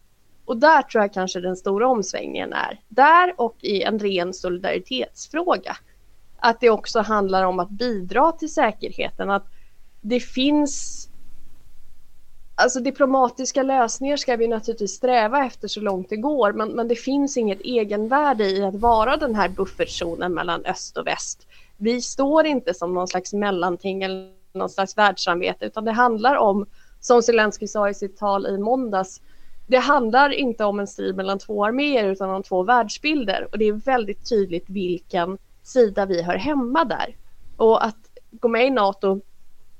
Och 0.45 0.58
där 0.58 0.82
tror 0.82 1.04
jag 1.04 1.13
kanske 1.13 1.39
den 1.39 1.56
stora 1.56 1.88
omsvängningen 1.88 2.54
är. 2.54 2.80
Där 2.88 3.34
och 3.38 3.56
i 3.60 3.82
en 3.82 3.99
ren 3.99 4.34
solidaritetsfråga. 4.34 5.77
Att 6.38 6.60
det 6.60 6.69
också 6.69 6.99
handlar 6.99 7.43
om 7.43 7.60
att 7.60 7.69
bidra 7.69 8.32
till 8.32 8.54
säkerheten. 8.54 9.30
Att 9.30 9.45
det 10.01 10.19
finns 10.19 11.07
Alltså 12.55 12.79
diplomatiska 12.79 13.63
lösningar 13.63 14.17
ska 14.17 14.35
vi 14.35 14.47
naturligtvis 14.47 14.95
sträva 14.95 15.45
efter 15.45 15.67
så 15.67 15.81
långt 15.81 16.09
det 16.09 16.17
går 16.17 16.53
men, 16.53 16.69
men 16.69 16.87
det 16.87 16.95
finns 16.95 17.37
inget 17.37 17.61
egenvärde 17.61 18.49
i 18.49 18.63
att 18.63 18.75
vara 18.75 19.17
den 19.17 19.35
här 19.35 19.49
buffertzonen 19.49 20.33
mellan 20.33 20.65
öst 20.65 20.97
och 20.97 21.07
väst. 21.07 21.47
Vi 21.77 22.01
står 22.01 22.45
inte 22.45 22.73
som 22.73 22.93
någon 22.93 23.07
slags 23.07 23.33
mellanting 23.33 24.03
eller 24.03 24.31
någon 24.53 24.69
slags 24.69 24.97
världssamvete 24.97 25.65
utan 25.65 25.85
det 25.85 25.91
handlar 25.91 26.35
om, 26.35 26.65
som 26.99 27.21
Zelensky 27.21 27.67
sa 27.67 27.89
i 27.89 27.93
sitt 27.93 28.17
tal 28.17 28.47
i 28.47 28.57
måndags, 28.57 29.21
det 29.67 29.77
handlar 29.77 30.29
inte 30.29 30.65
om 30.65 30.79
en 30.79 30.87
strid 30.87 31.15
mellan 31.15 31.39
två 31.39 31.65
arméer 31.65 32.03
utan 32.03 32.29
om 32.29 32.43
två 32.43 32.63
världsbilder 32.63 33.47
och 33.51 33.57
det 33.57 33.65
är 33.65 33.73
väldigt 33.73 34.29
tydligt 34.29 34.65
vilken 34.69 35.37
sida 35.63 36.05
vi 36.05 36.21
hör 36.21 36.37
hemma 36.37 36.85
där. 36.85 37.15
Och 37.57 37.85
att 37.85 37.97
gå 38.31 38.47
med 38.47 38.67
i 38.67 38.69
NATO 38.69 39.21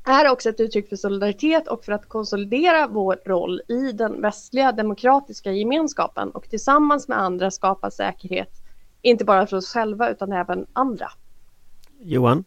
är 0.04 0.30
också 0.30 0.50
ett 0.50 0.60
uttryck 0.60 0.90
för 0.90 0.96
solidaritet 0.96 1.68
och 1.68 1.86
för 1.86 1.92
att 1.92 2.10
konsolidera 2.10 2.88
vår 2.88 3.20
roll 3.26 3.62
i 3.68 3.92
den 3.92 4.22
västliga 4.22 4.72
demokratiska 4.72 5.52
gemenskapen 5.52 6.30
och 6.30 6.50
tillsammans 6.50 7.08
med 7.08 7.20
andra 7.20 7.52
skapa 7.52 7.92
säkerhet, 7.92 8.62
inte 9.02 9.26
bara 9.26 9.48
för 9.48 9.58
oss 9.58 9.74
själva 9.74 10.10
utan 10.10 10.32
även 10.32 10.66
andra. 10.74 11.08
Johan? 12.02 12.44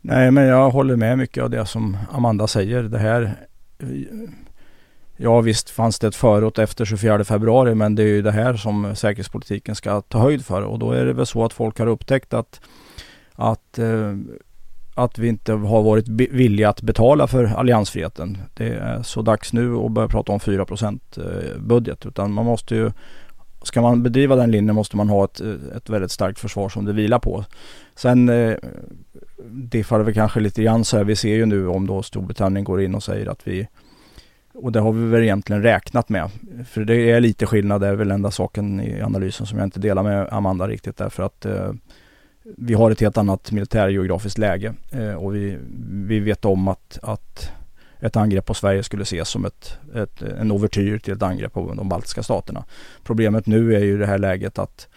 Nej, 0.00 0.30
men 0.30 0.44
jag 0.44 0.70
håller 0.70 0.96
med 0.96 1.18
mycket 1.18 1.44
av 1.44 1.50
det 1.50 1.66
som 1.66 1.96
Amanda 2.10 2.46
säger. 2.46 2.82
Det 2.82 2.98
här 2.98 3.36
Ja 5.16 5.40
visst 5.40 5.70
fanns 5.70 5.98
det 5.98 6.06
ett 6.06 6.16
förut 6.16 6.58
efter 6.58 6.84
24 6.84 7.24
februari 7.24 7.74
men 7.74 7.94
det 7.94 8.02
är 8.02 8.06
ju 8.06 8.22
det 8.22 8.32
här 8.32 8.54
som 8.56 8.96
säkerhetspolitiken 8.96 9.74
ska 9.74 10.00
ta 10.00 10.18
höjd 10.18 10.44
för 10.44 10.62
och 10.62 10.78
då 10.78 10.92
är 10.92 11.04
det 11.04 11.12
väl 11.12 11.26
så 11.26 11.44
att 11.44 11.52
folk 11.52 11.78
har 11.78 11.86
upptäckt 11.86 12.34
att, 12.34 12.60
att 13.34 13.78
eh, 13.78 14.16
att 14.94 15.18
vi 15.18 15.28
inte 15.28 15.52
har 15.52 15.82
varit 15.82 16.08
villiga 16.08 16.68
att 16.68 16.82
betala 16.82 17.26
för 17.26 17.44
alliansfriheten. 17.44 18.38
Det 18.54 18.68
är 18.68 19.02
så 19.02 19.22
dags 19.22 19.52
nu 19.52 19.76
att 19.76 19.92
börja 19.92 20.08
prata 20.08 20.32
om 20.32 20.40
4 20.40 20.66
eh, 20.70 21.58
budget 21.58 22.06
utan 22.06 22.32
man 22.32 22.44
måste 22.44 22.74
ju 22.74 22.90
ska 23.62 23.82
man 23.82 24.02
bedriva 24.02 24.36
den 24.36 24.50
linjen 24.50 24.74
måste 24.74 24.96
man 24.96 25.08
ha 25.08 25.24
ett, 25.24 25.40
eh, 25.40 25.76
ett 25.76 25.90
väldigt 25.90 26.10
starkt 26.10 26.38
försvar 26.38 26.68
som 26.68 26.84
det 26.84 26.92
vilar 26.92 27.18
på. 27.18 27.44
Sen 27.94 28.28
eh, 28.28 28.56
diffar 29.46 29.98
det 29.98 30.04
väl 30.04 30.14
kanske 30.14 30.40
lite 30.40 30.62
grann 30.62 30.84
så 30.84 30.96
här. 30.96 31.04
Vi 31.04 31.16
ser 31.16 31.34
ju 31.34 31.46
nu 31.46 31.68
om 31.68 31.86
då 31.86 32.02
Storbritannien 32.02 32.64
går 32.64 32.82
in 32.82 32.94
och 32.94 33.02
säger 33.02 33.26
att 33.26 33.46
vi 33.46 33.68
och 34.54 34.72
det 34.72 34.80
har 34.80 34.92
vi 34.92 35.06
väl 35.06 35.22
egentligen 35.22 35.62
räknat 35.62 36.08
med. 36.08 36.30
För 36.68 36.84
det 36.84 37.10
är 37.10 37.20
lite 37.20 37.46
skillnad, 37.46 37.80
det 37.80 37.86
är 37.86 37.94
väl 37.94 38.10
enda 38.10 38.30
saken 38.30 38.80
i 38.80 39.02
analysen 39.02 39.46
som 39.46 39.58
jag 39.58 39.66
inte 39.66 39.80
delar 39.80 40.02
med 40.02 40.28
Amanda 40.30 40.68
riktigt 40.68 40.96
därför 40.96 41.22
att 41.22 41.44
eh, 41.44 41.72
vi 42.44 42.74
har 42.74 42.90
ett 42.90 43.00
helt 43.00 43.18
annat 43.18 43.52
militärgeografiskt 43.52 44.38
läge 44.38 44.74
eh, 44.90 45.14
och 45.14 45.34
vi, 45.34 45.58
vi 45.88 46.20
vet 46.20 46.44
om 46.44 46.68
att, 46.68 46.98
att 47.02 47.50
ett 48.00 48.16
angrepp 48.16 48.46
på 48.46 48.54
Sverige 48.54 48.82
skulle 48.82 49.02
ses 49.02 49.28
som 49.28 49.44
ett, 49.44 49.78
ett, 49.94 50.22
en 50.22 50.52
overtyr 50.52 50.98
till 50.98 51.12
ett 51.12 51.22
angrepp 51.22 51.52
på 51.52 51.74
de 51.74 51.88
baltiska 51.88 52.22
staterna. 52.22 52.64
Problemet 53.04 53.46
nu 53.46 53.74
är 53.74 53.80
ju 53.80 53.98
det 53.98 54.06
här 54.06 54.18
läget 54.18 54.58
att 54.58 54.88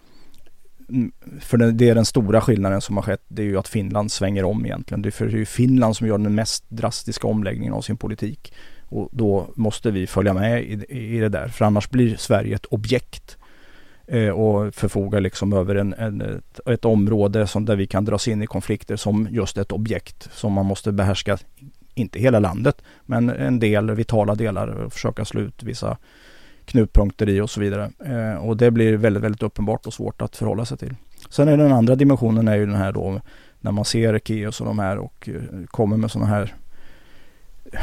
mm, 0.90 1.12
för 1.40 1.58
det 1.58 1.90
är 1.90 1.96
den 1.96 2.06
stora 2.06 2.42
skillnaden 2.42 2.82
som 2.82 2.96
har 2.96 3.04
skett. 3.04 3.24
Det 3.28 3.42
är 3.42 3.46
ju 3.46 3.58
att 3.58 3.68
Finland 3.68 4.12
svänger 4.12 4.44
om 4.44 4.66
egentligen. 4.66 5.02
Det 5.02 5.10
är 5.10 5.12
för 5.12 5.26
det 5.26 5.42
är 5.42 5.46
Finland 5.46 5.98
som 5.98 6.08
gör 6.08 6.18
den 6.18 6.36
mest 6.36 6.66
drastiska 6.70 7.28
omläggningen 7.28 7.74
av 7.74 7.82
sin 7.82 7.98
politik. 7.98 8.54
Och 8.88 9.10
då 9.12 9.48
måste 9.56 9.92
vi 9.92 10.08
följa 10.08 10.34
med 10.34 10.64
i, 10.64 10.86
i 10.90 11.20
det 11.20 11.30
där. 11.30 11.48
För 11.48 11.66
annars 11.66 11.90
blir 11.90 12.16
Sverige 12.16 12.56
ett 12.56 12.66
objekt. 12.66 13.38
Eh, 14.08 14.30
och 14.30 14.76
förfogar 14.76 15.22
liksom 15.22 15.54
över 15.54 15.76
en, 15.76 15.94
en 15.94 16.22
ett, 16.22 16.60
ett, 16.68 16.86
område 16.86 17.48
som, 17.48 17.66
där 17.66 17.76
vi 17.76 17.88
kan 17.88 18.06
dras 18.06 18.28
in 18.28 18.42
i 18.42 18.48
konflikter 18.48 18.96
som 18.96 19.28
just 19.32 19.58
ett 19.58 19.72
objekt. 19.72 20.30
Som 20.32 20.54
man 20.54 20.66
måste 20.66 20.92
behärska 20.92 21.38
inte 21.94 22.20
hela 22.20 22.40
landet, 22.40 22.82
men 23.06 23.30
en 23.30 23.60
del 23.60 23.92
vitala 23.92 24.36
delar 24.36 24.68
och 24.68 24.94
försöka 24.94 25.26
slå 25.26 25.42
ut 25.42 25.64
vissa 25.64 25.98
knutpunkter 26.66 27.30
i 27.30 27.42
och 27.42 27.50
så 27.50 27.60
vidare. 27.60 27.92
Eh, 28.06 28.46
och 28.46 28.58
det 28.58 28.72
blir 28.72 28.98
väldigt, 28.98 29.24
väldigt 29.24 29.44
uppenbart 29.44 29.86
och 29.86 29.94
svårt 29.94 30.22
att 30.22 30.36
förhålla 30.36 30.66
sig 30.66 30.78
till. 30.78 30.96
Sen 31.30 31.48
är 31.48 31.58
den 31.58 31.72
andra 31.72 31.96
dimensionen 31.96 32.48
är 32.48 32.56
ju 32.56 32.66
den 32.66 32.76
här 32.76 32.92
då 32.92 33.22
när 33.60 33.72
man 33.72 33.86
ser 33.86 34.20
Keos 34.20 34.62
och 34.62 34.68
de 34.68 34.80
här 34.80 34.98
och 34.98 35.30
eh, 35.30 35.66
kommer 35.68 35.98
med 35.98 36.12
sådana 36.12 36.30
här 36.30 36.56
eh, 37.66 37.80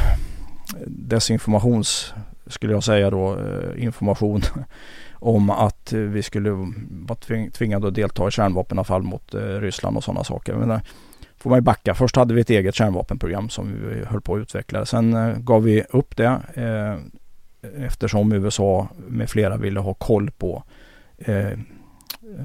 desinformations, 0.87 2.13
skulle 2.47 2.73
jag 2.73 2.83
säga 2.83 3.09
då, 3.09 3.37
information 3.77 4.41
om 5.23 5.49
att 5.49 5.93
vi 5.93 6.23
skulle 6.23 6.49
vara 6.89 7.19
tvingade 7.53 7.87
att 7.87 7.95
delta 7.95 8.27
i 8.27 8.31
kärnvapenavfall 8.31 9.03
mot 9.03 9.33
eh, 9.33 9.39
Ryssland 9.39 9.97
och 9.97 10.03
sådana 10.03 10.23
saker. 10.23 10.53
Men 10.55 10.71
eh, 10.71 10.79
får 11.37 11.49
man 11.49 11.57
ju 11.57 11.61
backa. 11.61 11.93
Först 11.93 12.15
hade 12.15 12.33
vi 12.33 12.41
ett 12.41 12.49
eget 12.49 12.75
kärnvapenprogram 12.75 13.49
som 13.49 13.73
vi 13.89 14.05
höll 14.05 14.21
på 14.21 14.35
att 14.35 14.41
utveckla. 14.41 14.85
Sen 14.85 15.13
eh, 15.13 15.37
gav 15.37 15.63
vi 15.63 15.83
upp 15.89 16.17
det 16.17 16.39
eh, 16.53 16.95
eftersom 17.85 18.31
USA 18.31 18.87
med 19.07 19.29
flera 19.29 19.57
ville 19.57 19.79
ha 19.79 19.93
koll 19.93 20.31
på 20.31 20.63
eh, 21.17 21.59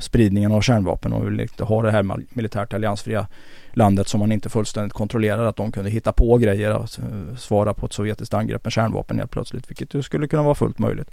spridningen 0.01 0.53
av 0.53 0.61
kärnvapen 0.61 1.13
och 1.13 1.27
ville 1.27 1.43
inte 1.43 1.65
ha 1.65 1.83
det 1.83 1.91
här 1.91 2.03
militärt 2.31 2.75
alliansfria 2.75 3.27
landet 3.73 4.09
som 4.09 4.21
man 4.21 4.33
inte 4.33 4.49
fullständigt 4.49 4.93
kontrollerar 4.93 5.47
att 5.47 5.57
de 5.57 5.73
kunde 5.73 5.91
hitta 5.91 6.13
på 6.13 6.39
grejer 6.39 6.71
att 6.71 6.99
svara 7.39 7.75
på 7.75 7.87
ett 7.87 7.93
sovjetiskt 7.93 8.35
angrepp 8.35 8.65
med 8.65 8.73
kärnvapen 8.73 9.19
helt 9.19 9.31
plötsligt, 9.31 9.71
vilket 9.71 9.95
ju 9.95 10.03
skulle 10.03 10.29
kunna 10.29 10.43
vara 10.43 10.55
fullt 10.55 10.79
möjligt. 10.79 11.11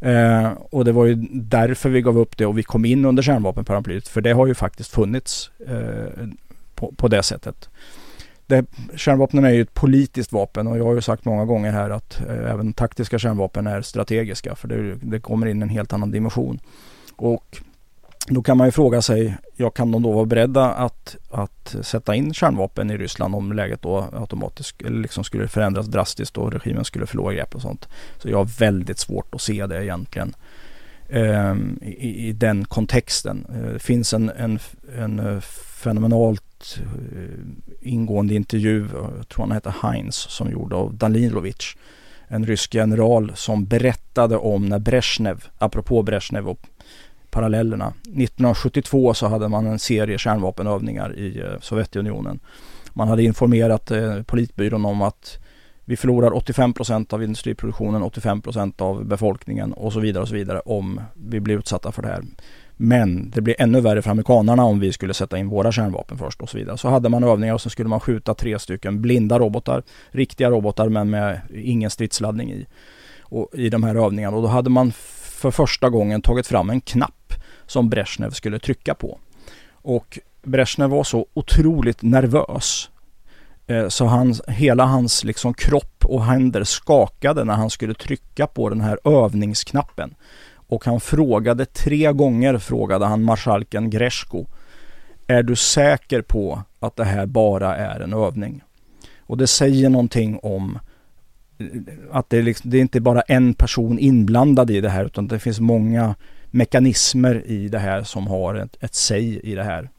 Eh, 0.00 0.52
och 0.70 0.84
det 0.84 0.92
var 0.92 1.04
ju 1.06 1.14
därför 1.30 1.88
vi 1.88 2.02
gav 2.02 2.18
upp 2.18 2.36
det 2.36 2.46
och 2.46 2.58
vi 2.58 2.62
kom 2.62 2.84
in 2.84 3.04
under 3.04 3.22
kärnvapenparaplyet, 3.22 4.08
för 4.08 4.20
det 4.20 4.32
har 4.32 4.46
ju 4.46 4.54
faktiskt 4.54 4.90
funnits 4.90 5.50
eh, 5.66 6.26
på, 6.74 6.92
på 6.96 7.08
det 7.08 7.22
sättet. 7.22 7.68
Det, 8.46 8.66
kärnvapnen 8.96 9.44
är 9.44 9.50
ju 9.50 9.62
ett 9.62 9.74
politiskt 9.74 10.32
vapen 10.32 10.66
och 10.66 10.78
jag 10.78 10.84
har 10.84 10.94
ju 10.94 11.00
sagt 11.00 11.24
många 11.24 11.44
gånger 11.44 11.72
här 11.72 11.90
att 11.90 12.20
eh, 12.20 12.50
även 12.50 12.72
taktiska 12.72 13.18
kärnvapen 13.18 13.66
är 13.66 13.82
strategiska 13.82 14.54
för 14.54 14.68
det, 14.68 14.94
det, 14.94 15.20
kommer 15.20 15.46
in 15.46 15.62
en 15.62 15.68
helt 15.68 15.92
annan 15.92 16.10
dimension. 16.10 16.58
Och 17.16 17.62
då 18.28 18.42
kan 18.42 18.56
man 18.56 18.66
ju 18.66 18.70
fråga 18.70 19.02
sig, 19.02 19.36
ja 19.56 19.70
kan 19.70 19.90
de 19.90 20.02
då 20.02 20.12
vara 20.12 20.24
beredda 20.24 20.70
att, 20.70 21.16
att 21.30 21.76
sätta 21.82 22.14
in 22.14 22.34
kärnvapen 22.34 22.90
i 22.90 22.96
Ryssland 22.96 23.34
om 23.34 23.52
läget 23.52 23.82
då 23.82 24.08
automatiskt 24.12 24.82
eller 24.82 25.00
liksom 25.00 25.24
skulle 25.24 25.48
förändras 25.48 25.86
drastiskt 25.86 26.38
och 26.38 26.52
regimen 26.52 26.84
skulle 26.84 27.06
förlora 27.06 27.34
grepp 27.34 27.54
och 27.54 27.62
sånt. 27.62 27.88
Så 28.18 28.28
jag 28.28 28.36
har 28.36 28.58
väldigt 28.58 28.98
svårt 28.98 29.34
att 29.34 29.40
se 29.40 29.66
det 29.66 29.84
egentligen 29.84 30.34
eh, 31.08 31.54
i, 31.82 32.28
i, 32.28 32.32
den 32.32 32.64
kontexten. 32.64 33.46
Eh, 33.54 33.72
det 33.72 33.78
finns 33.78 34.14
en, 34.14 34.30
en, 34.30 34.58
en 34.98 35.18
eh, 35.18 35.40
fenomenalt 35.84 36.78
eh, 36.80 37.88
ingående 37.90 38.34
intervju, 38.34 38.84
eh, 38.84 39.08
jag 39.16 39.28
tror 39.28 39.44
han 39.44 39.52
heter 39.52 39.74
Heinz, 39.82 40.16
som 40.16 40.50
gjorde 40.50 40.76
av 40.76 40.94
Danilovic 40.94 41.76
En 42.28 42.46
rysk 42.46 42.74
general 42.74 43.32
som 43.34 43.64
berättade 43.64 44.36
om 44.36 44.66
när 44.66 44.78
Brezhnev, 44.78 45.44
apropå 45.58 46.02
Brezhnev 46.02 46.48
och 46.48 46.66
parallellerna. 47.34 47.86
1972 47.86 49.14
så 49.14 49.26
hade 49.26 49.48
man 49.48 49.66
en 49.66 49.78
serie 49.78 50.18
kärnvapenövningar 50.18 51.18
i 51.18 51.40
eh, 51.40 51.60
Sovjetunionen. 51.60 52.40
Man 52.92 53.08
hade 53.08 53.22
informerat 53.22 53.90
eh, 53.90 54.22
politbyrån 54.22 54.84
om 54.84 55.02
att 55.02 55.38
vi 55.84 55.96
förlorar 55.96 56.36
85 56.36 56.72
procent 56.72 57.12
av 57.12 57.22
industriproduktionen, 57.22 58.02
85 58.02 58.42
procent 58.42 58.80
av 58.80 59.04
befolkningen 59.04 59.72
och 59.72 59.92
så 59.92 60.00
vidare 60.00 60.22
och 60.22 60.28
så 60.28 60.34
vidare 60.34 60.60
om 60.60 61.00
vi 61.14 61.40
blir 61.40 61.58
utsatta 61.58 61.92
för 61.92 62.02
det 62.02 62.08
här. 62.08 62.24
Men 62.76 63.30
det 63.30 63.40
blir 63.40 63.54
ännu 63.58 63.80
värre 63.80 64.02
för 64.02 64.10
amerikanerna 64.10 64.64
om 64.64 64.80
vi 64.80 64.92
skulle 64.92 65.14
sätta 65.14 65.38
in 65.38 65.48
våra 65.48 65.72
kärnvapen 65.72 66.18
först 66.18 66.40
och 66.40 66.48
så 66.48 66.58
vidare. 66.58 66.78
Så 66.78 66.88
hade 66.88 67.08
man 67.08 67.24
övningar 67.24 67.54
och 67.54 67.60
så 67.60 67.70
skulle 67.70 67.88
man 67.88 68.00
skjuta 68.00 68.34
tre 68.34 68.58
stycken 68.58 69.02
blinda 69.02 69.38
robotar, 69.38 69.82
riktiga 70.10 70.50
robotar 70.50 70.88
men 70.88 71.10
med 71.10 71.40
ingen 71.54 71.90
stridsladdning 71.90 72.52
i, 72.52 72.66
och, 73.22 73.48
i 73.54 73.68
de 73.68 73.82
här 73.82 73.94
övningarna. 73.94 74.36
Och 74.36 74.42
då 74.42 74.48
hade 74.48 74.70
man 74.70 74.92
för 75.44 75.50
första 75.50 75.90
gången 75.90 76.22
tagit 76.22 76.46
fram 76.46 76.70
en 76.70 76.80
knapp 76.80 77.23
som 77.66 77.90
Brezhnev 77.90 78.30
skulle 78.30 78.58
trycka 78.58 78.94
på. 78.94 79.18
Och 79.72 80.18
Brezhnev 80.42 80.90
var 80.90 81.04
så 81.04 81.26
otroligt 81.34 82.02
nervös 82.02 82.90
eh, 83.66 83.88
så 83.88 84.04
hans, 84.04 84.42
hela 84.48 84.84
hans 84.84 85.24
liksom 85.24 85.54
kropp 85.54 86.04
och 86.04 86.24
händer 86.24 86.64
skakade 86.64 87.44
när 87.44 87.54
han 87.54 87.70
skulle 87.70 87.94
trycka 87.94 88.46
på 88.46 88.68
den 88.68 88.80
här 88.80 88.98
övningsknappen. 89.04 90.14
Och 90.66 90.84
han 90.84 91.00
frågade 91.00 91.66
tre 91.66 92.12
gånger 92.12 92.58
frågade 92.58 93.06
han 93.06 93.22
marskalken 93.22 93.90
Greshko. 93.90 94.46
Är 95.26 95.42
du 95.42 95.56
säker 95.56 96.22
på 96.22 96.62
att 96.80 96.96
det 96.96 97.04
här 97.04 97.26
bara 97.26 97.76
är 97.76 98.00
en 98.00 98.12
övning? 98.12 98.62
Och 99.26 99.38
det 99.38 99.46
säger 99.46 99.88
någonting 99.88 100.38
om 100.42 100.78
eh, 101.58 101.66
att 102.12 102.30
det 102.30 102.38
är, 102.38 102.42
liksom, 102.42 102.70
det 102.70 102.76
är 102.76 102.80
inte 102.80 103.00
bara 103.00 103.20
en 103.20 103.54
person 103.54 103.98
inblandad 103.98 104.70
i 104.70 104.80
det 104.80 104.88
här 104.88 105.04
utan 105.04 105.28
det 105.28 105.38
finns 105.38 105.60
många 105.60 106.14
mekanismer 106.54 107.42
i 107.46 107.68
det 107.68 107.78
här 107.78 108.02
som 108.02 108.26
har 108.26 108.54
ett, 108.54 108.76
ett 108.80 108.94
säg 108.94 109.40
i 109.40 109.54
det 109.54 109.62
här. 109.62 109.90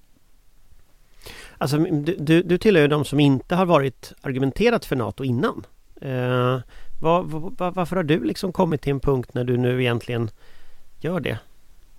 Alltså 1.58 1.78
du, 2.18 2.43
du 2.43 2.58
tillhör 2.58 2.82
ju 2.82 2.88
de 2.88 3.06
som 3.06 3.20
inte 3.20 3.56
har 3.56 3.66
varit 3.66 4.14
argumenterat 4.22 4.86
för 4.86 4.95
NATO 4.95 5.24
innan. 5.24 5.66
Eh, 6.01 6.60
var, 7.01 7.24
var, 7.24 7.72
varför 7.72 7.95
har 7.95 8.03
du 8.03 8.24
liksom 8.24 8.51
kommit 8.51 8.82
till 8.82 8.91
en 8.91 8.99
punkt 8.99 9.30
när 9.34 9.43
du 9.43 9.58
nu 9.58 9.82
egentligen 9.82 10.30
gör 10.99 11.20
det? 11.20 11.38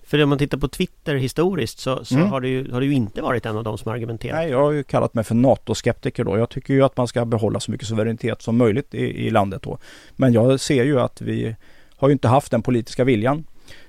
För 0.02 0.22
om 0.22 0.28
man 0.28 0.38
tittar 0.38 0.58
på 0.58 0.68
Twitter 0.68 1.14
historiskt 1.14 1.78
så, 1.78 2.04
så 2.04 2.14
mm. 2.14 2.30
har, 2.30 2.40
du 2.40 2.48
ju, 2.48 2.72
har 2.72 2.80
du 2.80 2.92
inte 2.92 3.22
varit 3.22 3.46
en 3.46 3.56
av 3.56 3.64
de 3.64 3.78
som 3.78 3.92
argumenterat. 3.92 4.36
Nej, 4.36 4.50
jag 4.50 4.62
har 4.62 4.72
ju 4.72 4.82
kallat 4.82 5.14
mig 5.14 5.24
för 5.24 5.34
NATO-skeptiker 5.34 6.24
då. 6.24 6.38
Jag 6.38 6.50
tycker 6.50 6.74
ju 6.74 6.82
att 6.82 6.96
man 6.96 7.08
ska 7.08 7.24
behålla 7.24 7.60
så 7.60 7.70
mycket 7.70 7.88
suveränitet 7.88 8.42
som 8.42 8.56
möjligt 8.56 8.94
i, 8.94 9.26
i 9.26 9.30
landet 9.30 9.62
då. 9.62 9.78
Men 10.12 10.32
jag 10.32 10.60
ser 10.60 10.84
ju 10.84 11.00
att 11.00 11.20
vi 11.20 11.56
har 11.96 12.08
ju 12.08 12.12
inte 12.12 12.28
haft 12.28 12.50
den 12.50 12.62
politiska 12.62 13.04
viljan 13.04 13.44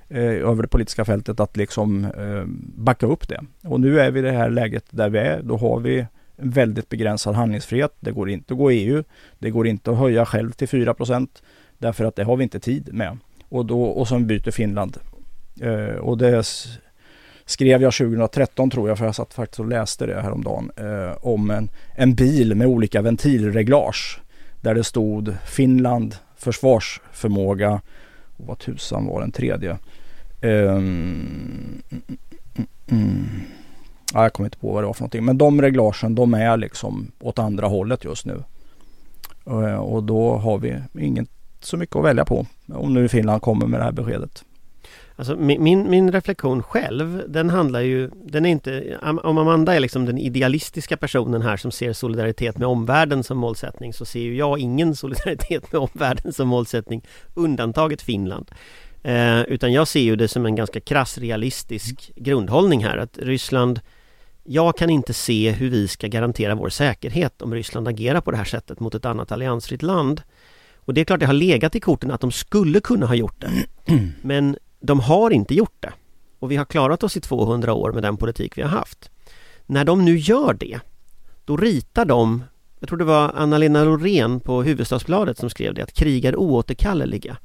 eh, 0.08 0.22
över 0.22 0.62
det 0.62 0.68
politiska 0.68 1.04
fältet 1.04 1.40
att 1.40 1.56
liksom 1.56 2.04
eh, 2.04 2.44
backa 2.76 3.06
upp 3.06 3.28
det. 3.28 3.40
Och 3.62 3.80
nu 3.80 4.00
är 4.00 4.10
vi 4.10 4.18
i 4.18 4.22
det 4.22 4.32
här 4.32 4.50
läget 4.50 4.84
där 4.90 5.08
vi 5.08 5.18
är. 5.18 5.42
Då 5.42 5.56
har 5.56 5.80
vi 5.80 6.06
en 6.36 6.50
väldigt 6.50 6.88
begränsad 6.88 7.34
handlingsfrihet. 7.34 7.94
Det 8.00 8.12
går 8.12 8.30
inte 8.30 8.54
att 8.54 8.58
gå 8.58 8.70
EU. 8.70 9.04
Det 9.38 9.50
går 9.50 9.66
inte 9.66 9.90
att 9.90 9.98
höja 9.98 10.26
själv 10.26 10.50
till 10.50 10.68
4% 10.68 11.28
därför 11.78 12.04
att 12.04 12.16
det 12.16 12.24
har 12.24 12.36
vi 12.36 12.42
inte 12.42 12.60
tid 12.60 12.94
med. 12.94 13.18
Och, 13.48 13.66
då, 13.66 13.82
och 13.82 14.08
sen 14.08 14.26
byter 14.26 14.50
Finland. 14.50 14.96
Eh, 15.60 15.96
och 15.96 16.18
det 16.18 16.46
skrev 17.44 17.82
jag 17.82 17.94
2013 17.94 18.70
tror 18.70 18.88
jag, 18.88 18.98
för 18.98 19.04
jag 19.04 19.14
satt 19.14 19.34
faktiskt 19.34 19.60
och 19.60 19.68
läste 19.68 20.06
det 20.06 20.20
häromdagen, 20.22 20.70
eh, 20.76 21.26
om 21.26 21.50
en, 21.50 21.70
en 21.96 22.14
bil 22.14 22.54
med 22.54 22.66
olika 22.66 23.02
ventilreglage. 23.02 24.20
Där 24.60 24.74
det 24.74 24.84
stod 24.84 25.36
Finland, 25.44 26.16
försvarsförmåga 26.36 27.80
och 28.36 28.46
vad 28.46 28.58
tusan 28.58 29.06
var 29.06 29.20
den 29.20 29.32
tredje? 29.32 29.78
Um, 30.40 31.82
mm, 32.86 33.28
ja, 34.14 34.22
jag 34.22 34.32
kommer 34.32 34.46
inte 34.46 34.58
på 34.58 34.72
vad 34.72 34.82
det 34.82 34.86
var 34.86 34.94
för 34.94 35.02
någonting. 35.02 35.24
Men 35.24 35.38
de 35.38 35.62
reglagen 35.62 36.14
de 36.14 36.34
är 36.34 36.56
liksom 36.56 37.12
åt 37.20 37.38
andra 37.38 37.66
hållet 37.66 38.04
just 38.04 38.26
nu. 38.26 38.42
Uh, 39.46 39.74
och 39.74 40.02
då 40.02 40.36
har 40.36 40.58
vi 40.58 40.82
inget 40.98 41.28
så 41.60 41.76
mycket 41.76 41.96
att 41.96 42.04
välja 42.04 42.24
på. 42.24 42.46
Om 42.66 42.94
nu 42.94 43.08
Finland 43.08 43.42
kommer 43.42 43.66
med 43.66 43.80
det 43.80 43.84
här 43.84 43.92
beskedet. 43.92 44.44
Alltså 45.18 45.36
min, 45.36 45.90
min 45.90 46.12
reflektion 46.12 46.62
själv, 46.62 47.22
den 47.28 47.50
handlar 47.50 47.80
ju, 47.80 48.10
den 48.24 48.46
är 48.46 48.50
inte, 48.50 48.98
om 49.02 49.38
Amanda 49.38 49.74
är 49.74 49.80
liksom 49.80 50.04
den 50.04 50.18
idealistiska 50.18 50.96
personen 50.96 51.42
här 51.42 51.56
som 51.56 51.70
ser 51.70 51.92
solidaritet 51.92 52.58
med 52.58 52.68
omvärlden 52.68 53.24
som 53.24 53.38
målsättning 53.38 53.92
så 53.92 54.04
ser 54.04 54.20
ju 54.20 54.36
jag 54.36 54.58
ingen 54.58 54.96
solidaritet 54.96 55.72
med 55.72 55.80
omvärlden 55.80 56.32
som 56.32 56.48
målsättning, 56.48 57.04
undantaget 57.34 58.02
Finland. 58.02 58.50
Eh, 59.08 59.42
utan 59.42 59.72
jag 59.72 59.88
ser 59.88 60.00
ju 60.00 60.16
det 60.16 60.28
som 60.28 60.46
en 60.46 60.54
ganska 60.54 60.80
krass 60.80 61.18
realistisk 61.18 62.12
grundhållning 62.16 62.84
här 62.84 62.98
att 62.98 63.18
Ryssland 63.18 63.80
Jag 64.44 64.76
kan 64.76 64.90
inte 64.90 65.14
se 65.14 65.50
hur 65.50 65.70
vi 65.70 65.88
ska 65.88 66.06
garantera 66.06 66.54
vår 66.54 66.68
säkerhet 66.68 67.42
om 67.42 67.54
Ryssland 67.54 67.88
agerar 67.88 68.20
på 68.20 68.30
det 68.30 68.36
här 68.36 68.44
sättet 68.44 68.80
mot 68.80 68.94
ett 68.94 69.04
annat 69.04 69.32
alliansfritt 69.32 69.82
land. 69.82 70.22
Och 70.76 70.94
det 70.94 71.00
är 71.00 71.04
klart 71.04 71.20
det 71.20 71.26
har 71.26 71.32
legat 71.32 71.74
i 71.74 71.80
korten 71.80 72.10
att 72.10 72.20
de 72.20 72.32
skulle 72.32 72.80
kunna 72.80 73.06
ha 73.06 73.14
gjort 73.14 73.40
det. 73.40 73.50
Men 74.22 74.56
de 74.80 75.00
har 75.00 75.30
inte 75.30 75.54
gjort 75.54 75.76
det. 75.80 75.92
Och 76.38 76.50
vi 76.50 76.56
har 76.56 76.64
klarat 76.64 77.02
oss 77.02 77.16
i 77.16 77.20
200 77.20 77.74
år 77.74 77.92
med 77.92 78.02
den 78.02 78.16
politik 78.16 78.58
vi 78.58 78.62
har 78.62 78.70
haft. 78.70 79.10
När 79.66 79.84
de 79.84 80.04
nu 80.04 80.16
gör 80.18 80.54
det, 80.54 80.80
då 81.44 81.56
ritar 81.56 82.04
de, 82.04 82.44
jag 82.80 82.88
tror 82.88 82.98
det 82.98 83.04
var 83.04 83.32
Anna-Lena 83.34 83.84
Lorén 83.84 84.40
på 84.40 84.62
Huvudstadsbladet 84.62 85.38
som 85.38 85.50
skrev 85.50 85.74
det, 85.74 85.82
att 85.82 85.92
krig 85.92 86.24
är 86.24 86.36
oåterkalleliga. 86.36 87.36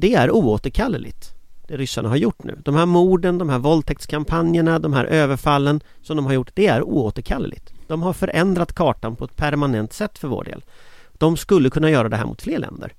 Det 0.00 0.14
är 0.14 0.30
oåterkalleligt, 0.30 1.34
det 1.68 1.76
ryssarna 1.76 2.08
har 2.08 2.16
gjort 2.16 2.44
nu. 2.44 2.58
De 2.64 2.74
här 2.74 2.86
morden, 2.86 3.38
de 3.38 3.48
här 3.48 3.58
våldtäktskampanjerna, 3.58 4.78
de 4.78 4.92
här 4.92 5.04
överfallen 5.04 5.80
som 6.02 6.16
de 6.16 6.26
har 6.26 6.32
gjort, 6.32 6.50
det 6.54 6.66
är 6.66 6.82
oåterkalleligt. 6.82 7.72
De 7.86 8.02
har 8.02 8.12
förändrat 8.12 8.74
kartan 8.74 9.16
på 9.16 9.24
ett 9.24 9.36
permanent 9.36 9.92
sätt 9.92 10.18
för 10.18 10.28
vår 10.28 10.44
del. 10.44 10.64
De 11.12 11.36
skulle 11.36 11.70
kunna 11.70 11.90
göra 11.90 12.08
det 12.08 12.16
här 12.16 12.26
mot 12.26 12.42
fler 12.42 12.58
länder. 12.58 12.92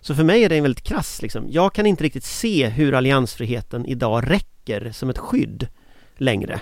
Så 0.00 0.14
för 0.14 0.24
mig 0.24 0.44
är 0.44 0.48
det 0.48 0.56
en 0.56 0.62
väldigt 0.62 0.84
krass 0.84 1.22
liksom. 1.22 1.46
Jag 1.50 1.72
kan 1.72 1.86
inte 1.86 2.04
riktigt 2.04 2.24
se 2.24 2.68
hur 2.68 2.94
alliansfriheten 2.94 3.86
idag 3.86 4.30
räcker 4.30 4.92
som 4.92 5.10
ett 5.10 5.18
skydd 5.18 5.68
längre. 6.16 6.54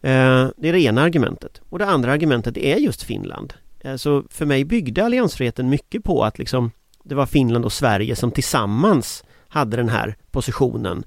Eh, 0.00 0.48
det 0.56 0.68
är 0.68 0.72
det 0.72 0.80
ena 0.80 1.02
argumentet. 1.02 1.60
Och 1.68 1.78
det 1.78 1.86
andra 1.86 2.12
argumentet 2.12 2.56
är 2.56 2.76
just 2.76 3.02
Finland. 3.02 3.54
Eh, 3.80 3.96
så 3.96 4.24
för 4.30 4.46
mig 4.46 4.64
byggde 4.64 5.04
alliansfriheten 5.04 5.68
mycket 5.68 6.04
på 6.04 6.24
att 6.24 6.38
liksom 6.38 6.70
det 7.02 7.14
var 7.14 7.26
Finland 7.26 7.64
och 7.64 7.72
Sverige 7.72 8.16
som 8.16 8.30
tillsammans 8.30 9.24
hade 9.48 9.76
den 9.76 9.88
här 9.88 10.16
positionen. 10.30 11.04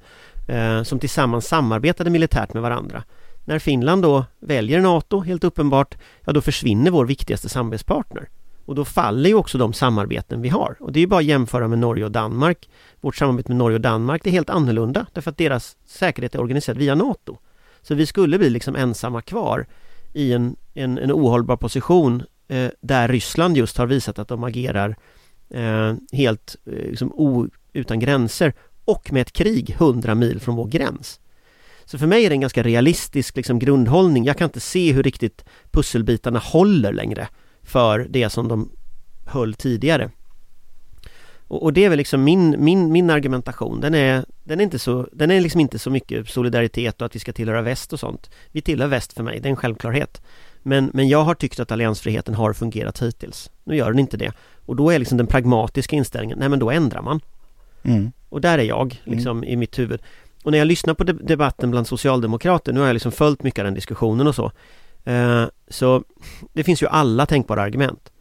Eh, 0.48 0.84
som 0.84 1.00
tillsammans 1.00 1.48
samarbetade 1.48 2.10
militärt 2.10 2.54
med 2.54 2.64
varandra. 2.64 3.04
När 3.46 3.60
Finland 3.60 4.02
då 4.02 4.26
väljer 4.39 4.82
NATO, 4.82 5.20
helt 5.20 5.43
uppenbart, 5.43 5.98
ja 6.26 6.34
då 6.34 6.41
försvinner 6.41 6.91
vår 6.91 7.06
viktigaste 7.06 7.50
samarbetspartner. 7.50 8.30
Och 8.66 8.76
då 8.76 8.86
faller 8.86 9.30
ju 9.30 9.36
också 9.36 9.58
de 9.58 9.74
samarbeten 9.74 10.41
vi 10.41 10.50
har. 10.50 10.78
Och 10.80 10.91
det 10.91 11.00
är 11.00 11.02
ju 11.02 11.08
bara 11.08 11.20
att 11.20 11.26
jämföra 11.26 11.68
med 11.68 11.80
Norge 11.80 12.06
och 12.06 12.12
Danmark. 12.12 12.70
Vårt 13.02 13.16
samarbete 13.16 13.52
med 13.52 13.58
Norge 13.58 13.76
och 13.76 13.82
Danmark 13.82 14.28
är 14.28 14.32
helt 14.32 14.50
annorlunda 14.50 15.06
därför 15.14 15.32
att 15.32 15.38
deras 15.38 15.78
säkerhet 15.86 16.36
är 16.36 16.41
organiserad 16.41 16.78
via 16.78 16.96
NATO. 16.96 17.38
Så 17.82 17.96
vi 17.96 18.06
skulle 18.06 18.38
bli 18.38 18.50
liksom 18.50 18.76
ensamma 18.76 19.22
kvar 19.22 19.66
i 20.14 20.34
en, 20.34 20.56
en, 20.74 20.98
en 20.98 21.12
ohållbar 21.12 21.58
position 21.58 22.24
eh, 22.48 22.70
där 22.82 23.08
Ryssland 23.08 23.58
just 23.58 23.78
har 23.78 23.86
visat 23.86 24.20
att 24.20 24.28
de 24.28 24.43
agerar 24.43 24.89
eh, 24.89 24.96
Eh, 25.50 25.93
helt 26.12 26.56
eh, 26.66 26.74
liksom 26.74 27.12
o, 27.14 27.48
utan 27.74 28.00
gränser 28.00 28.54
och 28.86 29.14
med 29.14 29.22
ett 29.22 29.34
krig 29.34 29.70
100 29.70 30.16
mil 30.16 30.39
från 30.39 30.56
vår 30.56 30.68
gräns. 30.68 31.20
Så 31.86 31.98
för 31.98 32.08
mig 32.08 32.26
är 32.26 32.30
det 32.30 32.36
en 32.36 32.41
ganska 32.41 32.64
realistisk 32.64 33.36
liksom, 33.36 33.60
grundhållning. 33.60 34.26
Jag 34.26 34.38
kan 34.38 34.46
inte 34.46 34.60
se 34.60 34.91
hur 34.91 35.04
riktigt 35.04 35.46
pusselbitarna 35.72 36.39
håller 36.39 36.93
längre 36.93 37.28
för 37.64 38.08
det 38.10 38.30
som 38.30 38.48
de 38.48 38.72
höll 39.26 39.54
tidigare. 39.54 40.12
Och, 41.48 41.64
och, 41.64 41.74
det 41.74 41.86
är 41.86 41.89
väl 41.89 41.98
liksom 41.98 42.24
min, 42.24 42.56
min, 42.60 42.91
min 42.91 43.10
argumentation. 43.10 43.82
Den 43.82 43.93
är, 43.96 44.26
den, 44.43 44.60
är 44.60 44.64
inte 44.64 44.80
så, 44.80 45.08
den 45.12 45.32
är 45.32 45.41
liksom 45.41 45.62
inte 45.62 45.80
så 45.80 45.89
mycket 45.89 46.30
solidaritet 46.30 47.02
och 47.02 47.06
att 47.06 47.16
vi 47.16 47.20
ska 47.20 47.34
tillhöra 47.34 47.62
väst 47.62 47.93
och 47.93 48.00
sånt. 48.00 48.30
Vi 48.52 48.62
tillhör 48.62 48.88
väst 48.88 49.14
för 49.14 49.24
mig, 49.24 49.39
det 49.39 49.48
är 49.48 49.52
en 49.52 49.56
självklarhet. 49.56 50.22
Men, 50.68 50.91
men 50.93 51.07
jag 51.07 51.24
har 51.24 51.36
tyckt 51.36 51.59
att 51.59 51.72
alliansfriheten 51.72 52.36
har 52.36 52.53
fungerat 52.53 53.01
hittills. 53.01 53.51
Nu 53.63 53.76
gör 53.76 53.91
den 53.91 53.99
inte 53.99 54.18
det. 54.18 54.32
Och 54.66 54.76
då 54.76 54.89
är 54.89 54.99
liksom 54.99 55.18
den 55.18 55.28
pragmatiska 55.28 55.95
inställningen, 55.95 56.39
nej 56.39 56.49
men 56.49 56.59
då 56.59 56.72
ändrar 56.72 57.01
man. 57.01 57.20
Mm. 57.84 58.11
Och 58.30 58.41
där 58.41 58.57
är 58.57 58.63
jag 58.63 58.99
mm. 59.05 59.18
liksom 59.18 59.38
mm. 59.38 59.49
i 59.49 59.55
mitt 59.55 59.80
huvud. 59.80 60.01
Och 60.43 60.51
när 60.51 60.57
jag 60.57 60.68
lyssnar 60.68 60.93
på 60.93 61.03
debatten 61.03 61.72
bland 61.72 61.88
socialdemokrater, 61.88 62.74
nu 62.74 62.80
har 62.80 62.88
jag 62.88 62.93
liksom 62.93 63.11
följt 63.11 63.43
mycket 63.43 63.59
av 63.59 63.66
den 63.66 63.74
diskussionen 63.74 64.28
och 64.28 64.36
så. 64.36 64.51
Eh, 65.03 65.45
så 65.68 66.03
det 66.53 66.63
finns 66.63 66.84
ju 66.84 66.88
alla 66.88 67.26
tänkbara 67.26 67.61
argument. 67.61 68.11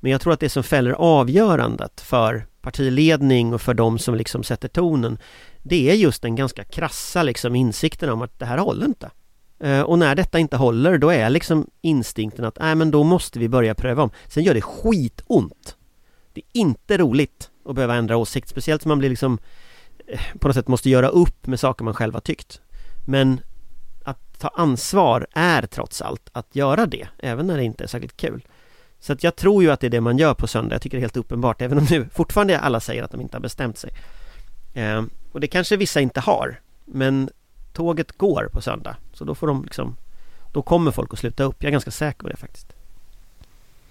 Men 0.00 0.12
jag 0.12 0.20
tror 0.20 0.32
att 0.32 0.40
det 0.40 0.48
som 0.48 0.62
fäller 0.62 0.92
avgörandet 0.92 2.00
för 2.00 2.46
partiledning 2.60 3.54
och 3.54 3.60
för 3.60 3.74
de 3.74 3.98
som 3.98 4.14
liksom 4.14 4.42
sätter 4.42 4.68
tonen 4.68 5.18
Det 5.62 5.90
är 5.90 5.94
just 5.94 6.22
den 6.22 6.36
ganska 6.36 6.64
krassa 6.64 7.22
liksom 7.22 7.56
insikten 7.56 8.10
om 8.10 8.22
att 8.22 8.38
det 8.38 8.46
här 8.46 8.58
håller 8.58 8.86
inte. 8.86 9.10
Eh, 9.60 9.80
och 9.80 9.98
när 9.98 10.14
detta 10.14 10.38
inte 10.38 10.56
håller 10.56 10.98
då 10.98 11.10
är 11.10 11.30
liksom 11.30 11.66
instinkten 11.80 12.44
att 12.44 12.58
nej 12.60 12.74
men 12.74 12.90
då 12.90 13.04
måste 13.04 13.38
vi 13.38 13.48
börja 13.48 13.74
pröva 13.74 14.02
om. 14.02 14.10
Sen 14.28 14.44
gör 14.44 14.54
det 14.54 14.60
skitont. 14.60 15.76
Det 16.32 16.40
är 16.40 16.60
inte 16.60 16.98
roligt 16.98 17.50
att 17.64 17.74
behöva 17.74 17.94
ändra 17.94 18.16
åsikt, 18.16 18.48
speciellt 18.48 18.82
som 18.82 18.88
man 18.88 18.98
blir 18.98 19.10
liksom 19.10 19.38
eh, 20.06 20.20
på 20.38 20.48
något 20.48 20.54
sätt 20.54 20.68
måste 20.68 20.90
göra 20.90 21.08
upp 21.08 21.46
med 21.46 21.60
saker 21.60 21.84
man 21.84 21.94
själv 21.94 22.14
har 22.14 22.20
tyckt. 22.20 22.60
Men 23.06 23.40
att 24.04 24.38
ta 24.38 24.48
ansvar 24.48 25.26
är 25.32 25.62
trots 25.62 26.02
allt 26.02 26.28
att 26.32 26.56
göra 26.56 26.86
det, 26.86 27.08
även 27.18 27.46
när 27.46 27.56
det 27.56 27.64
inte 27.64 27.84
är 27.84 27.88
särskilt 27.88 28.16
kul. 28.16 28.46
Så 29.00 29.12
att 29.12 29.24
jag 29.24 29.36
tror 29.36 29.62
ju 29.62 29.70
att 29.70 29.80
det 29.80 29.86
är 29.86 29.90
det 29.90 30.00
man 30.00 30.18
gör 30.18 30.34
på 30.34 30.46
söndag, 30.46 30.74
jag 30.74 30.82
tycker 30.82 30.96
det 30.96 31.00
är 31.00 31.02
helt 31.02 31.16
uppenbart, 31.16 31.62
även 31.62 31.78
om 31.78 31.86
nu 31.90 32.08
fortfarande 32.12 32.58
alla 32.58 32.80
säger 32.80 33.02
att 33.02 33.10
de 33.10 33.20
inte 33.20 33.36
har 33.36 33.42
bestämt 33.42 33.78
sig. 33.78 33.90
Eh, 34.74 35.02
och 35.32 35.40
det 35.40 35.46
kanske 35.46 35.76
vissa 35.76 36.00
inte 36.00 36.20
har, 36.20 36.60
men 36.84 37.30
tåget 37.72 38.12
går 38.12 38.48
på 38.52 38.60
söndag, 38.60 38.96
så 39.12 39.24
då 39.24 39.34
får 39.34 39.46
de 39.46 39.64
liksom, 39.64 39.96
då 40.52 40.62
kommer 40.62 40.90
folk 40.90 41.12
att 41.12 41.18
sluta 41.18 41.44
upp, 41.44 41.56
jag 41.58 41.68
är 41.68 41.72
ganska 41.72 41.90
säker 41.90 42.22
på 42.22 42.28
det 42.28 42.36
faktiskt. 42.36 42.66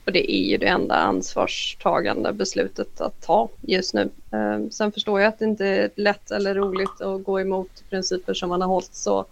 Och 0.06 0.14
det 0.14 0.32
är 0.32 0.44
ju 0.44 0.58
det 0.58 0.68
enda 0.68 0.96
ansvarstagande 0.96 2.34
beslutet 2.34 3.02
att 3.02 3.22
ta 3.22 3.50
just 3.62 3.94
nu. 3.94 4.10
Ehm, 4.32 4.72
sen 4.72 4.92
förstår 4.92 5.22
jag 5.22 5.28
att 5.28 5.40
det 5.40 5.46
inte 5.46 5.66
är 5.66 5.90
lätt 5.96 6.32
eller 6.32 6.56
roligt 6.56 7.02
att 7.02 7.24
gå 7.24 7.40
emot 7.40 7.84
principer 7.90 8.34
som 8.34 8.50
man 8.50 8.62
har 8.62 8.68
hållit 8.68 8.96
så 8.96 9.26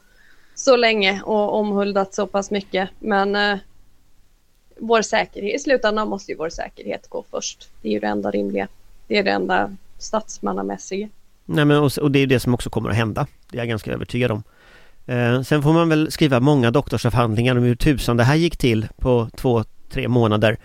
så 0.56 0.76
länge 0.76 1.22
och 1.22 1.56
omhuldat 1.56 2.14
så 2.14 2.28
pass 2.28 2.52
mycket. 2.52 2.90
Men 3.00 3.36
eh, 3.36 3.58
vår 4.78 5.02
säkerhet, 5.02 5.56
i 5.56 5.60
slutändan 5.60 6.10
måste 6.10 6.32
ju 6.32 6.38
vår 6.38 6.50
säkerhet 6.50 7.08
gå 7.08 7.24
först. 7.32 7.70
Det 7.82 7.88
är 7.88 7.92
ju 7.92 8.00
det 8.00 8.08
enda 8.08 8.32
rimliga. 8.32 8.68
Det 9.08 9.18
är 9.18 9.24
det 9.24 9.32
enda 9.32 9.76
statsmannamässiga. 9.98 11.10
Nej 11.50 11.66
men 11.66 11.78
och, 11.78 11.98
och 11.98 12.12
det 12.12 12.20
är 12.20 12.28
det 12.28 12.40
som 12.40 12.54
också 12.54 12.70
kommer 12.70 12.90
att 12.90 12.96
hända. 12.96 13.28
Det 13.52 13.58
är 13.58 13.62
jag 13.62 13.68
ganska 13.68 13.94
övertygad 13.94 14.32
om. 14.32 14.44
Eh, 15.06 15.42
sen 15.42 15.64
får 15.64 15.74
man 15.74 15.90
väl 15.90 16.12
skriva 16.12 16.40
många 16.40 16.72
doktorsavhandlingar 16.72 17.56
om 17.56 17.64
hur 17.64 17.76
tusan 17.76 18.18
det 18.18 18.24
här 18.24 18.36
gick 18.36 18.58
till 18.58 18.88
på 18.98 19.30
två, 19.36 19.64
tre 19.90 20.08
månader. 20.08 20.58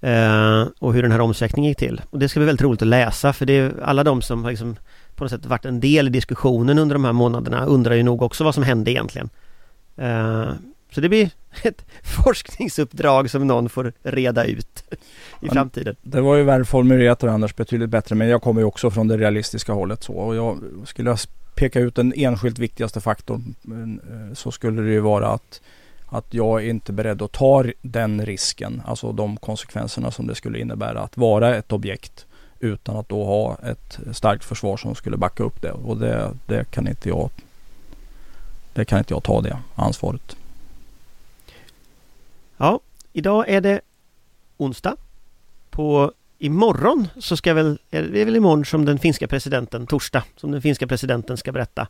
Eh, 0.00 0.66
och 0.78 0.94
hur 0.94 1.02
den 1.02 1.12
här 1.12 1.20
omsökningen 1.20 1.68
gick 1.68 1.78
till. 1.78 2.00
Och 2.10 2.18
det 2.18 2.28
ska 2.28 2.40
bli 2.40 2.46
väldigt 2.46 2.64
roligt 2.64 2.82
att 2.82 2.88
läsa 2.88 3.32
för 3.32 3.46
det 3.46 3.52
är 3.52 3.72
alla 3.82 4.04
de 4.04 4.22
som 4.22 4.44
har 4.44 4.50
liksom 4.50 4.76
på 5.14 5.24
något 5.24 5.30
sätt 5.30 5.46
varit 5.46 5.64
en 5.64 5.80
del 5.80 6.06
i 6.06 6.10
diskussionen 6.10 6.78
under 6.78 6.94
de 6.94 7.04
här 7.04 7.12
månaderna 7.12 7.64
undrar 7.64 7.94
ju 7.94 8.02
nog 8.02 8.22
också 8.22 8.44
vad 8.44 8.54
som 8.54 8.62
hände 8.62 8.90
egentligen. 8.90 9.30
Eh, 9.96 10.48
så 10.94 11.00
det 11.00 11.08
blir 11.08 11.30
ett 11.62 11.84
forskningsuppdrag 12.02 13.30
som 13.30 13.46
någon 13.46 13.68
får 13.68 13.92
reda 14.02 14.44
ut 14.44 14.84
i 15.40 15.48
framtiden. 15.48 15.96
Det 16.02 16.20
var 16.20 16.36
ju 16.36 16.42
välformulerat 16.42 17.24
Anders 17.24 17.56
betydligt 17.56 17.90
bättre 17.90 18.14
men 18.14 18.28
jag 18.28 18.42
kommer 18.42 18.60
ju 18.60 18.64
också 18.64 18.90
från 18.90 19.08
det 19.08 19.16
realistiska 19.16 19.72
hållet 19.72 20.02
så 20.02 20.12
och 20.12 20.36
jag 20.36 20.60
skulle 20.84 21.16
peka 21.54 21.80
ut 21.80 21.94
den 21.94 22.12
enskilt 22.16 22.58
viktigaste 22.58 23.00
faktorn 23.00 23.54
eh, 23.64 24.34
så 24.34 24.50
skulle 24.50 24.82
det 24.82 24.90
ju 24.90 25.00
vara 25.00 25.28
att 25.28 25.60
att 26.06 26.34
jag 26.34 26.64
är 26.64 26.68
inte 26.68 26.92
beredd 26.92 27.22
att 27.22 27.32
ta 27.32 27.64
den 27.82 28.26
risken, 28.26 28.82
alltså 28.86 29.12
de 29.12 29.36
konsekvenserna 29.36 30.10
som 30.10 30.26
det 30.26 30.34
skulle 30.34 30.58
innebära 30.58 31.00
att 31.00 31.16
vara 31.16 31.56
ett 31.56 31.72
objekt 31.72 32.26
utan 32.60 32.96
att 32.96 33.08
då 33.08 33.24
ha 33.24 33.58
ett 33.70 33.98
starkt 34.12 34.44
försvar 34.44 34.76
som 34.76 34.94
skulle 34.94 35.16
backa 35.16 35.42
upp 35.42 35.62
det. 35.62 35.72
Och 35.72 35.96
det, 35.96 36.30
det 36.46 36.70
kan 36.70 36.88
inte 36.88 37.08
jag 37.08 37.30
det 38.74 38.84
kan 38.84 38.98
inte 38.98 39.14
jag 39.14 39.22
ta 39.22 39.40
det 39.40 39.58
ansvaret. 39.74 40.36
Ja, 42.56 42.80
idag 43.12 43.48
är 43.48 43.60
det 43.60 43.80
onsdag. 44.56 44.96
På 45.70 46.12
imorgon 46.38 47.08
så 47.18 47.36
ska 47.36 47.54
väl, 47.54 47.78
det 47.90 48.20
är 48.20 48.24
väl 48.24 48.36
imorgon 48.36 48.64
som 48.64 48.84
den 48.84 48.98
finska 48.98 49.28
presidenten, 49.28 49.86
torsdag, 49.86 50.24
som 50.36 50.52
den 50.52 50.62
finska 50.62 50.86
presidenten 50.86 51.36
ska 51.36 51.52
berätta 51.52 51.88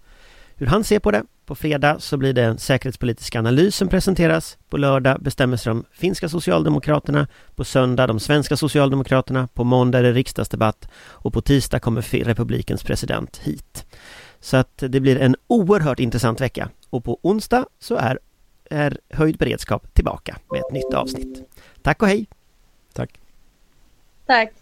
hur 0.56 0.66
han 0.66 0.84
ser 0.84 0.98
på 0.98 1.10
det. 1.10 1.24
På 1.46 1.54
fredag 1.54 1.96
så 2.00 2.16
blir 2.16 2.32
det 2.32 2.42
en 2.42 2.58
säkerhetspolitisk 2.58 3.36
analys 3.36 3.76
som 3.76 3.88
presenteras. 3.88 4.58
På 4.68 4.76
lördag 4.76 5.22
bestämmer 5.22 5.56
sig 5.56 5.70
de 5.70 5.84
finska 5.92 6.28
socialdemokraterna. 6.28 7.28
På 7.54 7.64
söndag 7.64 8.06
de 8.06 8.20
svenska 8.20 8.56
socialdemokraterna. 8.56 9.48
På 9.54 9.64
måndag 9.64 9.98
är 9.98 10.02
det 10.02 10.12
riksdagsdebatt. 10.12 10.88
Och 10.96 11.32
på 11.32 11.40
tisdag 11.40 11.80
kommer 11.80 12.24
republikens 12.24 12.82
president 12.82 13.36
hit. 13.36 13.86
Så 14.40 14.56
att 14.56 14.78
det 14.88 15.00
blir 15.00 15.20
en 15.20 15.36
oerhört 15.46 16.00
intressant 16.00 16.40
vecka. 16.40 16.68
Och 16.90 17.04
på 17.04 17.18
onsdag 17.22 17.66
så 17.80 17.96
är, 17.96 18.18
är 18.70 18.98
höjd 19.10 19.36
beredskap 19.36 19.94
tillbaka 19.94 20.36
med 20.50 20.60
ett 20.60 20.72
nytt 20.72 20.94
avsnitt. 20.94 21.42
Tack 21.82 22.02
och 22.02 22.08
hej! 22.08 22.26
Tack! 22.92 23.20
Tack! 24.26 24.52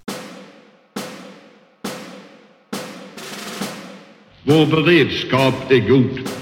Vår 4.45 4.67
beredskap 4.67 5.71
är 5.71 5.89
god. 5.89 6.42